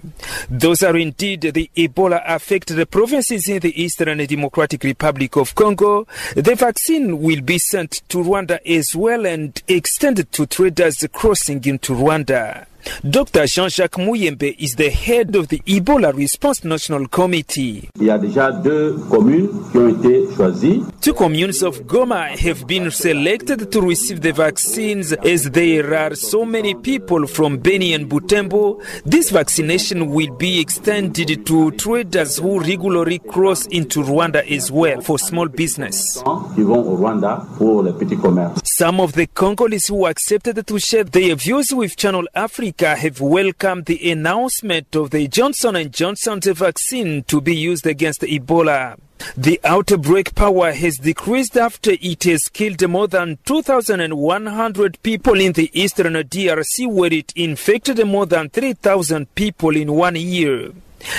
Those 0.48 0.82
are 0.82 0.96
indeed 0.96 1.42
the 1.42 1.70
Ebola 1.76 2.22
affected 2.26 2.90
provinces 2.90 3.48
in 3.48 3.61
the 3.61 3.82
Eastern 3.82 4.18
Democratic 4.18 4.84
Republic 4.84 5.36
of 5.36 5.55
Congo. 5.55 6.07
The 6.34 6.55
vaccine 6.55 7.20
will 7.20 7.40
be 7.40 7.59
sent 7.59 8.03
to 8.09 8.18
Rwanda 8.18 8.59
as 8.66 8.94
well 8.94 9.26
and 9.26 9.61
extended 9.68 10.32
to 10.32 10.46
traders 10.46 11.05
crossing 11.12 11.64
into 11.64 11.94
Rwanda. 11.94 12.66
Dr 13.05 13.47
Jean-Jacques 13.47 13.99
Muyembe 13.99 14.55
is 14.59 14.74
the 14.76 14.91
head 14.91 15.35
of 15.37 15.49
the 15.49 15.61
Ebola 15.66 16.12
Response 16.16 16.64
National 16.64 17.09
Committee. 17.09 17.89
Il 18.01 18.07
y 18.07 18.11
a 18.11 18.18
déjà 18.18 18.51
deux 18.53 18.97
communes 19.11 19.49
qui 19.70 19.78
ont 19.78 19.89
été 19.89 20.26
choisies. 20.37 20.83
Two 21.01 21.14
communes 21.14 21.62
of 21.62 21.83
Goma 21.87 22.28
have 22.37 22.66
been 22.66 22.91
selected 22.91 23.70
to 23.70 23.81
receive 23.81 24.20
the 24.20 24.33
vaccines 24.33 25.12
as 25.24 25.51
there 25.51 25.95
are 25.95 26.14
so 26.14 26.45
many 26.45 26.74
people 26.74 27.26
from 27.26 27.59
Beni 27.59 27.95
and 27.95 28.07
Butembo. 28.09 28.78
This 29.05 29.31
vaccination 29.31 30.11
will 30.11 30.35
be 30.37 30.61
extended 30.61 31.47
to 31.47 31.70
traders 31.72 32.39
who 32.39 32.61
regularly 32.61 33.18
cross 33.18 33.66
into 33.66 34.03
Rwanda 34.03 34.43
as 34.51 34.70
well 34.70 35.01
for 35.01 35.18
small 35.18 35.49
business. 35.49 36.22
Qui 36.55 36.62
vont 36.62 36.85
au 36.87 36.97
Rwanda 36.97 37.47
pour 37.59 37.83
les 37.83 37.93
petits 37.93 38.16
commerces. 38.16 38.69
Some 38.81 38.99
of 38.99 39.12
the 39.12 39.26
Congolese 39.26 39.89
who 39.89 40.07
accepted 40.07 40.66
to 40.66 40.78
share 40.78 41.05
their 41.05 41.35
views 41.35 41.68
with 41.70 41.99
Channel 41.99 42.26
Africa 42.35 42.97
have 42.97 43.20
welcomed 43.20 43.85
the 43.85 44.11
announcement 44.11 44.97
of 44.97 45.11
the 45.11 45.28
Johnson 45.28 45.76
& 45.91 45.93
Johnson's 45.93 46.47
vaccine 46.47 47.22
to 47.24 47.43
be 47.43 47.55
used 47.55 47.87
against 47.87 48.22
Ebola. 48.22 48.99
The 49.37 49.61
outbreak 49.64 50.35
power 50.35 50.72
has 50.72 50.97
decreased 50.97 51.59
after 51.59 51.91
it 52.01 52.24
has 52.24 52.49
killed 52.49 52.89
more 52.89 53.07
than 53.07 53.37
2,100 53.45 55.03
people 55.03 55.39
in 55.39 55.53
the 55.53 55.70
eastern 55.78 56.14
DRC, 56.14 56.91
where 56.91 57.12
it 57.12 57.35
infected 57.37 58.03
more 58.07 58.24
than 58.24 58.49
3,000 58.49 59.35
people 59.35 59.76
in 59.76 59.93
one 59.93 60.16
year. 60.16 60.70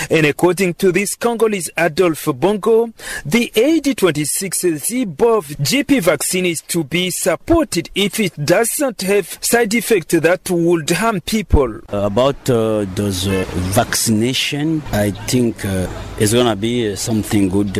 And 0.09 0.25
according 0.25 0.75
to 0.75 0.91
this 0.91 1.15
Congolese 1.15 1.69
Adolphe 1.77 2.33
Bongo, 2.33 2.87
the 3.25 3.51
AD26 3.55 4.79
Zebov 4.79 5.55
GP 5.57 6.01
vaccine 6.01 6.45
is 6.45 6.61
to 6.61 6.83
be 6.83 7.09
supported 7.09 7.89
if 7.95 8.19
it 8.19 8.33
doesn't 8.45 9.01
have 9.01 9.37
side 9.41 9.73
effects 9.73 10.13
that 10.19 10.49
would 10.49 10.89
harm 10.89 11.21
people. 11.21 11.79
About 11.89 12.49
uh, 12.49 12.85
those 12.95 13.27
uh, 13.27 13.45
vaccination, 13.73 14.81
I 14.91 15.11
think 15.11 15.65
uh, 15.65 15.87
it's 16.19 16.33
gonna 16.33 16.55
be 16.55 16.95
something 16.95 17.49
good 17.49 17.77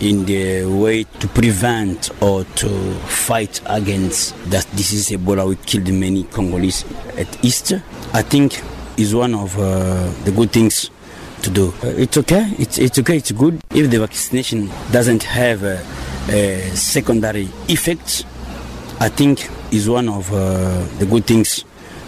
in 0.00 0.24
the 0.24 0.64
way 0.64 1.04
to 1.04 1.28
prevent 1.28 2.10
or 2.22 2.44
to 2.44 2.68
fight 3.06 3.60
against 3.66 4.34
that 4.50 4.66
disease 4.74 5.10
Ebola 5.10 5.46
which 5.46 5.60
killed 5.66 5.92
many 5.92 6.24
Congolese 6.24 6.84
at 7.16 7.44
East. 7.44 7.74
I 8.12 8.22
think 8.22 8.62
is 8.96 9.14
one 9.14 9.34
of 9.34 9.58
uh, 9.58 10.10
the 10.24 10.32
good 10.32 10.50
things 10.52 10.90
to 11.42 11.50
do. 11.50 11.68
Uh, 11.82 11.88
it's 11.96 12.16
okay. 12.18 12.52
It's 12.58 12.78
it's 12.78 12.98
okay. 12.98 13.16
It's 13.16 13.32
good 13.32 13.60
if 13.74 13.90
the 13.90 13.98
vaccination 13.98 14.70
doesn't 14.92 15.22
have 15.24 15.64
uh, 15.64 15.76
uh, 16.28 16.60
secondary 16.74 17.48
effects. 17.68 18.24
I 19.00 19.08
think 19.08 19.48
is 19.72 19.88
one 19.88 20.08
of 20.08 20.30
uh, 20.32 20.84
the 20.98 21.06
good 21.06 21.24
things 21.24 21.64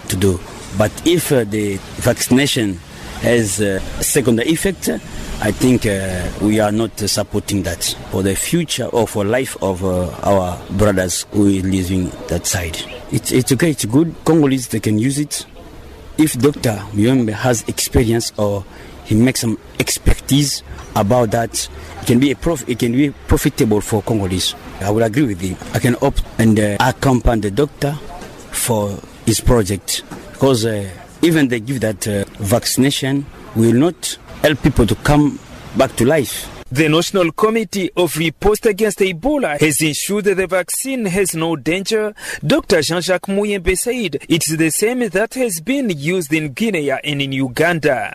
to 0.09 0.17
do. 0.17 0.39
But 0.77 0.91
if 1.07 1.33
uh, 1.33 1.45
the 1.45 1.77
vaccination 1.97 2.79
has 3.23 3.61
uh, 3.61 3.81
secondary 4.03 4.49
effect, 4.51 4.89
I 5.41 5.53
think 5.53 5.85
we 6.41 6.61
are 6.61 6.73
not 6.73 6.99
supporting 6.99 7.63
that 7.65 7.83
for 8.11 8.23
the 8.23 8.35
future 8.35 8.87
or 8.87 9.07
for 9.09 9.25
life 9.25 9.57
of 9.63 9.83
our 9.85 10.59
brothers 10.73 11.27
who 11.33 11.47
are 11.47 11.63
living 11.63 12.11
that 12.29 12.47
side. 12.47 12.79
It's 13.11 13.33
it's 13.33 13.53
okay. 13.53 13.71
It's 13.71 13.85
good. 13.87 14.15
Congolese 14.25 14.69
they 14.69 14.81
can 14.81 14.99
use 14.99 15.19
it. 15.19 15.47
If 16.19 16.39
Dr. 16.39 16.77
Muyembe 16.93 17.33
has 17.33 17.63
experience 17.69 18.33
or 18.37 18.65
he 19.13 19.19
makes 19.19 19.41
some 19.41 19.59
expertise 19.79 20.63
about 20.97 21.31
that. 21.33 21.69
It 22.01 22.07
can 22.07 22.19
be 22.19 22.31
a 22.31 22.37
prof- 22.37 22.69
it 22.69 22.79
can 22.79 22.93
be 22.93 23.11
profitable 23.11 23.81
for 23.81 24.03
Congolese. 24.03 24.55
I 24.81 24.91
would 24.91 25.03
agree 25.03 25.25
with 25.25 25.41
him. 25.41 25.57
I 25.75 25.79
can 25.79 25.97
opt 26.01 26.25
and 26.39 26.59
uh, 26.59 26.77
accompany 26.81 27.43
the 27.43 27.51
doctor 27.51 27.93
for 28.53 28.99
his 29.27 29.41
project 29.41 30.03
because 30.33 30.65
uh, 30.65 30.89
even 31.21 31.49
they 31.49 31.61
give 31.61 31.81
that 31.81 32.09
uh, 32.09 32.25
vaccination 32.39 33.27
will 33.55 33.75
not 33.75 34.19
help 34.41 34.63
people 34.63 34.87
to 34.87 34.95
come 34.97 35.39
back 35.77 35.95
to 35.97 36.07
life. 36.07 36.49
The 36.71 36.89
National 36.89 37.33
Committee 37.33 37.91
of 37.95 38.17
Riposte 38.17 38.65
Against 38.65 39.01
Ebola 39.01 39.61
has 39.61 39.83
ensured 39.83 40.25
that 40.25 40.37
the 40.39 40.47
vaccine 40.47 41.05
has 41.05 41.35
no 41.35 41.55
danger. 41.55 42.15
Dr. 42.45 42.81
Jean-Jacques 42.81 43.29
Muyembe 43.29 43.77
said 43.77 44.17
it's 44.27 44.57
the 44.57 44.71
same 44.71 45.07
that 45.11 45.35
has 45.35 45.61
been 45.61 45.91
used 45.91 46.33
in 46.33 46.55
Guinea 46.55 46.91
and 46.93 47.21
in 47.21 47.33
Uganda. 47.33 48.15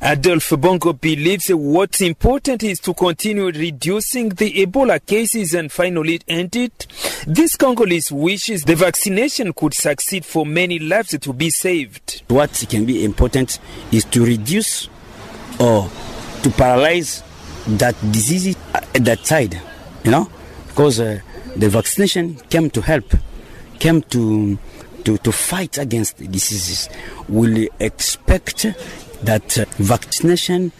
Adolphe 0.00 0.56
Bongo 0.56 0.92
believes 0.92 1.48
what's 1.48 2.00
important 2.00 2.62
is 2.62 2.80
to 2.80 2.94
continue 2.94 3.46
reducing 3.46 4.30
the 4.30 4.52
Ebola 4.66 5.04
cases 5.04 5.54
and 5.54 5.70
finally 5.70 6.20
end 6.28 6.56
it. 6.56 6.86
This 7.26 7.56
Congolese 7.56 8.10
wishes 8.10 8.62
the 8.62 8.74
vaccination 8.74 9.52
could 9.52 9.74
succeed 9.74 10.24
for 10.24 10.44
many 10.44 10.78
lives 10.78 11.16
to 11.18 11.32
be 11.32 11.50
saved. 11.50 12.22
What 12.28 12.64
can 12.68 12.84
be 12.84 13.04
important 13.04 13.58
is 13.90 14.04
to 14.06 14.24
reduce 14.24 14.88
or 15.60 15.88
to 16.42 16.50
paralyze 16.50 17.22
that 17.66 17.94
disease 18.10 18.56
at 18.74 19.04
that 19.04 19.24
side, 19.24 19.60
you 20.04 20.10
know, 20.10 20.28
because 20.68 21.00
uh, 21.00 21.20
the 21.54 21.68
vaccination 21.68 22.34
came 22.50 22.70
to 22.70 22.80
help, 22.80 23.14
came 23.78 24.02
to 24.02 24.58
to, 25.04 25.18
to 25.18 25.32
fight 25.32 25.78
against 25.78 26.18
the 26.18 26.28
diseases. 26.28 26.88
We 27.28 27.68
expect 27.80 28.66
that 29.22 29.58
uh, 29.58 29.64
vaccination 29.76 30.72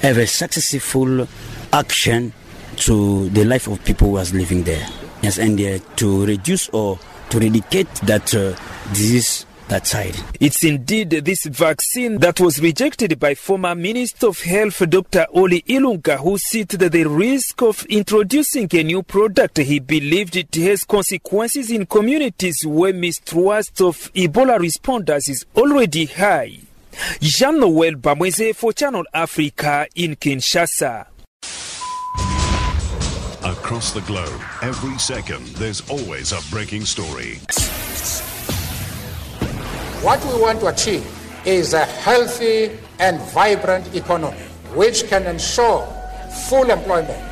have 0.00 0.18
a 0.18 0.26
successful 0.26 1.26
action 1.72 2.32
to 2.76 3.28
the 3.30 3.44
life 3.44 3.68
of 3.68 3.84
people 3.84 4.10
who 4.10 4.18
are 4.18 4.24
living 4.24 4.62
there. 4.64 4.86
Yes, 5.22 5.38
and 5.38 5.60
uh, 5.60 5.78
to 5.96 6.26
reduce 6.26 6.68
or 6.70 6.98
to 7.30 7.38
eradicate 7.38 7.92
that 8.02 8.34
uh, 8.34 8.56
disease 8.92 9.46
that 9.68 9.86
side. 9.86 10.14
It's 10.38 10.64
indeed 10.64 11.10
this 11.10 11.46
vaccine 11.46 12.18
that 12.18 12.40
was 12.40 12.60
rejected 12.60 13.18
by 13.18 13.34
former 13.34 13.74
Minister 13.74 14.28
of 14.28 14.40
Health 14.40 14.82
Dr. 14.88 15.26
Oly 15.32 15.62
Ilunga, 15.62 16.18
who 16.18 16.36
cited 16.38 16.80
the 16.80 17.04
risk 17.04 17.62
of 17.62 17.86
introducing 17.86 18.68
a 18.72 18.82
new 18.82 19.02
product. 19.02 19.58
He 19.58 19.78
believed 19.78 20.36
it 20.36 20.54
has 20.56 20.84
consequences 20.84 21.70
in 21.70 21.86
communities 21.86 22.56
where 22.66 22.92
mistrust 22.92 23.80
of 23.80 24.12
Ebola 24.12 24.58
responders 24.58 25.28
is 25.30 25.46
already 25.56 26.06
high. 26.06 26.58
Jean 27.20 27.60
Noel 27.60 27.94
Bamweze 27.94 28.54
for 28.54 28.72
Channel 28.72 29.04
Africa 29.14 29.86
in 29.94 30.16
Kinshasa. 30.16 31.06
Across 33.44 33.92
the 33.92 34.02
globe, 34.02 34.40
every 34.62 34.96
second, 34.98 35.44
there's 35.56 35.88
always 35.90 36.32
a 36.32 36.40
breaking 36.50 36.84
story. 36.84 37.40
What 40.02 40.24
we 40.24 40.40
want 40.40 40.60
to 40.60 40.66
achieve 40.66 41.06
is 41.44 41.74
a 41.74 41.84
healthy 41.84 42.78
and 42.98 43.20
vibrant 43.32 43.94
economy 43.94 44.38
which 44.74 45.08
can 45.08 45.26
ensure 45.26 45.86
full 46.48 46.70
employment 46.70 47.31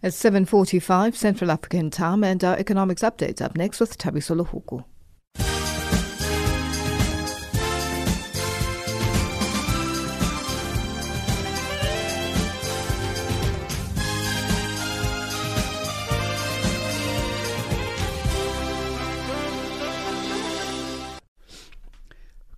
At 0.00 0.12
7.45 0.12 1.16
Central 1.16 1.50
African 1.50 1.90
time 1.90 2.22
and 2.22 2.44
our 2.44 2.56
economics 2.56 3.02
updates 3.02 3.42
up 3.42 3.56
next 3.56 3.80
with 3.80 3.98
Tabiso 3.98 4.40
Lohuku. 4.40 4.84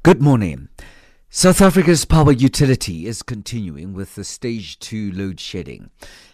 Good 0.02 0.20
morning. 0.20 0.68
South 1.32 1.60
Africa's 1.60 2.04
power 2.04 2.32
utility 2.32 3.06
is 3.06 3.22
continuing 3.22 3.92
with 3.92 4.16
the 4.16 4.24
stage 4.24 4.80
2 4.80 5.12
load 5.12 5.38
shedding. 5.38 5.90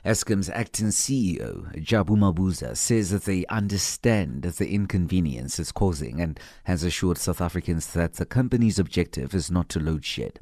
Eskom's 0.07 0.49
acting 0.49 0.87
CEO, 0.87 1.71
Jabu 1.85 2.17
Mabuza, 2.17 2.75
says 2.75 3.11
that 3.11 3.25
they 3.25 3.45
understand 3.51 4.41
the 4.41 4.71
inconvenience 4.71 5.59
it's 5.59 5.71
causing 5.71 6.19
and 6.19 6.41
has 6.65 6.83
assured 6.83 7.19
South 7.19 7.43
Africans 7.43 7.93
that 7.93 8.15
the 8.15 8.25
company's 8.25 8.79
objective 8.79 9.35
is 9.35 9.51
not 9.51 9.69
to 9.69 9.81
load 9.81 10.03
shed. 10.03 10.41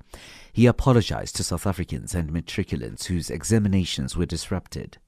He 0.52 0.66
apologized 0.66 1.34
to 1.34 1.42
South 1.42 1.66
Africans 1.66 2.14
and 2.14 2.30
matriculants 2.30 3.06
whose 3.06 3.30
examinations 3.30 4.16
were 4.16 4.24
disrupted. 4.24 4.98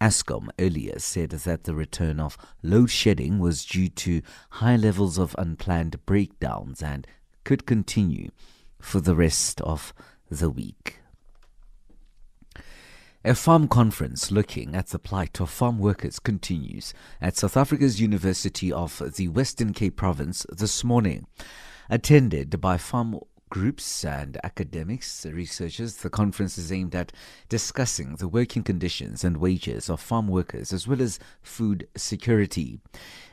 Eskom 0.00 0.48
earlier 0.58 0.98
said 0.98 1.28
that 1.28 1.64
the 1.64 1.74
return 1.74 2.18
of 2.18 2.38
load 2.62 2.88
shedding 2.90 3.38
was 3.38 3.66
due 3.66 3.90
to 3.90 4.22
high 4.52 4.76
levels 4.76 5.18
of 5.18 5.36
unplanned 5.36 6.02
breakdowns 6.06 6.82
and 6.82 7.06
could 7.44 7.66
continue 7.66 8.30
for 8.84 9.00
the 9.00 9.16
rest 9.16 9.60
of 9.62 9.94
the 10.30 10.50
week. 10.50 11.00
A 13.24 13.34
farm 13.34 13.66
conference 13.66 14.30
looking 14.30 14.76
at 14.76 14.88
the 14.88 14.98
plight 14.98 15.40
of 15.40 15.48
farm 15.48 15.78
workers 15.78 16.18
continues 16.18 16.92
at 17.18 17.38
South 17.38 17.56
Africa's 17.56 17.98
University 17.98 18.70
of 18.70 19.02
the 19.16 19.28
Western 19.28 19.72
Cape 19.72 19.96
Province 19.96 20.44
this 20.50 20.84
morning. 20.84 21.26
Attended 21.88 22.60
by 22.60 22.76
farm 22.76 23.18
groups 23.48 24.04
and 24.04 24.38
academics, 24.44 25.24
researchers, 25.24 25.96
the 25.96 26.10
conference 26.10 26.58
is 26.58 26.70
aimed 26.70 26.94
at 26.94 27.12
discussing 27.48 28.16
the 28.16 28.28
working 28.28 28.62
conditions 28.62 29.24
and 29.24 29.38
wages 29.38 29.88
of 29.88 29.98
farm 29.98 30.28
workers 30.28 30.74
as 30.74 30.86
well 30.86 31.00
as 31.00 31.18
food 31.40 31.88
security. 31.96 32.80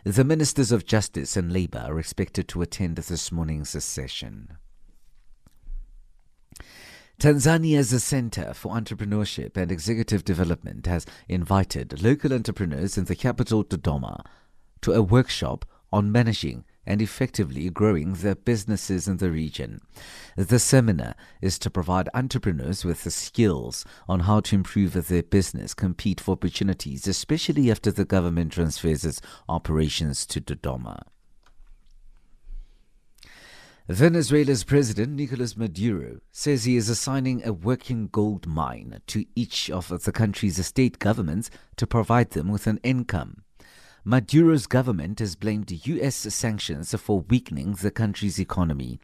The 0.06 0.24
Ministers 0.24 0.72
of 0.72 0.86
Justice 0.86 1.36
and 1.36 1.52
Labour 1.52 1.84
are 1.90 2.00
expected 2.00 2.48
to 2.48 2.62
attend 2.62 2.96
this 2.96 3.34
morning's 3.34 3.84
session. 3.84 4.58
Tanzania's 7.22 8.04
Center 8.04 8.52
for 8.52 8.74
Entrepreneurship 8.74 9.56
and 9.56 9.72
Executive 9.72 10.26
Development 10.26 10.84
has 10.88 11.06
invited 11.30 12.02
local 12.02 12.34
entrepreneurs 12.34 12.98
in 12.98 13.06
the 13.06 13.16
capital 13.16 13.64
Dodoma 13.64 14.26
to 14.82 14.94
a 14.94 15.04
workshop 15.04 15.64
on 15.94 16.12
managing 16.12 16.66
and 16.84 17.00
effectively 17.00 17.70
growing 17.70 18.14
their 18.14 18.34
businesses 18.34 19.08
in 19.08 19.18
the 19.18 19.30
region. 19.30 19.82
The 20.36 20.58
seminar 20.58 21.14
is 21.44 21.60
to 21.60 21.70
provide 21.70 22.10
entrepreneurs 22.16 22.84
with 22.84 23.04
the 23.04 23.12
skills 23.12 23.86
on 24.10 24.22
how 24.22 24.40
to 24.40 24.56
improve 24.56 24.94
their 24.94 25.22
business, 25.22 25.76
compete 25.76 26.20
for 26.20 26.32
opportunities, 26.32 27.06
especially 27.06 27.70
after 27.70 27.92
the 27.92 28.04
government 28.04 28.54
transfers 28.54 29.06
its 29.06 29.22
operations 29.48 30.26
to 30.26 30.42
Dodoma. 30.42 31.04
Venezuela's 33.92 34.64
President 34.64 35.18
Nicolas 35.18 35.58
Maduro 35.58 36.22
says 36.32 36.64
he 36.64 36.78
is 36.78 36.88
assigning 36.88 37.46
a 37.46 37.52
working 37.52 38.08
gold 38.08 38.48
mine 38.48 39.02
to 39.06 39.26
each 39.36 39.70
of 39.70 39.90
the 39.90 40.12
country's 40.14 40.66
state 40.66 40.98
governments 40.98 41.50
to 41.76 41.86
provide 41.86 42.30
them 42.30 42.48
with 42.48 42.68
an 42.68 42.80
income. 42.84 43.44
Maduro's 44.04 44.66
government 44.66 45.20
has 45.20 45.36
blamed 45.36 45.72
U.S. 45.86 46.16
sanctions 46.16 46.96
for 47.00 47.22
weakening 47.30 47.74
the 47.74 47.92
country's 47.92 48.40
economy. 48.40 49.00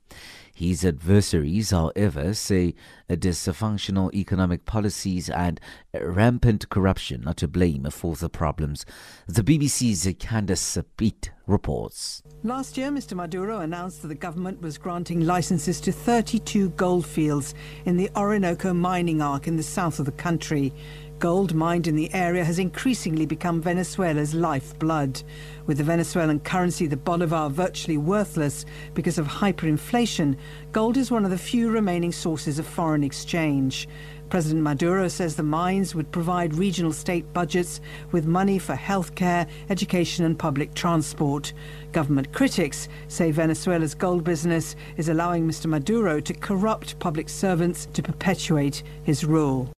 His 0.55 0.83
adversaries, 0.83 1.69
however, 1.69 2.33
say 2.33 2.73
dysfunctional 3.07 4.11
economic 4.11 4.65
policies 4.65 5.29
and 5.29 5.61
rampant 5.93 6.69
corruption 6.69 7.27
are 7.27 7.35
to 7.35 7.47
blame 7.47 7.83
for 7.91 8.15
the 8.15 8.27
problems. 8.27 8.87
The 9.27 9.43
BBC's 9.43 10.11
Candace 10.17 10.79
Piette 10.97 11.29
reports. 11.45 12.23
Last 12.41 12.75
year, 12.75 12.89
Mr. 12.89 13.13
Maduro 13.13 13.59
announced 13.59 14.01
that 14.01 14.07
the 14.07 14.15
government 14.15 14.61
was 14.61 14.79
granting 14.79 15.27
licenses 15.27 15.79
to 15.81 15.91
32 15.91 16.69
gold 16.71 17.05
fields 17.05 17.53
in 17.85 17.97
the 17.97 18.09
Orinoco 18.15 18.73
mining 18.73 19.21
arc 19.21 19.47
in 19.47 19.57
the 19.57 19.63
south 19.63 19.99
of 19.99 20.07
the 20.07 20.11
country. 20.11 20.73
Gold 21.19 21.55
mined 21.55 21.87
in 21.87 21.95
the 21.95 22.13
area 22.13 22.45
has 22.45 22.59
increasingly 22.59 23.25
become 23.25 23.59
Venezuela's 23.59 24.35
lifeblood. 24.35 25.23
With 25.65 25.79
the 25.79 25.83
Venezuelan 25.83 26.41
currency, 26.41 26.85
the 26.85 26.95
bolivar, 26.95 27.49
virtually 27.49 27.97
worthless 27.97 28.65
because 28.93 29.17
of 29.17 29.25
hyperinflation, 29.25 30.37
gold 30.73 30.95
is 30.95 31.09
one 31.09 31.25
of 31.25 31.31
the 31.31 31.37
few 31.37 31.71
remaining 31.71 32.11
sources 32.11 32.59
of 32.59 32.67
foreign 32.67 33.03
exchange. 33.03 33.87
President 34.29 34.61
Maduro 34.61 35.07
says 35.07 35.35
the 35.35 35.41
mines 35.41 35.95
would 35.95 36.11
provide 36.11 36.53
regional 36.53 36.93
state 36.93 37.33
budgets 37.33 37.81
with 38.11 38.27
money 38.27 38.59
for 38.59 38.75
healthcare, 38.75 39.47
education, 39.71 40.23
and 40.23 40.37
public 40.37 40.75
transport. 40.75 41.51
Government 41.93 42.31
critics 42.31 42.89
say 43.07 43.31
Venezuela's 43.31 43.95
gold 43.95 44.23
business 44.23 44.75
is 44.97 45.09
allowing 45.09 45.47
Mr. 45.47 45.65
Maduro 45.65 46.19
to 46.19 46.33
corrupt 46.35 46.99
public 46.99 47.27
servants 47.27 47.87
to 47.93 48.03
perpetuate 48.03 48.83
his 49.01 49.25
rule. 49.25 49.71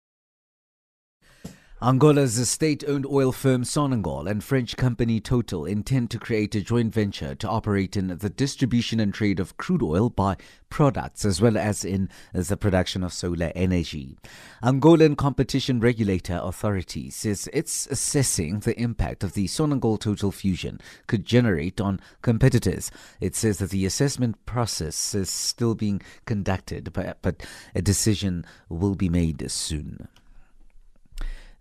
Angola's 1.79 2.49
state-owned 2.49 3.05
oil 3.05 3.31
firm 3.31 3.61
Sonangol 3.61 4.27
and 4.27 4.43
French 4.43 4.75
company 4.77 5.19
Total 5.19 5.63
intend 5.63 6.09
to 6.09 6.17
create 6.17 6.55
a 6.55 6.61
joint 6.61 6.91
venture 6.91 7.35
to 7.35 7.47
operate 7.47 7.95
in 7.95 8.07
the 8.07 8.31
distribution 8.31 8.99
and 8.99 9.13
trade 9.13 9.39
of 9.39 9.57
crude 9.57 9.83
oil 9.83 10.09
by 10.09 10.37
products 10.71 11.23
as 11.23 11.39
well 11.39 11.55
as 11.55 11.85
in 11.85 12.09
the 12.33 12.57
production 12.57 13.03
of 13.03 13.13
solar 13.13 13.51
energy. 13.53 14.17
Angolan 14.63 15.15
Competition 15.15 15.79
Regulator 15.79 16.39
Authority 16.41 17.11
says 17.11 17.47
it's 17.53 17.85
assessing 17.85 18.61
the 18.61 18.79
impact 18.81 19.23
of 19.23 19.33
the 19.33 19.45
Sonangol 19.45 19.99
Total 19.99 20.31
fusion 20.31 20.81
could 21.05 21.25
generate 21.25 21.79
on 21.79 21.99
competitors. 22.23 22.89
It 23.21 23.35
says 23.35 23.59
that 23.59 23.69
the 23.69 23.85
assessment 23.85 24.43
process 24.47 25.13
is 25.13 25.29
still 25.29 25.75
being 25.75 26.01
conducted, 26.25 26.91
but, 26.91 27.19
but 27.21 27.45
a 27.75 27.83
decision 27.83 28.45
will 28.67 28.95
be 28.95 29.09
made 29.09 29.51
soon. 29.51 30.07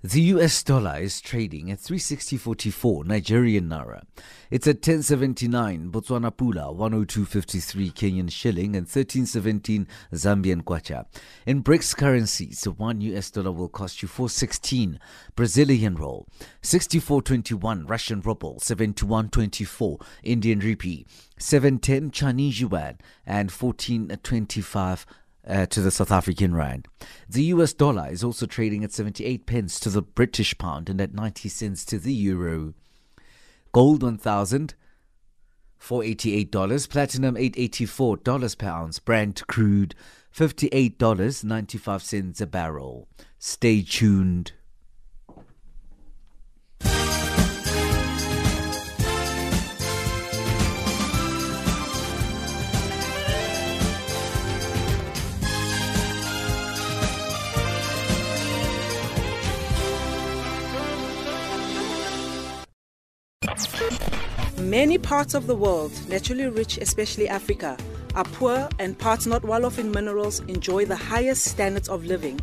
The 0.04 0.20
US 0.20 0.62
dollar 0.62 0.98
is 1.00 1.22
trading 1.22 1.70
at 1.70 1.78
360.44 1.78 3.06
Nigerian 3.06 3.70
naira. 3.70 4.02
It's 4.50 4.66
at 4.66 4.76
1079 4.76 5.90
Botswana 5.90 6.30
pula, 6.30 6.76
102.53 6.76 7.92
Kenyan 7.94 8.30
shilling 8.30 8.76
and 8.76 8.84
1317 8.84 9.88
Zambian 10.12 10.62
kwacha. 10.62 11.06
In 11.46 11.62
BRICS 11.62 11.96
currencies, 11.96 12.60
the 12.60 12.72
1 12.72 13.00
US 13.00 13.30
dollar 13.30 13.52
will 13.52 13.70
cost 13.70 14.02
you 14.02 14.06
416 14.06 15.00
Brazilian 15.34 15.94
roll, 15.96 16.28
64.21 16.62 17.88
Russian 17.88 18.20
ruble, 18.20 18.60
71.24 18.60 20.02
Indian 20.22 20.60
rupee, 20.60 21.06
710 21.38 22.10
Chinese 22.10 22.60
yuan 22.60 22.98
and 23.24 23.48
14.25 23.48 25.06
uh, 25.46 25.66
to 25.66 25.80
the 25.80 25.90
South 25.90 26.10
African 26.10 26.54
rand. 26.54 26.88
The 27.28 27.44
US 27.44 27.72
dollar 27.72 28.08
is 28.10 28.24
also 28.24 28.46
trading 28.46 28.84
at 28.84 28.92
78 28.92 29.46
pence 29.46 29.78
to 29.80 29.90
the 29.90 30.02
British 30.02 30.56
pound 30.58 30.88
and 30.88 31.00
at 31.00 31.14
90 31.14 31.48
cents 31.48 31.84
to 31.86 31.98
the 31.98 32.12
euro. 32.12 32.74
Gold 33.72 34.02
1000 34.02 34.74
$488, 35.80 36.88
platinum 36.88 37.34
$884 37.36 38.58
per 38.58 38.66
ounce, 38.66 38.98
Brent 38.98 39.46
crude 39.46 39.94
$58.95 40.34 42.40
a 42.40 42.46
barrel. 42.46 43.06
Stay 43.38 43.82
tuned. 43.82 44.52
Many 64.66 64.98
parts 64.98 65.34
of 65.34 65.46
the 65.46 65.54
world, 65.54 65.92
naturally 66.08 66.46
rich, 66.48 66.78
especially 66.78 67.28
Africa, 67.28 67.76
are 68.14 68.24
poor 68.24 68.68
and 68.78 68.98
parts 68.98 69.26
not 69.26 69.44
well 69.44 69.64
off 69.64 69.78
in 69.78 69.90
minerals 69.90 70.40
enjoy 70.48 70.84
the 70.86 70.96
highest 70.96 71.44
standards 71.44 71.88
of 71.88 72.04
living. 72.04 72.40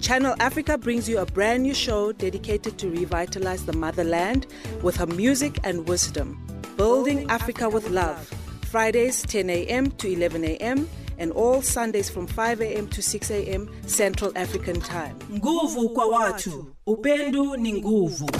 Channel 0.00 0.34
Africa 0.40 0.76
brings 0.76 1.08
you 1.08 1.18
a 1.18 1.26
brand 1.26 1.62
new 1.62 1.74
show 1.74 2.12
dedicated 2.12 2.76
to 2.78 2.90
revitalize 2.90 3.64
the 3.64 3.72
motherland 3.72 4.46
with 4.82 4.96
her 4.96 5.06
music 5.06 5.58
and 5.64 5.86
wisdom. 5.88 6.44
Building 6.76 7.30
Africa 7.30 7.68
with 7.68 7.88
Love. 7.90 8.28
Fridays 8.70 9.22
10 9.22 9.48
a.m. 9.50 9.90
to 9.92 10.08
11 10.12 10.44
a.m. 10.44 10.88
and 11.18 11.30
all 11.32 11.62
Sundays 11.62 12.10
from 12.10 12.26
5 12.26 12.60
a.m. 12.62 12.88
to 12.88 13.00
6 13.02 13.30
a.m. 13.30 13.70
Central 13.86 14.32
African 14.36 14.80
Time. 14.80 15.14
nguvu 15.32 15.88
kwa 15.88 16.06
watu 16.06 16.66
upendo 16.86 17.56
ni 17.56 17.72
nguvu 17.72 18.30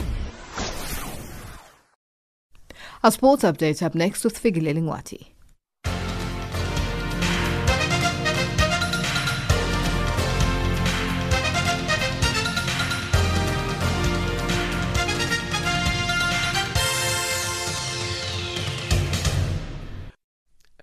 Our 3.05 3.11
sports 3.11 3.43
update 3.43 3.83
up 3.83 3.97
next 3.97 4.23
with 4.23 4.41
Figile 4.41 4.73
Lingwati. 4.73 5.27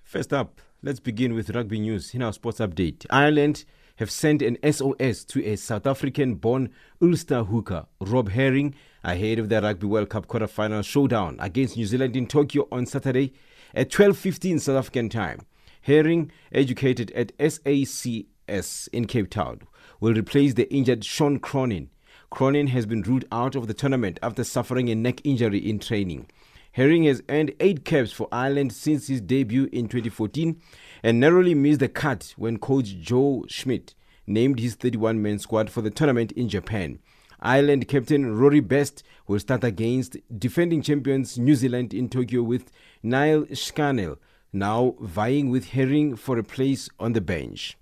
First 0.03 0.33
up, 0.33 0.59
let's 0.83 0.99
begin 0.99 1.33
with 1.33 1.51
rugby 1.51 1.79
news 1.79 2.13
in 2.13 2.21
our 2.21 2.33
sports 2.33 2.59
update. 2.59 3.05
Ireland 3.09 3.63
have 3.95 4.11
sent 4.11 4.41
an 4.41 4.57
SOS 4.69 5.23
to 5.23 5.45
a 5.45 5.55
South 5.55 5.87
African 5.87 6.35
born 6.35 6.69
Ulster 7.01 7.45
hooker, 7.45 7.85
Rob 8.01 8.27
Herring, 8.31 8.75
ahead 9.03 9.39
of 9.39 9.49
the 9.49 9.61
Rugby 9.61 9.87
World 9.87 10.09
Cup 10.09 10.27
quarter-final 10.27 10.81
showdown 10.81 11.37
against 11.39 11.77
New 11.77 11.85
Zealand 11.85 12.15
in 12.15 12.27
Tokyo 12.27 12.67
on 12.71 12.85
Saturday 12.85 13.33
at 13.73 13.89
12.15 13.89 14.59
South 14.59 14.77
African 14.77 15.09
time. 15.09 15.41
Herring, 15.81 16.31
educated 16.51 17.11
at 17.11 17.31
SACS 17.39 18.87
in 18.91 19.05
Cape 19.05 19.29
Town, 19.29 19.61
will 19.99 20.13
replace 20.13 20.53
the 20.53 20.71
injured 20.73 21.05
Sean 21.05 21.39
Cronin. 21.39 21.89
Cronin 22.29 22.67
has 22.67 22.85
been 22.85 23.01
ruled 23.01 23.25
out 23.31 23.55
of 23.55 23.67
the 23.67 23.73
tournament 23.73 24.19
after 24.21 24.43
suffering 24.43 24.89
a 24.89 24.95
neck 24.95 25.21
injury 25.23 25.57
in 25.57 25.79
training. 25.79 26.27
Herring 26.73 27.05
has 27.05 27.23
earned 27.29 27.53
eight 27.59 27.83
caps 27.83 28.11
for 28.11 28.27
Ireland 28.31 28.73
since 28.73 29.07
his 29.07 29.21
debut 29.21 29.67
in 29.71 29.87
2014 29.87 30.61
and 31.01 31.19
narrowly 31.19 31.55
missed 31.55 31.79
the 31.79 31.89
cut 31.89 32.33
when 32.37 32.59
coach 32.59 32.99
Joe 32.99 33.45
Schmidt 33.47 33.95
named 34.27 34.59
his 34.59 34.75
31 34.75 35.21
man 35.21 35.39
squad 35.39 35.71
for 35.71 35.81
the 35.81 35.89
tournament 35.89 36.31
in 36.33 36.47
Japan. 36.47 36.99
Ireland 37.41 37.87
captain 37.87 38.37
Rory 38.37 38.59
Best 38.59 39.03
will 39.27 39.39
start 39.39 39.63
against 39.63 40.17
defending 40.37 40.81
champions 40.81 41.37
New 41.37 41.55
Zealand 41.55 41.93
in 41.93 42.09
Tokyo 42.09 42.43
with 42.43 42.71
Niall 43.01 43.45
Scannell 43.53 44.17
now 44.51 44.95
vying 44.99 45.49
with 45.49 45.69
Herring 45.69 46.15
for 46.15 46.37
a 46.37 46.43
place 46.43 46.89
on 46.99 47.13
the 47.13 47.21
bench. 47.21 47.77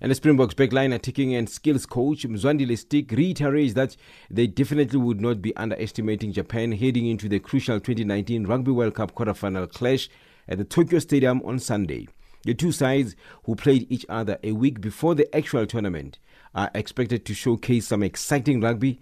And 0.00 0.10
the 0.10 0.14
Springboks 0.14 0.54
backline 0.54 0.94
attacking 0.94 1.34
and 1.34 1.48
skills 1.48 1.84
coach 1.84 2.24
Mzwandile 2.24 2.78
Stick 2.78 3.10
reiterates 3.10 3.74
that 3.74 3.96
they 4.30 4.46
definitely 4.46 4.98
would 4.98 5.20
not 5.20 5.42
be 5.42 5.56
underestimating 5.56 6.32
Japan 6.32 6.72
heading 6.72 7.06
into 7.06 7.28
the 7.28 7.40
crucial 7.40 7.80
2019 7.80 8.46
Rugby 8.46 8.70
World 8.70 8.94
Cup 8.94 9.14
quarterfinal 9.14 9.72
clash 9.72 10.08
at 10.48 10.58
the 10.58 10.64
Tokyo 10.64 11.00
Stadium 11.00 11.42
on 11.44 11.58
Sunday. 11.58 12.06
The 12.44 12.54
two 12.54 12.70
sides, 12.70 13.16
who 13.44 13.56
played 13.56 13.90
each 13.90 14.06
other 14.08 14.38
a 14.44 14.52
week 14.52 14.80
before 14.80 15.16
the 15.16 15.34
actual 15.34 15.66
tournament, 15.66 16.20
are 16.54 16.70
expected 16.74 17.24
to 17.24 17.34
showcase 17.34 17.88
some 17.88 18.02
exciting 18.02 18.60
rugby 18.60 19.00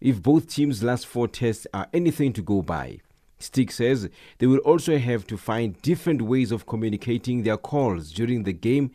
if 0.00 0.22
both 0.22 0.48
teams' 0.48 0.82
last 0.82 1.06
four 1.06 1.28
tests 1.28 1.66
are 1.72 1.88
anything 1.92 2.32
to 2.32 2.42
go 2.42 2.62
by. 2.62 2.98
Stick 3.38 3.70
says 3.72 4.08
they 4.38 4.46
will 4.46 4.58
also 4.58 4.98
have 4.98 5.26
to 5.26 5.36
find 5.36 5.80
different 5.82 6.22
ways 6.22 6.52
of 6.52 6.66
communicating 6.66 7.42
their 7.42 7.56
calls 7.56 8.12
during 8.12 8.44
the 8.44 8.52
game 8.52 8.90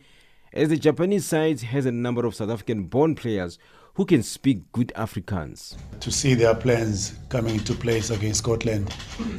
as 0.52 0.68
the 0.68 0.76
Japanese 0.76 1.26
side 1.26 1.60
has 1.60 1.86
a 1.86 1.92
number 1.92 2.26
of 2.26 2.34
South 2.34 2.50
African 2.50 2.84
born 2.84 3.14
players 3.14 3.58
who 3.94 4.04
can 4.04 4.22
speak 4.22 4.70
good 4.72 4.92
Afrikaans. 4.96 5.76
To 6.00 6.10
see 6.10 6.34
their 6.34 6.54
plans 6.54 7.14
coming 7.28 7.56
into 7.56 7.74
place 7.74 8.10
against 8.10 8.40
Scotland, 8.40 8.88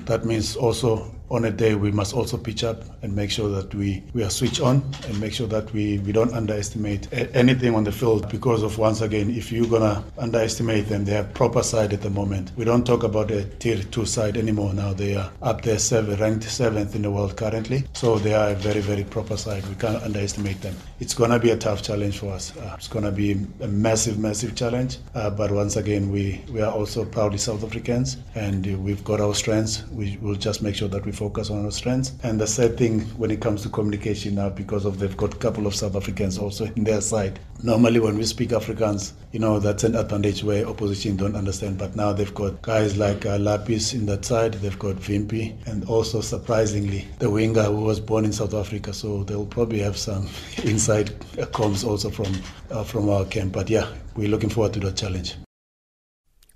that 0.06 0.26
means 0.26 0.56
also 0.56 1.14
on 1.32 1.46
a 1.46 1.52
day 1.52 1.76
we 1.76 1.92
must 1.92 2.14
also 2.14 2.38
pitch 2.38 2.64
up 2.64 2.84
and 3.04 3.16
make 3.16 3.32
sure 3.32 3.48
that 3.50 3.74
we, 3.74 4.04
we 4.14 4.22
are 4.22 4.30
switched 4.30 4.60
on 4.60 4.84
and 5.08 5.20
make 5.22 5.34
sure 5.34 5.48
that 5.48 5.72
we, 5.74 5.98
we 6.00 6.12
don't 6.12 6.34
underestimate 6.34 7.08
anything 7.34 7.74
on 7.74 7.86
the 7.86 7.92
field 7.92 8.30
because 8.30 8.64
of 8.64 8.78
once 8.78 9.00
again 9.00 9.30
if 9.30 9.50
you're 9.50 9.66
gonna 9.68 10.04
underestimate 10.18 10.88
them 10.90 11.06
they 11.06 11.14
have 11.14 11.34
proper 11.34 11.64
side 11.64 11.94
at 11.94 12.02
the 12.02 12.10
moment. 12.10 12.52
We 12.58 12.66
don't 12.66 12.86
talk 12.86 13.04
about 13.04 13.32
a 13.32 13.46
tier 13.46 13.82
2 13.82 14.06
side 14.06 14.36
anymore. 14.36 14.74
Now 14.74 14.92
they 14.94 15.16
are 15.16 15.32
up 15.42 15.62
there 15.62 15.80
seven, 15.80 16.20
ranked 16.20 16.46
7th 16.46 16.96
in 16.96 17.04
the 17.04 17.12
world 17.12 17.38
currently. 17.38 17.86
So 17.94 18.20
they 18.20 18.34
are 18.34 18.50
a 18.50 18.56
very 18.56 18.82
very 18.82 19.06
proper 19.06 19.38
side. 19.38 19.66
We 19.68 19.76
can't 19.76 20.04
underestimate 20.04 20.62
them. 20.62 20.76
It's 21.00 21.14
gonna 21.14 21.40
be 21.40 21.52
a 21.52 21.58
tough 21.58 21.82
challenge 21.82 22.20
for 22.20 22.34
us. 22.34 22.56
Uh, 22.58 22.76
it's 22.78 22.90
gonna 22.90 23.12
be 23.12 23.32
a 23.62 23.68
massive 23.68 24.20
massive 24.20 24.54
challenge. 24.56 24.98
Uh, 25.16 25.30
but 25.30 25.50
once 25.50 25.78
again 25.78 26.12
we, 26.12 26.44
we 26.52 26.62
are 26.62 26.74
also 26.74 27.06
proudly 27.06 27.38
South 27.38 27.64
Africans 27.64 28.18
and 28.36 28.66
we've 28.84 29.04
got 29.06 29.22
our 29.22 29.34
strengths. 29.34 29.88
We 29.92 30.18
will 30.22 30.36
just 30.36 30.62
make 30.62 30.76
sure 30.76 30.90
that 30.90 31.06
we 31.06 31.14
focus 31.22 31.52
on 31.52 31.64
our 31.66 31.72
strengths. 31.72 32.14
And 32.24 32.42
the 32.42 32.48
sad 32.48 32.80
thing 32.80 33.02
when 33.22 33.30
it 33.30 33.42
comes 33.42 33.62
to 33.62 33.70
communication 33.70 34.34
now, 34.34 34.50
because 34.50 34.86
of 34.86 34.98
they've 34.98 35.16
got 35.16 35.36
a 35.36 35.38
couple 35.38 35.68
of 35.68 35.76
South 35.76 35.96
Africans 35.96 36.40
also 36.40 36.66
in 36.76 36.84
their 36.84 37.00
side. 37.00 37.40
Normally, 37.62 38.00
when 38.00 38.18
we 38.18 38.26
speak 38.26 38.50
Afrikaans, 38.50 39.14
you 39.32 39.40
know 39.40 39.60
that's 39.60 39.84
an 39.84 39.96
advantage 39.96 40.44
where 40.44 40.66
opposition 40.66 41.18
don't 41.18 41.36
understand. 41.36 41.78
But 41.78 41.96
now 41.96 42.12
they've 42.12 42.34
got 42.34 42.60
guys 42.64 42.98
like 42.98 43.28
uh, 43.28 43.38
Lappies 43.38 43.94
in 43.94 44.08
that 44.08 44.26
side. 44.26 44.54
They've 44.56 44.80
got 44.80 44.96
Wimpie, 44.96 45.56
and 45.68 45.86
also 45.86 46.22
surprisingly, 46.22 47.08
the 47.20 47.30
winger 47.30 47.66
who 47.66 47.82
was 47.82 48.00
born 48.00 48.26
in 48.26 48.34
South 48.34 48.56
Africa. 48.56 48.92
So 48.92 49.24
they'll 49.24 49.46
probably 49.46 49.80
have 49.80 49.98
some 49.98 50.28
inside 50.64 51.12
comms 51.54 51.86
also 51.88 52.10
from 52.10 52.34
uh, 52.72 52.84
from 52.84 53.10
our 53.10 53.26
camp. 53.26 53.54
But 53.54 53.70
yeah, 53.70 53.88
we're 54.16 54.30
looking 54.30 54.50
forward 54.50 54.74
to 54.74 54.80
that 54.80 54.98
challenge. 54.98 55.36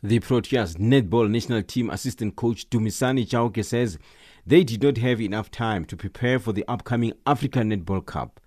The 0.01 0.19
Proteas 0.19 0.77
netball 0.77 1.29
national 1.29 1.63
team 1.63 1.89
assistant 1.89 2.35
coach 2.35 2.69
Dumisani 2.69 3.27
Chauke 3.27 3.63
says 3.63 3.97
they 4.45 4.63
did 4.63 4.83
not 4.83 4.97
have 4.97 5.19
enough 5.19 5.49
time 5.49 5.85
to 5.85 5.97
prepare 5.97 6.37
for 6.37 6.53
the 6.53 6.63
upcoming 6.67 7.13
African 7.25 7.71
Netball 7.71 8.05
Cup. 8.05 8.39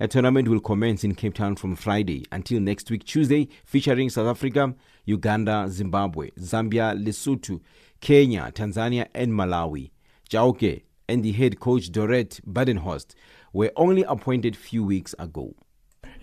A 0.00 0.08
tournament 0.08 0.48
will 0.48 0.58
commence 0.60 1.04
in 1.04 1.14
Cape 1.14 1.34
Town 1.34 1.54
from 1.54 1.76
Friday 1.76 2.26
until 2.32 2.58
next 2.58 2.90
week, 2.90 3.04
Tuesday, 3.04 3.48
featuring 3.64 4.10
South 4.10 4.26
Africa, 4.26 4.74
Uganda, 5.04 5.66
Zimbabwe, 5.68 6.30
Zambia, 6.40 7.00
Lesotho, 7.00 7.60
Kenya, 8.00 8.50
Tanzania, 8.52 9.06
and 9.14 9.32
Malawi. 9.32 9.92
Chauke 10.28 10.82
and 11.08 11.22
the 11.22 11.30
head 11.30 11.60
coach 11.60 11.92
Dorette 11.92 12.40
Badenhorst 12.44 13.14
were 13.52 13.70
only 13.76 14.02
appointed 14.02 14.56
few 14.56 14.82
weeks 14.82 15.14
ago. 15.20 15.54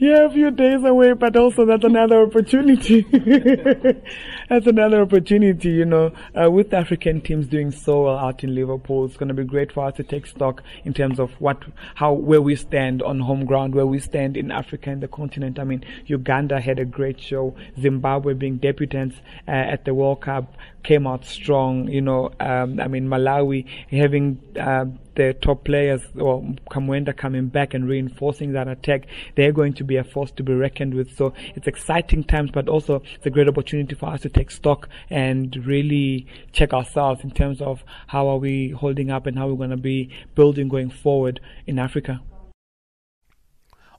Yeah, 0.01 0.25
a 0.25 0.31
few 0.31 0.49
days 0.49 0.83
away, 0.83 1.13
but 1.13 1.35
also 1.35 1.63
that's 1.63 1.83
another 1.83 2.23
opportunity. 2.23 3.01
that's 4.49 4.65
another 4.65 5.03
opportunity, 5.03 5.69
you 5.69 5.85
know, 5.85 6.11
uh, 6.33 6.49
with 6.49 6.73
African 6.73 7.21
teams 7.21 7.45
doing 7.45 7.69
so 7.69 8.05
well 8.05 8.17
out 8.17 8.43
in 8.43 8.55
Liverpool. 8.55 9.05
It's 9.05 9.15
going 9.15 9.27
to 9.27 9.35
be 9.35 9.43
great 9.43 9.71
for 9.71 9.85
us 9.85 9.97
to 9.97 10.03
take 10.03 10.25
stock 10.25 10.63
in 10.85 10.95
terms 10.95 11.19
of 11.19 11.29
what, 11.39 11.61
how, 11.93 12.13
where 12.13 12.41
we 12.41 12.55
stand 12.55 13.03
on 13.03 13.19
home 13.19 13.45
ground, 13.45 13.75
where 13.75 13.85
we 13.85 13.99
stand 13.99 14.37
in 14.37 14.49
Africa 14.49 14.89
and 14.89 15.03
the 15.03 15.07
continent. 15.07 15.59
I 15.59 15.65
mean, 15.65 15.85
Uganda 16.07 16.59
had 16.59 16.79
a 16.79 16.85
great 16.85 17.21
show. 17.21 17.55
Zimbabwe 17.79 18.33
being 18.33 18.57
debutants 18.57 19.17
uh, 19.47 19.51
at 19.51 19.85
the 19.85 19.93
World 19.93 20.21
Cup 20.21 20.57
came 20.83 21.07
out 21.07 21.25
strong. 21.25 21.87
You 21.87 22.01
know, 22.01 22.31
um, 22.39 22.79
I 22.79 22.87
mean, 22.87 23.07
Malawi 23.07 23.67
having 23.89 24.41
uh, 24.59 24.85
the 25.15 25.33
top 25.33 25.63
players 25.63 26.01
or 26.17 26.41
Kamwenda 26.69 27.15
coming 27.15 27.47
back 27.47 27.73
and 27.73 27.87
reinforcing 27.87 28.53
that 28.53 28.67
attack, 28.67 29.07
they're 29.35 29.51
going 29.51 29.73
to 29.73 29.83
be 29.83 29.97
a 29.97 30.03
force 30.03 30.31
to 30.31 30.43
be 30.43 30.53
reckoned 30.53 30.93
with. 30.93 31.15
So 31.15 31.33
it's 31.55 31.67
exciting 31.67 32.23
times, 32.23 32.51
but 32.51 32.69
also 32.69 33.03
it's 33.15 33.25
a 33.25 33.29
great 33.29 33.47
opportunity 33.47 33.95
for 33.95 34.07
us 34.07 34.21
to 34.21 34.29
take 34.29 34.51
stock 34.51 34.89
and 35.09 35.55
really 35.65 36.27
check 36.51 36.73
ourselves 36.73 37.23
in 37.23 37.31
terms 37.31 37.61
of 37.61 37.83
how 38.07 38.27
are 38.27 38.37
we 38.37 38.69
holding 38.69 39.11
up 39.11 39.25
and 39.25 39.37
how 39.37 39.47
we're 39.47 39.55
going 39.55 39.69
to 39.69 39.77
be 39.77 40.09
building 40.35 40.67
going 40.67 40.89
forward 40.89 41.39
in 41.67 41.79
Africa. 41.79 42.21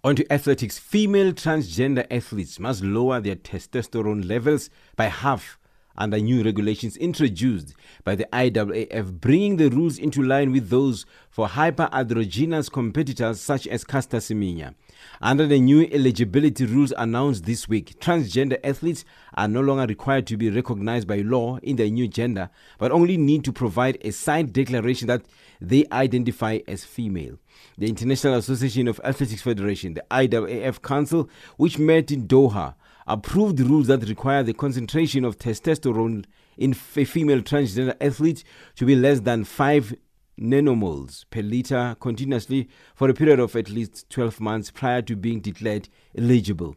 On 0.04 0.16
to 0.16 0.32
athletics. 0.32 0.80
Female 0.80 1.32
transgender 1.32 2.04
athletes 2.10 2.58
must 2.58 2.82
lower 2.82 3.20
their 3.20 3.36
testosterone 3.36 4.28
levels 4.28 4.68
by 4.96 5.04
half 5.04 5.58
under 5.96 6.18
new 6.18 6.42
regulations 6.42 6.96
introduced 6.96 7.74
by 8.04 8.14
the 8.14 8.26
IAAF, 8.32 9.20
bringing 9.20 9.56
the 9.56 9.68
rules 9.68 9.98
into 9.98 10.22
line 10.22 10.52
with 10.52 10.70
those 10.70 11.06
for 11.30 11.48
hyperandrogenous 11.48 12.70
competitors 12.70 13.40
such 13.40 13.66
as 13.66 13.84
Caster 13.84 14.18
Semenya. 14.18 14.74
Under 15.20 15.46
the 15.46 15.58
new 15.58 15.88
eligibility 15.90 16.64
rules 16.64 16.92
announced 16.96 17.44
this 17.44 17.68
week, 17.68 17.98
transgender 18.00 18.58
athletes 18.62 19.04
are 19.34 19.48
no 19.48 19.60
longer 19.60 19.86
required 19.86 20.26
to 20.28 20.36
be 20.36 20.50
recognized 20.50 21.08
by 21.08 21.18
law 21.18 21.58
in 21.62 21.76
their 21.76 21.88
new 21.88 22.08
gender, 22.08 22.50
but 22.78 22.92
only 22.92 23.16
need 23.16 23.44
to 23.44 23.52
provide 23.52 23.98
a 24.02 24.10
signed 24.10 24.52
declaration 24.52 25.08
that 25.08 25.22
they 25.60 25.84
identify 25.92 26.58
as 26.66 26.84
female. 26.84 27.38
The 27.78 27.88
International 27.88 28.34
Association 28.34 28.88
of 28.88 29.00
Athletics 29.04 29.42
Federation, 29.42 29.94
the 29.94 30.04
IAAF 30.10 30.82
Council, 30.82 31.28
which 31.56 31.78
met 31.78 32.10
in 32.10 32.26
Doha, 32.26 32.74
approved 33.06 33.60
rules 33.60 33.86
that 33.88 34.08
require 34.08 34.42
the 34.42 34.54
concentration 34.54 35.24
of 35.24 35.38
testosterone 35.38 36.24
in 36.56 36.72
female 36.74 37.40
transgender 37.40 37.96
athlete 38.00 38.44
to 38.76 38.84
be 38.84 38.94
less 38.94 39.20
than 39.20 39.44
5 39.44 39.94
nanomoles 40.40 41.24
per 41.30 41.42
liter 41.42 41.96
continuously 42.00 42.68
for 42.94 43.08
a 43.08 43.14
period 43.14 43.38
of 43.38 43.54
at 43.56 43.70
least 43.70 44.08
12 44.10 44.40
months 44.40 44.70
prior 44.70 45.02
to 45.02 45.16
being 45.16 45.40
declared 45.40 45.88
eligible. 46.16 46.76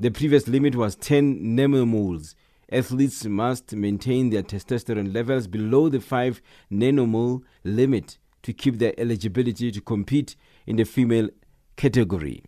The 0.00 0.10
previous 0.10 0.48
limit 0.48 0.74
was 0.74 0.96
10 0.96 1.56
nanomoles. 1.56 2.34
Athletes 2.72 3.24
must 3.26 3.74
maintain 3.74 4.30
their 4.30 4.42
testosterone 4.42 5.14
levels 5.14 5.46
below 5.46 5.88
the 5.88 6.00
5 6.00 6.40
nanomole 6.72 7.42
limit 7.62 8.18
to 8.42 8.52
keep 8.52 8.78
their 8.78 8.94
eligibility 8.98 9.70
to 9.70 9.80
compete 9.80 10.34
in 10.66 10.76
the 10.76 10.84
female 10.84 11.28
category. 11.76 12.42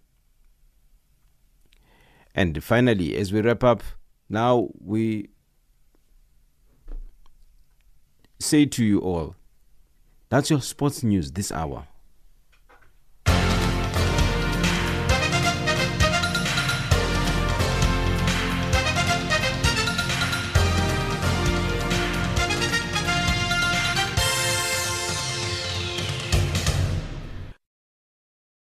And 2.36 2.62
finally, 2.62 3.16
as 3.16 3.32
we 3.32 3.40
wrap 3.40 3.64
up, 3.64 3.82
now 4.28 4.68
we 4.78 5.30
say 8.38 8.66
to 8.66 8.84
you 8.84 9.00
all 9.00 9.34
that's 10.28 10.50
your 10.50 10.60
sports 10.60 11.02
news 11.02 11.32
this 11.32 11.50
hour. 11.50 11.86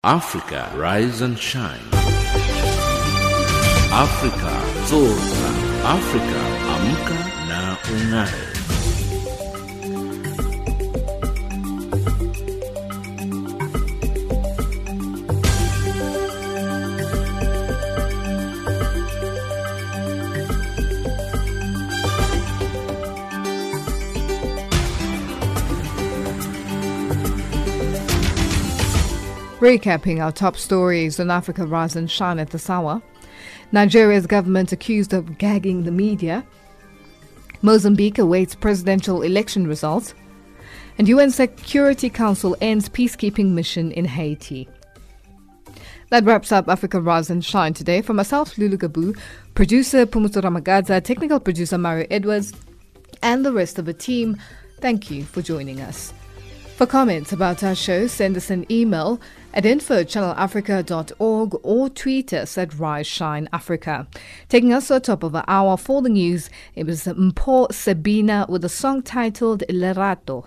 Africa, 0.05 0.73
rise 0.75 1.21
and 1.21 1.39
shine. 1.39 1.79
Africa, 3.95 4.53
zorka. 4.87 5.49
Africa, 5.85 6.41
amka 6.75 7.19
na 7.49 7.77
ung'are. 7.93 8.49
Recapping 29.61 30.25
our 30.25 30.33
top 30.33 30.57
stories 30.57 31.21
on 31.21 31.31
Africa 31.31 31.67
Rise 31.67 31.95
and 31.95 32.11
Shine 32.11 32.39
at 32.39 32.51
this 32.51 32.71
hour. 32.71 33.03
Nigeria's 33.73 34.27
government 34.27 34.71
accused 34.71 35.15
of 35.15 35.39
gagging 35.39 35.85
the 35.85 35.91
media. 35.91 36.45
Mozambique 37.63 38.19
awaits 38.19 38.55
presidential 38.55 39.23
election 39.23 39.67
results. 39.67 40.15
And 40.99 41.09
UN 41.09 41.31
Security 41.31 42.11
Council 42.11 42.55
ends 42.61 42.89
peacekeeping 42.89 43.53
mission 43.53 43.91
in 43.93 44.05
Haiti. 44.05 44.69
That 46.11 46.25
wraps 46.25 46.53
up 46.53 46.69
Africa 46.69 47.01
Rise 47.01 47.31
and 47.31 47.43
Shine 47.43 47.73
today. 47.73 48.03
For 48.03 48.13
myself, 48.13 48.59
Lulu 48.59 48.77
Gabu, 48.77 49.19
producer 49.55 50.05
Pumuto 50.05 50.43
Ramagaza, 50.43 51.03
technical 51.03 51.41
producer 51.41 51.79
Mario 51.79 52.07
Edwards, 52.11 52.53
and 53.23 53.47
the 53.47 53.53
rest 53.53 53.79
of 53.79 53.87
the 53.87 53.95
team, 53.95 54.37
thank 54.81 55.11
you 55.11 55.25
for 55.25 55.41
joining 55.41 55.81
us. 55.81 56.13
For 56.77 56.85
comments 56.85 57.33
about 57.33 57.65
our 57.65 57.75
show, 57.75 58.07
send 58.07 58.37
us 58.37 58.51
an 58.51 58.71
email 58.71 59.19
at 59.55 59.67
info.channelafrica.org 59.67 61.61
or 61.63 61.89
tweet 61.89 62.33
us 62.33 62.57
at 62.57 62.79
Rise 62.79 63.07
Shine 63.07 63.49
Africa. 63.53 64.07
Taking 64.49 64.73
us 64.73 64.89
to 64.89 64.95
the 64.95 65.01
top 65.01 65.23
of 65.23 65.33
the 65.33 65.45
hour 65.49 65.77
for 65.77 66.03
the 66.03 66.09
news, 66.09 66.49
it 66.75 66.87
was 66.87 67.05
Mpo 67.05 67.73
Sabina 67.73 68.47
with 68.49 68.65
a 68.65 68.69
song 68.69 69.03
titled 69.03 69.63
Lerato. 69.69 70.47